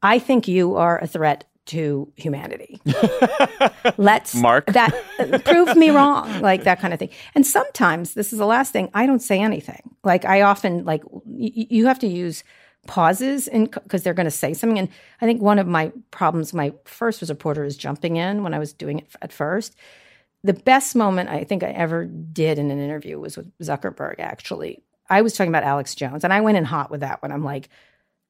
I 0.02 0.18
think 0.18 0.48
you 0.48 0.76
are 0.76 0.98
a 0.98 1.06
threat 1.06 1.44
to 1.66 2.10
humanity. 2.16 2.80
Let's 3.96 4.34
Mark. 4.34 4.66
that 4.66 4.94
uh, 5.18 5.38
prove 5.38 5.76
me 5.76 5.90
wrong, 5.90 6.40
like 6.40 6.64
that 6.64 6.80
kind 6.80 6.92
of 6.92 6.98
thing. 6.98 7.10
And 7.34 7.46
sometimes 7.46 8.14
this 8.14 8.32
is 8.32 8.38
the 8.38 8.46
last 8.46 8.72
thing. 8.72 8.90
I 8.94 9.06
don't 9.06 9.20
say 9.20 9.40
anything. 9.40 9.94
Like 10.02 10.24
I 10.24 10.42
often 10.42 10.84
like 10.84 11.02
y- 11.04 11.66
you 11.68 11.86
have 11.86 11.98
to 12.00 12.06
use 12.08 12.42
pauses 12.90 13.46
and 13.46 13.70
because 13.70 14.02
they're 14.02 14.14
going 14.14 14.24
to 14.24 14.32
say 14.32 14.52
something. 14.52 14.76
And 14.76 14.88
I 15.20 15.24
think 15.24 15.40
one 15.40 15.60
of 15.60 15.68
my 15.68 15.92
problems, 16.10 16.52
my 16.52 16.72
first 16.84 17.20
was 17.20 17.30
reporter 17.30 17.62
is 17.62 17.76
jumping 17.76 18.16
in 18.16 18.42
when 18.42 18.52
I 18.52 18.58
was 18.58 18.72
doing 18.72 18.98
it 18.98 19.06
at 19.22 19.32
first. 19.32 19.76
The 20.42 20.54
best 20.54 20.96
moment 20.96 21.30
I 21.30 21.44
think 21.44 21.62
I 21.62 21.70
ever 21.70 22.04
did 22.04 22.58
in 22.58 22.68
an 22.68 22.80
interview 22.80 23.20
was 23.20 23.36
with 23.36 23.56
Zuckerberg. 23.58 24.16
Actually, 24.18 24.82
I 25.08 25.22
was 25.22 25.34
talking 25.34 25.52
about 25.52 25.62
Alex 25.62 25.94
Jones, 25.94 26.24
and 26.24 26.32
I 26.32 26.40
went 26.40 26.58
in 26.58 26.64
hot 26.64 26.90
with 26.90 27.00
that 27.00 27.22
one. 27.22 27.30
I'm 27.30 27.44
like, 27.44 27.68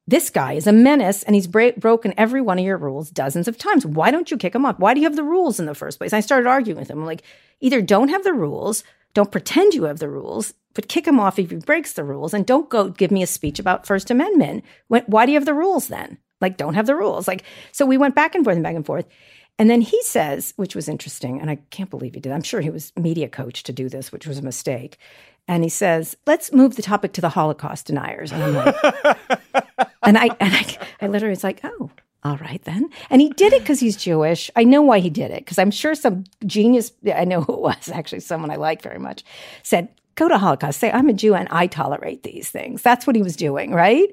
this 0.07 0.29
guy 0.29 0.53
is 0.53 0.67
a 0.67 0.73
menace 0.73 1.23
and 1.23 1.35
he's 1.35 1.47
bra- 1.47 1.71
broken 1.79 2.13
every 2.19 2.43
one 2.43 2.59
of 2.59 2.65
your 2.65 2.77
rules 2.77 3.11
dozens 3.11 3.49
of 3.49 3.57
times. 3.57 3.87
Why 3.87 4.11
don't 4.11 4.31
you 4.31 4.37
kick 4.37 4.55
him 4.55 4.67
off? 4.67 4.79
Why 4.79 4.93
do 4.93 5.01
you 5.01 5.07
have 5.07 5.17
the 5.17 5.23
rules 5.23 5.59
in 5.59 5.65
the 5.65 5.75
first 5.75 5.99
place? 5.99 6.13
And 6.13 6.19
I 6.19 6.21
started 6.21 6.49
arguing 6.49 6.81
with 6.81 6.91
him. 6.91 6.99
I'm 6.99 7.07
like, 7.07 7.23
either 7.61 7.81
don't 7.81 8.09
have 8.09 8.25
the 8.25 8.35
rules, 8.35 8.85
don't 9.15 9.31
pretend 9.31 9.73
you 9.73 9.85
have 9.85 10.01
the 10.01 10.09
rules, 10.09 10.53
but 10.75 10.89
kick 10.89 11.07
him 11.07 11.19
off 11.19 11.39
if 11.39 11.51
he 11.51 11.57
breaks 11.57 11.95
the 11.95 12.05
rules, 12.05 12.35
and 12.35 12.47
don't 12.47 12.69
go 12.69 12.89
give 12.89 13.11
me 13.11 13.23
a 13.23 13.27
speech 13.27 13.59
about 13.59 13.87
First 13.87 14.11
Amendment. 14.11 14.65
When, 14.89 15.03
why 15.07 15.27
do 15.27 15.33
you 15.33 15.37
have 15.37 15.47
the 15.47 15.55
rules 15.55 15.89
then? 15.89 16.19
Like, 16.41 16.57
don't 16.57 16.75
have 16.75 16.87
the 16.87 16.97
rules. 16.97 17.29
Like, 17.29 17.43
so 17.73 17.85
we 17.85 17.99
went 17.99 18.15
back 18.15 18.35
and 18.35 18.45
forth 18.45 18.57
and 18.57 18.63
back 18.63 18.77
and 18.77 18.87
forth. 18.87 19.07
And 19.59 19.69
then 19.69 19.83
he 19.83 20.03
says, 20.03 20.55
which 20.57 20.75
was 20.75 20.89
interesting, 20.89 21.39
and 21.39 21.51
I 21.51 21.57
can't 21.71 21.91
believe 21.91 22.15
he 22.15 22.21
did. 22.21 22.33
I'm 22.33 22.43
sure 22.43 22.63
he 22.63 22.71
was 22.71 22.93
media 22.97 23.29
coach 23.29 23.63
to 23.65 23.73
do 23.73 23.91
this, 23.91 24.11
which 24.11 24.27
was 24.27 24.39
a 24.39 24.43
mistake. 24.43 24.97
And 25.47 25.63
he 25.63 25.69
says, 25.69 26.17
"Let's 26.27 26.53
move 26.53 26.77
the 26.77 26.83
topic 26.83 27.13
to 27.15 27.21
the 27.21 27.29
Holocaust 27.29 27.87
deniers." 27.87 28.33
And 28.33 28.43
I'm 28.43 28.55
like, 28.55 28.75
and 30.03 30.17
I 30.17 30.31
and 30.41 30.55
I, 30.55 30.79
I 31.03 31.09
literally 31.09 31.33
was 31.33 31.45
like, 31.45 31.61
"Oh, 31.65 31.91
all 32.23 32.37
right 32.39 32.63
then." 32.65 32.89
And 33.11 33.21
he 33.21 33.31
did 33.31 33.53
it 33.53 33.61
because 33.61 33.81
he's 33.81 33.97
Jewish. 33.97 34.51
I 34.57 34.65
know 34.65 34.81
why 34.81 35.01
he 35.01 35.11
did 35.11 35.31
it 35.31 35.45
because 35.45 35.59
I'm 35.59 35.71
sure 35.71 35.95
some 35.95 36.25
genius. 36.47 36.93
I 37.15 37.25
know 37.25 37.43
who 37.43 37.53
it 37.55 37.61
was 37.61 37.91
actually 37.91 38.21
someone 38.21 38.51
I 38.51 38.57
like 38.57 38.81
very 38.81 38.99
much 38.99 39.25
said, 39.63 39.89
"Go 40.15 40.29
to 40.29 40.39
Holocaust. 40.39 40.81
Say 40.81 40.91
I'm 40.91 41.09
a 41.09 41.13
Jew 41.13 41.35
and 41.35 41.49
I 41.51 41.67
tolerate 41.67 42.23
these 42.23 42.51
things." 42.51 42.83
That's 42.83 43.07
what 43.07 43.17
he 43.17 43.23
was 43.23 43.37
doing, 43.37 43.73
right? 43.73 44.09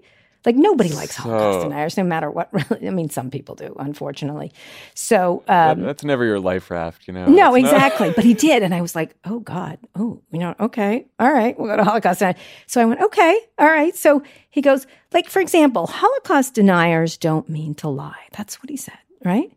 Like 0.45 0.55
nobody 0.55 0.93
likes 0.93 1.15
Holocaust 1.15 1.63
deniers, 1.67 1.97
no 1.97 2.03
matter 2.05 2.31
what. 2.31 2.47
Really, 2.53 2.87
I 2.87 2.91
mean, 2.91 3.09
some 3.09 3.29
people 3.29 3.55
do, 3.55 3.75
unfortunately. 3.79 4.53
So 4.93 5.43
That- 5.47 5.71
um, 5.77 5.81
that's 5.83 6.03
never 6.05 6.23
your 6.23 6.39
life 6.39 6.71
raft, 6.71 7.05
you 7.07 7.13
know. 7.13 7.25
no, 7.25 7.51
That's 7.53 7.63
not- 7.63 7.73
exactly. 7.73 8.11
But 8.15 8.23
he 8.23 8.33
did. 8.47 8.63
And 8.63 8.73
I 8.73 8.79
was 8.81 8.95
like, 8.95 9.15
oh 9.25 9.39
God. 9.39 9.77
Oh, 9.95 10.21
you 10.31 10.39
know, 10.39 10.55
okay. 10.59 11.07
All 11.19 11.33
right. 11.33 11.57
We'll 11.59 11.67
go 11.67 11.75
to 11.75 11.83
Holocaust. 11.83 12.19
deniers. 12.19 12.37
So 12.65 12.79
I 12.81 12.85
went, 12.85 13.01
okay. 13.01 13.39
All 13.57 13.67
right. 13.67 13.93
So 13.95 14.23
he 14.49 14.61
goes, 14.61 14.87
like, 15.11 15.27
for 15.29 15.41
example, 15.41 15.87
Holocaust 15.87 16.53
deniers 16.53 17.17
don't 17.17 17.49
mean 17.49 17.75
to 17.75 17.89
lie. 17.89 18.27
That's 18.37 18.61
what 18.61 18.69
he 18.69 18.77
said. 18.77 18.99
Right. 19.25 19.51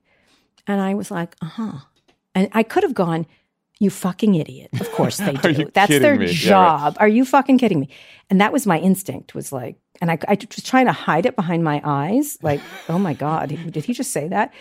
And 0.67 0.81
I 0.81 0.95
was 0.95 1.11
like, 1.11 1.37
uh 1.41 1.47
huh. 1.47 1.73
And 2.35 2.49
I 2.53 2.65
could 2.65 2.83
have 2.83 2.95
gone, 2.95 3.27
you 3.81 3.89
fucking 3.91 4.35
idiot. 4.35 4.71
Of 4.79 4.93
course 4.93 5.17
they 5.17 5.33
do. 5.53 5.71
That's 5.73 5.89
their 5.89 6.17
me? 6.17 6.27
Yeah, 6.27 6.31
right. 6.31 6.37
job. 6.37 6.97
Are 7.01 7.09
you 7.09 7.25
fucking 7.25 7.59
kidding 7.59 7.81
me? 7.81 7.89
And 8.29 8.41
that 8.41 8.53
was 8.53 8.67
my 8.67 8.79
instinct 8.79 9.35
was 9.35 9.51
like, 9.51 9.77
and 10.01 10.11
I, 10.11 10.19
I 10.29 10.37
was 10.37 10.63
trying 10.63 10.87
to 10.87 10.93
hide 10.93 11.27
it 11.27 11.35
behind 11.35 11.65
my 11.65 11.81
eyes. 11.83 12.39
Like, 12.43 12.61
oh 12.89 12.99
my 12.99 13.15
God, 13.15 13.49
did 13.49 13.85
he 13.85 13.93
just 13.95 14.13
say 14.13 14.29
that? 14.29 14.53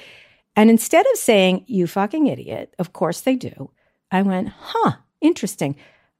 And 0.55 0.69
instead 0.69 1.05
of 1.05 1.17
saying, 1.17 1.65
you 1.67 1.85
fucking 1.85 2.27
idiot, 2.27 2.73
of 2.79 2.93
course 2.93 3.21
they 3.21 3.35
do, 3.35 3.71
I 4.09 4.21
went, 4.21 4.49
huh, 4.57 4.93
interesting. 5.21 5.75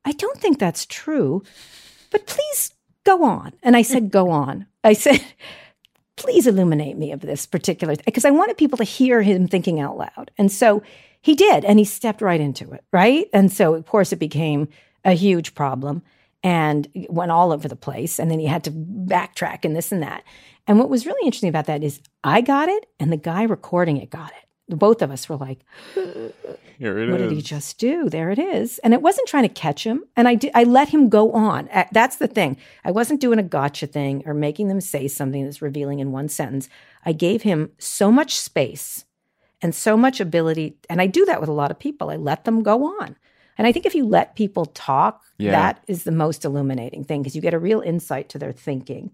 I 0.05 0.11
don't 0.11 0.37
think 0.37 0.59
that's 0.59 0.85
true, 0.85 1.41
but 2.11 2.27
please 2.27 2.73
go 3.05 3.23
on. 3.23 3.53
And 3.63 3.75
I 3.75 3.81
said, 3.81 4.11
go 4.11 4.29
on. 4.29 4.67
I 4.83 4.93
said, 4.93 5.21
please 6.15 6.47
illuminate 6.47 6.97
me 6.97 7.11
of 7.11 7.21
this 7.21 7.45
particular, 7.45 7.95
because 8.05 8.25
I 8.25 8.31
wanted 8.31 8.57
people 8.57 8.77
to 8.77 8.83
hear 8.83 9.21
him 9.21 9.47
thinking 9.47 9.79
out 9.79 9.97
loud. 9.97 10.31
And 10.37 10.51
so 10.51 10.83
he 11.21 11.35
did, 11.35 11.65
and 11.65 11.79
he 11.79 11.85
stepped 11.85 12.21
right 12.21 12.39
into 12.39 12.71
it, 12.71 12.83
right? 12.91 13.27
And 13.33 13.51
so, 13.51 13.73
of 13.73 13.85
course, 13.85 14.13
it 14.13 14.19
became 14.19 14.69
a 15.03 15.13
huge 15.13 15.53
problem 15.53 16.01
and 16.43 16.87
went 17.09 17.31
all 17.31 17.51
over 17.51 17.67
the 17.67 17.75
place. 17.75 18.19
And 18.19 18.31
then 18.31 18.39
he 18.39 18.45
had 18.45 18.63
to 18.63 18.71
backtrack 18.71 19.65
and 19.65 19.75
this 19.75 19.91
and 19.91 20.01
that. 20.01 20.23
And 20.67 20.79
what 20.79 20.89
was 20.89 21.05
really 21.05 21.25
interesting 21.25 21.49
about 21.49 21.65
that 21.65 21.83
is 21.83 21.99
I 22.23 22.41
got 22.41 22.69
it, 22.69 22.85
and 22.99 23.11
the 23.11 23.17
guy 23.17 23.43
recording 23.43 23.97
it 23.97 24.09
got 24.09 24.31
it. 24.31 24.77
Both 24.77 25.01
of 25.01 25.11
us 25.11 25.27
were 25.27 25.37
like, 25.37 25.59
Here 26.79 26.97
it 26.97 27.11
what 27.11 27.19
is. 27.19 27.27
did 27.27 27.35
he 27.35 27.41
just 27.41 27.77
do? 27.77 28.09
There 28.09 28.29
it 28.31 28.39
is. 28.39 28.77
And 28.79 28.93
it 28.93 29.01
wasn't 29.01 29.27
trying 29.27 29.43
to 29.43 29.49
catch 29.49 29.83
him. 29.83 30.05
And 30.15 30.29
I 30.29 30.35
did, 30.35 30.51
I 30.55 30.63
let 30.63 30.87
him 30.87 31.09
go 31.09 31.33
on. 31.33 31.67
That's 31.91 32.15
the 32.15 32.27
thing. 32.27 32.55
I 32.85 32.91
wasn't 32.91 33.19
doing 33.19 33.37
a 33.37 33.43
gotcha 33.43 33.85
thing 33.85 34.23
or 34.25 34.33
making 34.33 34.69
them 34.69 34.79
say 34.79 35.09
something 35.09 35.43
that's 35.43 35.61
revealing 35.61 35.99
in 35.99 36.13
one 36.13 36.29
sentence. 36.29 36.69
I 37.03 37.11
gave 37.11 37.41
him 37.41 37.71
so 37.79 38.13
much 38.13 38.39
space 38.39 39.03
and 39.61 39.73
so 39.75 39.97
much 39.97 40.19
ability. 40.19 40.77
And 40.89 41.01
I 41.01 41.07
do 41.07 41.25
that 41.25 41.39
with 41.39 41.49
a 41.49 41.53
lot 41.53 41.71
of 41.71 41.79
people. 41.79 42.09
I 42.09 42.15
let 42.15 42.45
them 42.45 42.63
go 42.63 42.85
on. 43.01 43.15
And 43.57 43.67
I 43.67 43.71
think 43.71 43.85
if 43.85 43.93
you 43.95 44.05
let 44.05 44.35
people 44.35 44.65
talk, 44.65 45.21
Yeah. 45.37 45.51
that 45.51 45.83
is 45.87 46.03
the 46.03 46.11
most 46.11 46.45
illuminating 46.45 47.03
thing 47.03 47.21
because 47.21 47.35
you 47.35 47.41
get 47.41 47.53
a 47.53 47.59
real 47.59 47.81
insight 47.81 48.29
to 48.29 48.39
their 48.39 48.53
thinking 48.53 49.11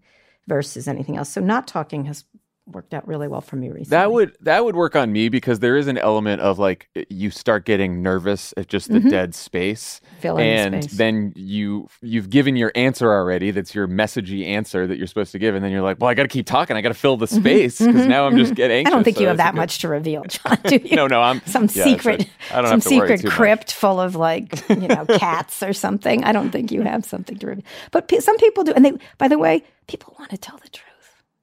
versus 0.48 0.88
anything 0.88 1.18
else. 1.18 1.30
So 1.30 1.42
not 1.42 1.68
talking 1.68 2.06
has 2.06 2.24
worked 2.68 2.94
out 2.96 3.08
really 3.08 3.28
well 3.28 3.42
for 3.42 3.56
me 3.58 3.68
recently. 3.68 3.90
That 3.90 4.12
would 4.12 4.36
that 4.42 4.66
would 4.66 4.76
work 4.76 4.96
on 4.96 5.12
me 5.12 5.30
because 5.30 5.60
there 5.60 5.78
is 5.78 5.88
an 5.88 5.98
element 6.00 6.42
of 6.42 6.58
like 6.58 6.90
you 7.10 7.30
start 7.30 7.64
getting 7.66 8.02
nervous 8.02 8.54
at 8.58 8.68
just 8.68 8.92
the 8.92 9.00
dead 9.00 9.36
space, 9.36 10.02
Mm-hmm. 10.06 10.22
Fill 10.22 10.38
in 10.38 10.72
the 10.72 10.78
and 10.78 10.84
space. 10.86 10.98
then 10.98 11.34
you 11.36 11.88
you've 12.02 12.30
given 12.30 12.56
your 12.56 12.72
answer 12.74 13.12
already. 13.12 13.52
That's 13.52 13.76
your 13.76 13.88
messagey 13.88 14.48
answer 14.48 14.88
that 14.88 14.98
you're 14.98 15.06
supposed 15.08 15.32
to 15.34 15.40
give, 15.40 15.54
and 15.54 15.64
then 15.64 15.72
you're 15.72 15.82
like, 15.84 16.00
well, 16.00 16.10
I 16.10 16.14
got 16.16 16.24
to 16.24 16.30
keep 16.30 16.48
talking. 16.48 16.76
I 16.76 16.82
got 16.82 16.90
to 16.90 16.94
fill 16.96 17.18
the 17.18 17.28
space 17.28 17.80
because 17.80 18.08
now 18.08 18.26
I'm 18.26 18.38
just 18.38 18.56
getting 18.56 18.86
Mm-hmm. 18.86 18.88
I 18.88 18.90
don't 18.96 19.04
think 19.04 19.18
So 19.18 19.22
you 19.22 19.28
have 19.28 19.38
that 19.38 19.52
good- 19.54 19.58
much 19.60 19.80
to 19.80 19.88
reveal, 19.88 20.24
Jon. 20.28 20.58
Do 20.66 20.78
you? 20.84 20.96
No, 20.96 21.06
no, 21.08 21.22
I'm 21.22 21.42
some 21.46 21.70
yeah, 21.74 21.84
secret, 21.84 22.28
don't 22.50 22.66
some 22.66 22.66
have 22.66 22.84
to 22.84 22.90
worry 22.98 23.08
secret 23.08 23.22
too 23.22 23.28
much. 23.28 23.36
crypt 23.36 23.74
full 23.74 24.00
of 24.00 24.16
like 24.16 24.68
you 24.70 24.88
know 24.88 25.06
cats 25.18 25.62
or 25.62 25.74
something. 25.74 26.24
I 26.24 26.32
don't 26.32 26.50
think 26.50 26.72
you 26.72 26.82
have 26.82 27.06
something 27.06 27.38
to 27.38 27.48
reveal, 27.48 27.66
but 27.92 28.08
pe- 28.08 28.20
some 28.22 28.38
people 28.38 28.64
do. 28.64 28.74
And 28.74 28.84
they, 28.84 28.94
by 29.20 29.28
the 29.28 29.38
way, 29.38 29.64
people 29.88 30.16
want 30.18 30.32
to 30.32 30.38
tell 30.38 30.58
the 30.58 30.70
truth. 30.70 30.82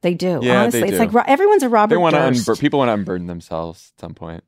They 0.03 0.15
do. 0.15 0.41
Yeah, 0.43 0.63
honestly, 0.63 0.81
they 0.81 0.89
it's 0.89 0.99
do. 0.99 1.07
like 1.07 1.29
everyone's 1.29 1.63
a 1.63 1.69
Robert 1.69 1.95
They 1.95 1.99
want 2.01 2.15
to 2.15 2.21
unbur- 2.21 2.61
people 2.61 2.79
want 2.81 2.89
to 2.89 2.95
unburden 2.95 3.27
themselves 3.29 3.93
at 3.97 4.01
some 4.01 4.15
point. 4.15 4.45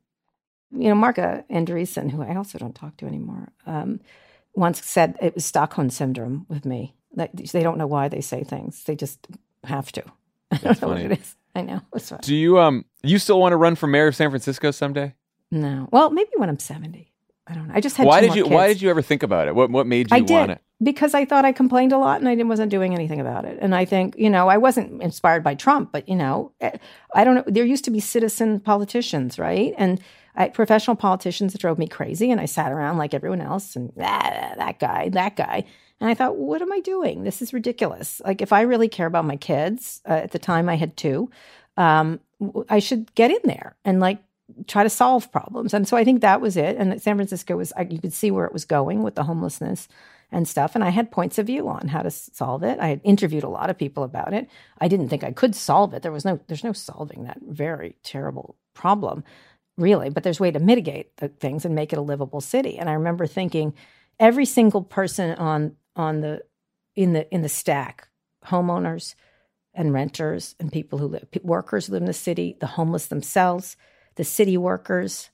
you 0.71 0.89
know, 0.89 0.95
Marc 0.95 1.15
Andreessen, 1.17 2.11
who 2.11 2.21
I 2.21 2.35
also 2.35 2.57
don't 2.57 2.75
talk 2.75 2.97
to 2.97 3.05
anymore, 3.05 3.51
um, 3.65 3.99
once 4.53 4.83
said 4.85 5.17
it 5.21 5.35
was 5.35 5.45
Stockholm 5.45 5.89
syndrome 5.89 6.45
with 6.49 6.65
me. 6.65 6.93
That 7.15 7.31
they 7.35 7.63
don't 7.63 7.77
know 7.77 7.87
why 7.87 8.09
they 8.09 8.19
say 8.21 8.43
things; 8.43 8.83
they 8.83 8.95
just 8.95 9.25
have 9.63 9.91
to. 9.93 10.03
I 10.51 10.57
don't 10.57 10.65
know 10.81 10.87
funny. 10.89 11.03
what 11.03 11.11
it 11.13 11.19
is. 11.19 11.35
I 11.55 11.61
know. 11.61 11.81
It's 11.95 12.09
fine. 12.09 12.19
Do 12.21 12.35
you 12.35 12.59
um 12.59 12.83
you 13.03 13.17
still 13.17 13.39
want 13.39 13.53
to 13.53 13.57
run 13.57 13.75
for 13.75 13.87
mayor 13.87 14.07
of 14.07 14.15
San 14.15 14.29
Francisco 14.29 14.71
someday? 14.71 15.13
No. 15.51 15.87
Well, 15.91 16.09
maybe 16.09 16.31
when 16.35 16.49
I'm 16.49 16.59
70. 16.59 17.13
I 17.47 17.53
don't 17.53 17.67
know. 17.69 17.73
I 17.75 17.79
just 17.79 17.95
had 17.95 18.05
Why 18.07 18.19
did 18.19 18.35
you 18.35 18.43
kids. 18.43 18.53
Why 18.53 18.67
did 18.67 18.81
you 18.81 18.89
ever 18.89 19.01
think 19.01 19.23
about 19.23 19.47
it? 19.47 19.55
What 19.55 19.69
What 19.69 19.87
made 19.87 20.11
you 20.11 20.17
I 20.17 20.19
want 20.21 20.47
did 20.49 20.49
it? 20.57 20.61
Because 20.83 21.13
I 21.13 21.25
thought 21.25 21.45
I 21.45 21.51
complained 21.51 21.93
a 21.93 21.97
lot 21.97 22.19
and 22.19 22.27
I 22.27 22.35
wasn't 22.43 22.71
doing 22.71 22.93
anything 22.93 23.21
about 23.21 23.45
it. 23.45 23.57
And 23.61 23.73
I 23.73 23.85
think, 23.85 24.15
you 24.17 24.29
know, 24.29 24.49
I 24.49 24.57
wasn't 24.57 25.01
inspired 25.01 25.43
by 25.43 25.55
Trump, 25.55 25.91
but, 25.91 26.07
you 26.09 26.15
know, 26.15 26.51
eh, 26.59 26.77
I 27.13 27.23
don't 27.23 27.35
know. 27.35 27.43
There 27.47 27.63
used 27.63 27.85
to 27.85 27.91
be 27.91 28.01
citizen 28.01 28.59
politicians, 28.59 29.39
right? 29.39 29.73
And 29.77 30.01
I, 30.35 30.49
professional 30.49 30.97
politicians 30.97 31.53
that 31.53 31.61
drove 31.61 31.79
me 31.79 31.87
crazy. 31.87 32.29
And 32.29 32.41
I 32.41 32.45
sat 32.45 32.73
around 32.73 32.97
like 32.97 33.13
everyone 33.13 33.41
else 33.41 33.77
and 33.77 33.91
ah, 34.01 34.53
that 34.57 34.79
guy, 34.79 35.09
that 35.09 35.37
guy. 35.37 35.63
And 36.01 36.09
I 36.09 36.13
thought, 36.13 36.35
what 36.35 36.61
am 36.61 36.73
I 36.73 36.81
doing? 36.81 37.23
This 37.23 37.41
is 37.41 37.53
ridiculous. 37.53 38.21
Like, 38.25 38.41
if 38.41 38.51
I 38.51 38.61
really 38.61 38.89
care 38.89 39.07
about 39.07 39.23
my 39.23 39.37
kids, 39.37 40.01
uh, 40.05 40.11
at 40.13 40.31
the 40.31 40.39
time 40.39 40.67
I 40.67 40.75
had 40.75 40.97
two, 40.97 41.31
um, 41.77 42.19
I 42.67 42.79
should 42.79 43.15
get 43.15 43.31
in 43.31 43.39
there 43.45 43.77
and 43.85 44.01
like 44.01 44.21
try 44.67 44.83
to 44.83 44.89
solve 44.89 45.31
problems. 45.31 45.73
And 45.73 45.87
so 45.87 45.95
I 45.95 46.03
think 46.03 46.19
that 46.19 46.41
was 46.41 46.57
it. 46.57 46.75
And 46.75 47.01
San 47.01 47.15
Francisco 47.15 47.55
was, 47.55 47.71
you 47.89 47.99
could 47.99 48.13
see 48.13 48.29
where 48.29 48.45
it 48.45 48.53
was 48.53 48.65
going 48.65 49.03
with 49.03 49.15
the 49.15 49.23
homelessness 49.23 49.87
and 50.35 50.49
stuff. 50.49 50.75
And 50.75 50.83
I 50.83 50.89
had 50.89 51.11
points 51.11 51.37
of 51.37 51.47
view 51.47 51.69
on 51.69 51.87
how 51.87 52.01
to 52.01 52.11
solve 52.11 52.61
it. 52.61 52.77
I 52.81 52.89
had 52.89 52.99
interviewed 53.05 53.45
a 53.45 53.49
lot 53.49 53.69
of 53.69 53.77
people 53.77 54.03
about 54.03 54.33
it. 54.33 54.49
I 54.79 54.89
didn't 54.89 55.07
think 55.07 55.23
I 55.23 55.31
could 55.31 55.55
solve 55.55 55.93
it. 55.93 56.01
There 56.03 56.11
was 56.11 56.25
no, 56.25 56.41
there's 56.47 56.63
no 56.63 56.73
solving 56.73 57.23
that 57.23 57.37
very 57.41 57.95
terrible 58.03 58.57
problem, 58.73 59.23
really. 59.77 60.09
But 60.09 60.23
there's 60.23 60.39
way 60.41 60.51
to 60.51 60.59
mitigate 60.59 61.15
the 61.17 61.29
things 61.29 61.63
and 61.63 61.73
make 61.73 61.93
it 61.93 61.99
a 61.99 62.01
livable 62.01 62.41
city. 62.41 62.77
And 62.77 62.89
I 62.89 62.93
remember 62.93 63.25
thinking, 63.25 63.73
every 64.19 64.45
single 64.45 64.83
person 64.83 65.35
on 65.35 65.77
on 65.95 66.19
the 66.19 66.43
in 66.97 67.13
the 67.13 67.33
in 67.33 67.41
the 67.41 67.49
stack, 67.49 68.09
homeowners 68.45 69.15
and 69.73 69.93
renters 69.93 70.55
and 70.59 70.69
people 70.69 70.99
who 70.99 71.07
live, 71.07 71.27
workers 71.43 71.87
who 71.87 71.93
live 71.93 72.01
in 72.01 72.07
the 72.07 72.13
city, 72.13 72.57
the 72.59 72.67
homeless 72.67 73.05
themselves, 73.05 73.77
the 74.15 74.25
city 74.25 74.57
workers, 74.57 75.29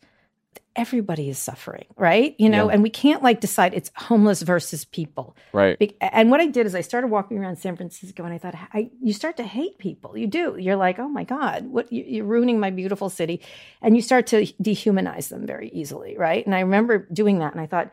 everybody 0.75 1.27
is 1.29 1.37
suffering, 1.37 1.85
right? 1.97 2.33
You 2.39 2.47
know, 2.49 2.67
Yeah. 2.67 2.73
and 2.75 2.83
we 2.83 2.89
can't 2.89 3.21
like 3.21 3.41
decide 3.41 3.73
it's 3.73 3.91
homeless 3.95 4.41
versus 4.41 4.85
people. 4.85 5.35
Right. 5.51 5.77
Be- 5.77 5.97
And 6.01 6.31
what 6.31 6.39
I 6.39 6.47
did 6.47 6.65
is 6.65 6.73
I 6.75 6.81
started 6.81 7.07
walking 7.07 7.37
around 7.39 7.57
San 7.57 7.75
Francisco, 7.75 8.23
and 8.23 8.33
I 8.33 8.37
thought, 8.37 8.55
I, 8.73 8.89
you 9.01 9.11
start 9.13 9.35
to 9.37 9.43
hate 9.43 9.77
people. 9.79 10.17
You 10.17 10.27
do. 10.27 10.55
You're 10.57 10.77
like, 10.77 10.97
oh 10.97 11.09
my 11.09 11.25
god, 11.25 11.65
what 11.67 11.91
you, 11.91 12.03
you're 12.07 12.25
ruining 12.25 12.59
my 12.59 12.69
beautiful 12.69 13.09
city, 13.09 13.41
and 13.81 13.95
you 13.97 14.01
start 14.01 14.27
to 14.27 14.45
dehumanize 14.63 15.27
them 15.29 15.45
very 15.45 15.69
easily, 15.69 16.15
right? 16.17 16.45
And 16.45 16.55
I 16.55 16.61
remember 16.61 16.99
doing 17.11 17.39
that, 17.39 17.51
and 17.51 17.59
I 17.61 17.65
thought, 17.67 17.91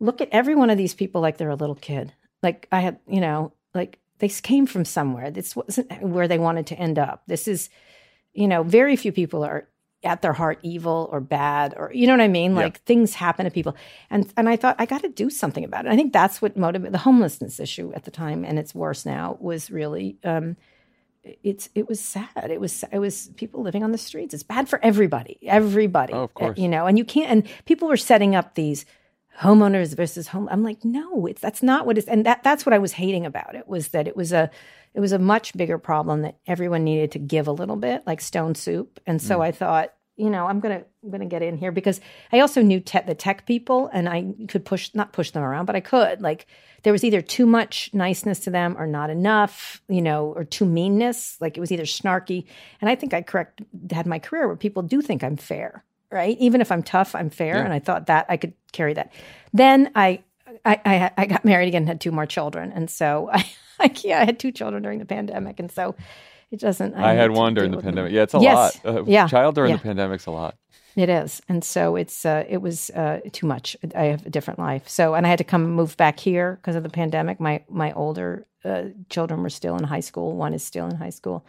look 0.00 0.20
at 0.20 0.28
every 0.32 0.56
one 0.56 0.70
of 0.70 0.76
these 0.78 0.94
people 0.94 1.20
like 1.20 1.36
they're 1.38 1.48
a 1.48 1.54
little 1.54 1.76
kid. 1.76 2.12
Like 2.42 2.66
I 2.72 2.80
had, 2.80 2.98
you 3.06 3.20
know, 3.20 3.52
like 3.72 3.98
they 4.18 4.28
came 4.28 4.66
from 4.66 4.84
somewhere. 4.84 5.30
This 5.30 5.54
wasn't 5.54 6.02
where 6.02 6.26
they 6.28 6.38
wanted 6.38 6.66
to 6.68 6.74
end 6.78 6.98
up. 6.98 7.22
This 7.28 7.46
is, 7.46 7.70
you 8.34 8.48
know, 8.48 8.62
very 8.64 8.96
few 8.96 9.12
people 9.12 9.44
are 9.44 9.68
at 10.06 10.22
their 10.22 10.32
heart 10.32 10.58
evil 10.62 11.08
or 11.12 11.20
bad 11.20 11.74
or 11.76 11.92
you 11.92 12.06
know 12.06 12.14
what 12.14 12.22
I 12.22 12.28
mean? 12.28 12.52
Yeah. 12.52 12.62
Like 12.62 12.80
things 12.82 13.14
happen 13.14 13.44
to 13.44 13.50
people. 13.50 13.76
And 14.08 14.32
and 14.36 14.48
I 14.48 14.56
thought 14.56 14.76
I 14.78 14.86
got 14.86 15.02
to 15.02 15.08
do 15.08 15.28
something 15.28 15.64
about 15.64 15.86
it. 15.86 15.92
I 15.92 15.96
think 15.96 16.12
that's 16.12 16.40
what 16.40 16.56
motivated 16.56 16.94
the 16.94 16.98
homelessness 16.98 17.60
issue 17.60 17.92
at 17.94 18.04
the 18.04 18.10
time 18.10 18.44
and 18.44 18.58
it's 18.58 18.74
worse 18.74 19.04
now 19.04 19.36
was 19.40 19.70
really 19.70 20.16
um 20.24 20.56
it's 21.42 21.68
it 21.74 21.88
was 21.88 22.00
sad. 22.00 22.50
It 22.50 22.60
was 22.60 22.84
it 22.92 22.98
was 22.98 23.30
people 23.36 23.62
living 23.62 23.82
on 23.82 23.92
the 23.92 23.98
streets. 23.98 24.32
It's 24.32 24.42
bad 24.42 24.68
for 24.68 24.78
everybody. 24.82 25.38
Everybody. 25.42 26.12
Oh, 26.12 26.24
of 26.24 26.34
course. 26.34 26.58
You 26.58 26.68
know, 26.68 26.86
and 26.86 26.96
you 26.96 27.04
can't 27.04 27.30
and 27.30 27.64
people 27.64 27.88
were 27.88 27.96
setting 27.96 28.34
up 28.34 28.54
these 28.54 28.86
homeowners 29.40 29.94
versus 29.94 30.28
home. 30.28 30.48
I'm 30.50 30.62
like, 30.62 30.84
no, 30.84 31.26
it's 31.26 31.40
that's 31.40 31.62
not 31.62 31.84
what 31.84 31.98
it's 31.98 32.06
and 32.06 32.24
that 32.26 32.42
that's 32.42 32.64
what 32.64 32.72
I 32.72 32.78
was 32.78 32.92
hating 32.92 33.26
about 33.26 33.54
it 33.54 33.68
was 33.68 33.88
that 33.88 34.06
it 34.08 34.16
was 34.16 34.32
a 34.32 34.50
it 34.96 35.00
was 35.00 35.12
a 35.12 35.18
much 35.18 35.54
bigger 35.54 35.76
problem 35.76 36.22
that 36.22 36.38
everyone 36.46 36.82
needed 36.82 37.12
to 37.12 37.18
give 37.18 37.46
a 37.46 37.52
little 37.52 37.76
bit, 37.76 38.02
like 38.06 38.22
stone 38.22 38.54
soup. 38.54 38.98
And 39.06 39.20
so 39.20 39.42
I 39.42 39.52
thought, 39.52 39.92
you 40.16 40.30
know, 40.30 40.46
I'm 40.46 40.60
gonna 40.60 40.82
I'm 41.04 41.10
gonna 41.10 41.26
get 41.26 41.42
in 41.42 41.56
here 41.58 41.70
because 41.72 42.00
I 42.32 42.40
also 42.40 42.62
knew 42.62 42.80
tech, 42.80 43.06
the 43.06 43.14
tech 43.14 43.46
people, 43.46 43.90
and 43.92 44.08
I 44.08 44.26
could 44.48 44.64
push 44.64 44.90
not 44.94 45.12
push 45.12 45.30
them 45.30 45.42
around, 45.42 45.66
but 45.66 45.76
I 45.76 45.80
could 45.80 46.20
like 46.22 46.46
there 46.82 46.92
was 46.92 47.04
either 47.04 47.20
too 47.20 47.46
much 47.46 47.90
niceness 47.92 48.40
to 48.40 48.50
them 48.50 48.76
or 48.78 48.86
not 48.86 49.10
enough, 49.10 49.82
you 49.88 50.00
know, 50.00 50.32
or 50.36 50.44
too 50.44 50.64
meanness. 50.64 51.36
Like 51.40 51.56
it 51.56 51.60
was 51.60 51.70
either 51.72 51.82
snarky, 51.84 52.46
and 52.80 52.88
I 52.88 52.94
think 52.94 53.12
I 53.12 53.22
correct 53.22 53.60
had 53.90 54.06
my 54.06 54.18
career 54.18 54.46
where 54.46 54.56
people 54.56 54.82
do 54.82 55.02
think 55.02 55.22
I'm 55.22 55.36
fair, 55.36 55.84
right? 56.10 56.36
Even 56.38 56.60
if 56.60 56.72
I'm 56.72 56.82
tough, 56.82 57.14
I'm 57.14 57.28
fair, 57.30 57.56
Yeah. 57.56 57.64
and 57.64 57.72
I 57.72 57.78
thought 57.78 58.06
that 58.06 58.26
I 58.28 58.36
could 58.38 58.54
carry 58.72 58.94
that. 58.94 59.12
Then 59.52 59.90
I 59.94 60.22
I, 60.64 60.80
I 60.84 61.10
I 61.18 61.26
got 61.26 61.44
married 61.44 61.68
again, 61.68 61.82
and 61.82 61.88
had 61.88 62.00
two 62.00 62.12
more 62.12 62.26
children, 62.26 62.72
and 62.72 62.88
so 62.88 63.28
I, 63.32 63.44
I 63.78 63.92
yeah 64.02 64.20
I 64.20 64.24
had 64.24 64.38
two 64.38 64.52
children 64.52 64.82
during 64.82 64.98
the 64.98 65.04
pandemic, 65.04 65.60
and 65.60 65.70
so 65.70 65.94
it 66.50 66.60
doesn't. 66.60 66.94
I 66.94 67.14
had 67.14 67.30
one 67.30 67.54
during 67.54 67.70
the 67.70 67.76
with 67.78 67.84
them. 67.84 67.94
pandemic. 67.94 68.12
Yeah, 68.12 68.22
it's 68.22 68.34
a 68.34 68.38
Yes. 68.40 68.80
lot. 68.84 68.96
Uh, 68.96 69.04
Yeah. 69.04 69.26
Child 69.28 69.54
during 69.54 69.70
Yeah. 69.70 69.76
the 69.78 69.82
pandemic's 69.82 70.26
a 70.26 70.30
lot. 70.30 70.54
It 70.96 71.08
is, 71.10 71.42
and 71.48 71.62
so 71.62 71.96
it's 71.96 72.24
uh, 72.24 72.44
it 72.48 72.62
was 72.62 72.88
uh, 72.90 73.20
too 73.32 73.46
much. 73.46 73.76
I 73.94 74.04
have 74.04 74.24
a 74.24 74.30
different 74.30 74.58
life, 74.58 74.88
so 74.88 75.14
and 75.14 75.26
I 75.26 75.28
had 75.28 75.38
to 75.38 75.44
come 75.44 75.70
move 75.70 75.94
back 75.98 76.18
here 76.18 76.56
because 76.56 76.74
of 76.74 76.82
the 76.84 76.88
pandemic. 76.88 77.38
My 77.38 77.62
my 77.68 77.92
older 77.92 78.46
uh, 78.64 78.84
children 79.10 79.42
were 79.42 79.50
still 79.50 79.76
in 79.76 79.84
high 79.84 80.00
school. 80.00 80.34
One 80.36 80.54
is 80.54 80.64
still 80.64 80.86
in 80.86 80.96
high 80.96 81.10
school, 81.10 81.44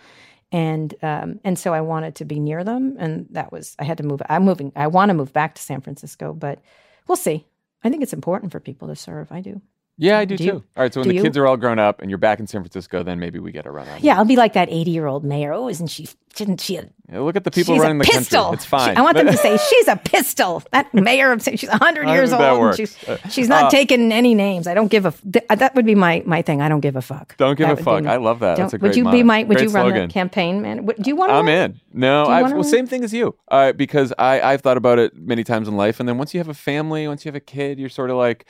and 0.51 0.93
um, 1.01 1.39
and 1.45 1.57
so 1.57 1.73
I 1.73 1.79
wanted 1.79 2.15
to 2.15 2.25
be 2.25 2.39
near 2.41 2.65
them, 2.65 2.97
and 2.99 3.25
that 3.31 3.51
was 3.53 3.73
I 3.79 3.85
had 3.85 3.97
to 3.99 4.03
move. 4.03 4.21
I'm 4.27 4.43
moving. 4.43 4.73
I 4.75 4.87
want 4.87 5.09
to 5.09 5.13
move 5.13 5.31
back 5.31 5.55
to 5.55 5.61
San 5.61 5.79
Francisco, 5.79 6.33
but 6.33 6.59
we'll 7.07 7.15
see. 7.15 7.45
I 7.85 7.89
think 7.89 8.03
it's 8.03 8.13
important 8.13 8.51
for 8.51 8.59
people 8.59 8.89
to 8.89 8.95
serve. 8.97 9.31
I 9.31 9.39
do. 9.39 9.61
Yeah, 9.99 10.19
I 10.19 10.25
do, 10.25 10.37
Do 10.37 10.43
you- 10.43 10.51
too. 10.51 10.63
All 10.75 10.83
right, 10.83 10.93
so 10.93 10.99
when 10.99 11.05
do 11.05 11.09
the 11.09 11.15
you? 11.15 11.23
kids 11.23 11.37
are 11.37 11.47
all 11.47 11.57
grown 11.57 11.79
up 11.79 12.01
and 12.01 12.11
you're 12.11 12.19
back 12.19 12.39
in 12.39 12.45
San 12.45 12.61
Francisco, 12.61 13.01
then 13.01 13.19
maybe 13.19 13.39
we 13.39 13.51
get 13.51 13.65
a 13.65 13.71
run 13.71 13.87
on. 13.89 13.99
Yeah, 14.01 14.17
I'll 14.17 14.25
be 14.25 14.35
like 14.35 14.53
that 14.53 14.69
80 14.69 14.91
year 14.91 15.07
old 15.07 15.23
mayor. 15.23 15.53
Oh, 15.53 15.67
isn't 15.69 15.87
she? 15.87 16.07
Didn't 16.35 16.61
she? 16.61 16.75
Yeah, 16.75 17.19
Look 17.21 17.35
at 17.35 17.43
the 17.45 17.49
people 17.49 17.73
she's 17.73 17.81
running 17.81 17.99
a 17.99 18.03
the 18.03 18.11
pistol. 18.11 18.43
country. 18.43 18.55
It's 18.57 18.65
fine. 18.65 18.93
She- 18.93 18.97
I 18.97 19.01
want 19.01 19.17
them 19.17 19.25
to 19.25 19.37
say 19.37 19.57
she's 19.57 19.87
a 19.87 19.95
pistol. 19.95 20.61
That 20.71 20.93
mayor 20.93 21.31
of 21.31 21.41
she's 21.41 21.67
100 21.67 22.09
years 22.09 22.31
old. 22.31 22.41
that 22.41 22.75
she's, 22.77 22.95
Uh, 23.09 23.17
she's 23.27 23.47
not 23.49 23.63
uh, 23.65 23.69
taking 23.71 24.11
any 24.11 24.35
names. 24.35 24.67
I 24.67 24.75
don't 24.75 24.89
give 24.89 25.07
a. 25.07 25.13
th- 25.33 25.45
That 25.49 25.73
would 25.73 25.85
be 25.87 25.95
my 25.95 26.21
my 26.27 26.43
thing. 26.43 26.61
I 26.61 26.69
don't 26.69 26.81
give 26.81 26.95
a 26.95 27.01
fuck. 27.01 27.35
Don't 27.37 27.57
give 27.57 27.67
That 27.67 27.79
a 27.79 27.83
fuck. 27.83 28.05
I 28.05 28.17
love 28.17 28.37
that. 28.41 28.57
That's 28.57 28.73
a 28.73 28.77
great 28.77 28.89
Would 28.89 28.97
you 28.97 29.03
motto. 29.05 29.17
be 29.17 29.23
my? 29.23 29.43
Would 29.45 29.57
Great 29.57 29.69
you 29.69 29.73
run 29.73 29.85
slogan. 29.85 30.07
the 30.09 30.13
campaign, 30.13 30.61
man? 30.61 30.85
Would- 30.85 30.97
Do 31.01 31.09
you 31.09 31.15
want 31.15 31.31
to? 31.31 31.35
I'm 31.35 31.47
in. 31.47 31.79
No, 31.91 32.25
I, 32.25 32.43
well, 32.43 32.53
run? 32.53 32.63
same 32.65 32.85
thing 32.85 33.03
as 33.03 33.11
you. 33.13 33.33
Uh, 33.47 33.71
because 33.71 34.13
I, 34.19 34.39
I've 34.41 34.61
thought 34.61 34.77
about 34.77 34.99
it 34.99 35.15
many 35.17 35.43
times 35.43 35.67
in 35.67 35.75
life, 35.75 35.99
and 35.99 36.07
then 36.07 36.19
once 36.19 36.35
you 36.35 36.39
have 36.39 36.49
a 36.49 36.53
family, 36.53 37.07
once 37.07 37.25
you 37.25 37.29
have 37.29 37.35
a 37.35 37.39
kid, 37.39 37.79
you're 37.79 37.89
sort 37.89 38.11
of 38.11 38.17
like, 38.17 38.45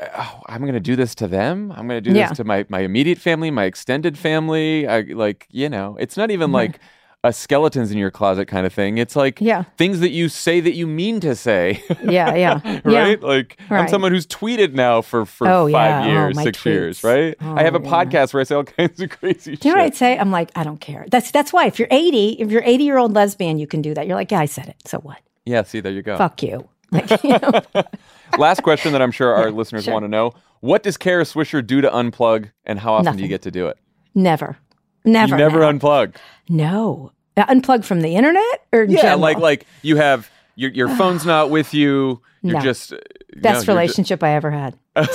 Uh, 0.00 0.06
oh, 0.18 0.40
I'm 0.46 0.62
going 0.62 0.72
to 0.74 0.80
do 0.80 0.96
this 0.96 1.14
to 1.16 1.28
them. 1.28 1.70
I'm 1.72 1.86
going 1.88 2.02
to 2.02 2.10
do 2.10 2.16
Yeah. 2.16 2.28
this 2.28 2.36
to 2.38 2.44
my 2.44 2.64
my 2.68 2.80
immediate 2.80 3.18
family, 3.18 3.50
my 3.50 3.64
extended 3.64 4.16
family. 4.18 4.86
I 4.86 5.00
like, 5.02 5.46
you 5.50 5.68
know, 5.68 5.96
it's 6.00 6.16
not 6.16 6.30
even 6.30 6.50
like 6.52 6.78
a 7.24 7.32
skeletons 7.32 7.92
in 7.92 7.98
your 7.98 8.10
closet 8.10 8.46
kind 8.48 8.66
of 8.66 8.72
thing. 8.72 8.98
It's 8.98 9.14
like 9.14 9.40
Yeah. 9.40 9.62
things 9.76 10.00
that 10.00 10.10
you 10.10 10.28
say 10.28 10.58
that 10.60 10.74
you 10.74 10.86
mean 10.88 11.20
to 11.20 11.36
say. 11.36 11.80
Yeah, 12.02 12.34
yeah, 12.34 12.80
right? 12.84 13.20
Yeah. 13.20 13.26
Like 13.26 13.58
I'm 13.70 13.86
someone 13.86 14.10
who's 14.12 14.26
tweeted 14.26 14.72
now 14.72 15.02
for 15.02 15.24
for 15.24 15.46
Oh, 15.46 15.66
five 15.70 15.72
yeah. 15.72 16.04
Oh, 16.04 16.10
years, 16.10 16.34
my 16.36 16.42
six 16.44 16.66
years, 16.66 16.98
tweets. 17.00 17.04
right? 17.04 17.36
Oh, 17.40 17.54
I 17.56 17.62
have 17.62 17.74
a 17.76 17.78
Oh, 17.78 17.82
podcast 17.82 18.32
where 18.34 18.40
I 18.40 18.44
say 18.44 18.54
all 18.56 18.64
kinds 18.78 19.00
of 19.00 19.10
crazy 19.10 19.54
Do 19.56 19.68
you 19.68 19.74
know 19.74 19.80
what. 19.82 19.86
I'd 19.86 19.94
say? 19.94 20.18
I'm 20.18 20.30
like, 20.32 20.50
I 20.56 20.64
don't 20.64 20.80
care. 20.80 21.04
That's 21.10 21.30
that's 21.30 21.52
why 21.52 21.66
if 21.66 21.78
you're 21.78 21.86
80, 21.92 22.40
if 22.40 22.50
you're 22.50 22.64
80 22.64 22.82
year 22.82 22.98
old 22.98 23.12
lesbian, 23.12 23.58
you 23.58 23.66
can 23.68 23.82
do 23.82 23.94
that. 23.94 24.06
You're 24.08 24.16
like, 24.16 24.32
yeah, 24.32 24.40
I 24.40 24.46
said 24.46 24.68
it. 24.68 24.76
So 24.86 24.98
what? 24.98 25.18
Yeah, 25.44 25.62
see, 25.64 25.78
there 25.80 25.92
you 25.92 26.02
go. 26.02 26.16
Fuck 26.16 26.42
you. 26.42 26.68
Like, 26.92 27.24
you 27.24 27.30
know, 27.38 27.82
Last 28.38 28.62
question 28.62 28.92
that 28.92 29.02
I'm 29.02 29.10
sure 29.10 29.34
our 29.34 29.50
listeners 29.50 29.84
sure. 29.84 29.92
want 29.92 30.04
to 30.04 30.08
know: 30.08 30.32
What 30.60 30.82
does 30.82 30.96
Kara 30.96 31.24
Swisher 31.24 31.66
do 31.66 31.80
to 31.80 31.90
unplug, 31.90 32.50
and 32.64 32.78
how 32.78 32.94
often 32.94 33.16
do 33.16 33.22
you 33.22 33.28
get 33.28 33.42
to 33.42 33.50
do 33.50 33.66
it? 33.68 33.78
never, 34.14 34.56
never, 35.04 35.32
You 35.34 35.38
never 35.38 35.60
now. 35.60 35.72
unplug. 35.72 36.16
no, 36.48 37.12
Uh, 37.36 37.44
unplug 37.46 37.84
from 37.84 38.00
the 38.02 38.14
internet 38.16 38.66
or 38.72 38.84
Yeah, 38.84 39.00
general? 39.02 39.18
like 39.20 39.38
like 39.38 39.66
you 39.82 39.96
have 39.96 40.30
your 40.54 40.70
your 40.70 40.88
phone's 40.96 41.24
not 41.26 41.50
with 41.50 41.72
you. 41.74 42.20
You're 42.42 42.54
No. 42.58 42.60
just 42.60 42.92
uh, 42.92 42.98
best 43.36 43.66
relationship 43.68 44.22
I 44.22 44.30
ever 44.34 44.50
had. 44.50 44.76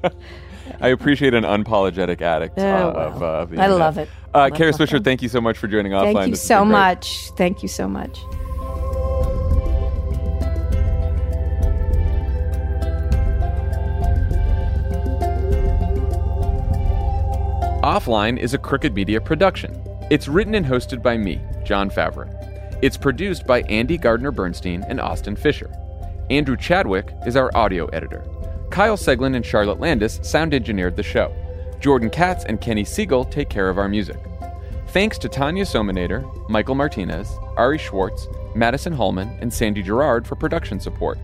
down. 0.00 0.12
I 0.80 0.88
appreciate 0.88 1.34
an 1.34 1.44
unapologetic 1.44 2.20
addict 2.20 2.58
uh, 2.58 2.62
Oh, 2.62 2.88
of, 2.88 3.16
uh, 3.16 3.18
well. 3.20 3.42
of 3.42 3.50
the 3.50 3.60
I 3.60 3.66
love 3.68 3.98
it. 3.98 4.08
Uh, 4.34 4.48
Love 4.50 4.54
Kara 4.54 4.72
Swisher, 4.72 5.04
thank 5.04 5.22
you 5.22 5.28
so 5.28 5.40
much 5.40 5.58
for 5.58 5.68
joining 5.68 5.92
offline. 5.92 6.14
Thank 6.14 6.28
you 6.30 6.36
so 6.36 6.64
much. 6.64 7.30
Thank 7.36 7.62
you 7.62 7.68
so 7.68 7.86
much. 7.86 8.18
Offline 17.82 18.38
is 18.38 18.54
a 18.54 18.58
Crooked 18.58 18.94
Media 18.94 19.20
production. 19.20 19.76
It's 20.08 20.28
written 20.28 20.54
and 20.54 20.64
hosted 20.64 21.02
by 21.02 21.16
me, 21.16 21.40
Jon 21.64 21.90
Favreau. 21.90 22.30
It's 22.80 22.96
produced 22.96 23.44
by 23.44 23.62
Andy 23.62 23.98
Gardner 23.98 24.30
Bernstein 24.30 24.84
and 24.86 25.00
Austin 25.00 25.34
Fisher. 25.34 25.68
Andrew 26.30 26.56
Chadwick 26.56 27.12
is 27.26 27.34
our 27.34 27.50
audio 27.56 27.86
editor. 27.86 28.24
Kyle 28.70 28.96
Seglin 28.96 29.34
and 29.34 29.44
Charlotte 29.44 29.80
Landis 29.80 30.20
sound 30.22 30.54
engineered 30.54 30.94
the 30.94 31.02
show. 31.02 31.34
Jordan 31.80 32.08
Katz 32.08 32.44
and 32.44 32.60
Kenny 32.60 32.84
Siegel 32.84 33.24
take 33.24 33.48
care 33.48 33.68
of 33.68 33.78
our 33.78 33.88
music. 33.88 34.20
Thanks 34.90 35.18
to 35.18 35.28
Tanya 35.28 35.64
Somanader, 35.64 36.48
Michael 36.48 36.76
Martinez, 36.76 37.32
Ari 37.56 37.78
Schwartz, 37.78 38.28
Madison 38.54 38.92
Hallman, 38.92 39.36
and 39.40 39.52
Sandy 39.52 39.82
Girard 39.82 40.24
for 40.24 40.36
production 40.36 40.78
support. 40.78 41.18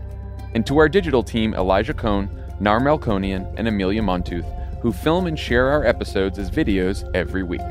And 0.53 0.67
to 0.67 0.77
our 0.79 0.89
digital 0.89 1.23
team, 1.23 1.53
Elijah 1.53 1.93
Cone, 1.93 2.29
Nar 2.59 2.81
Melkonian, 2.81 3.49
and 3.55 3.69
Amelia 3.69 4.01
Montooth, 4.01 4.58
who 4.81 4.91
film 4.91 5.27
and 5.27 5.37
share 5.37 5.67
our 5.69 5.85
episodes 5.85 6.39
as 6.39 6.49
videos 6.49 7.09
every 7.13 7.43
week. 7.43 7.61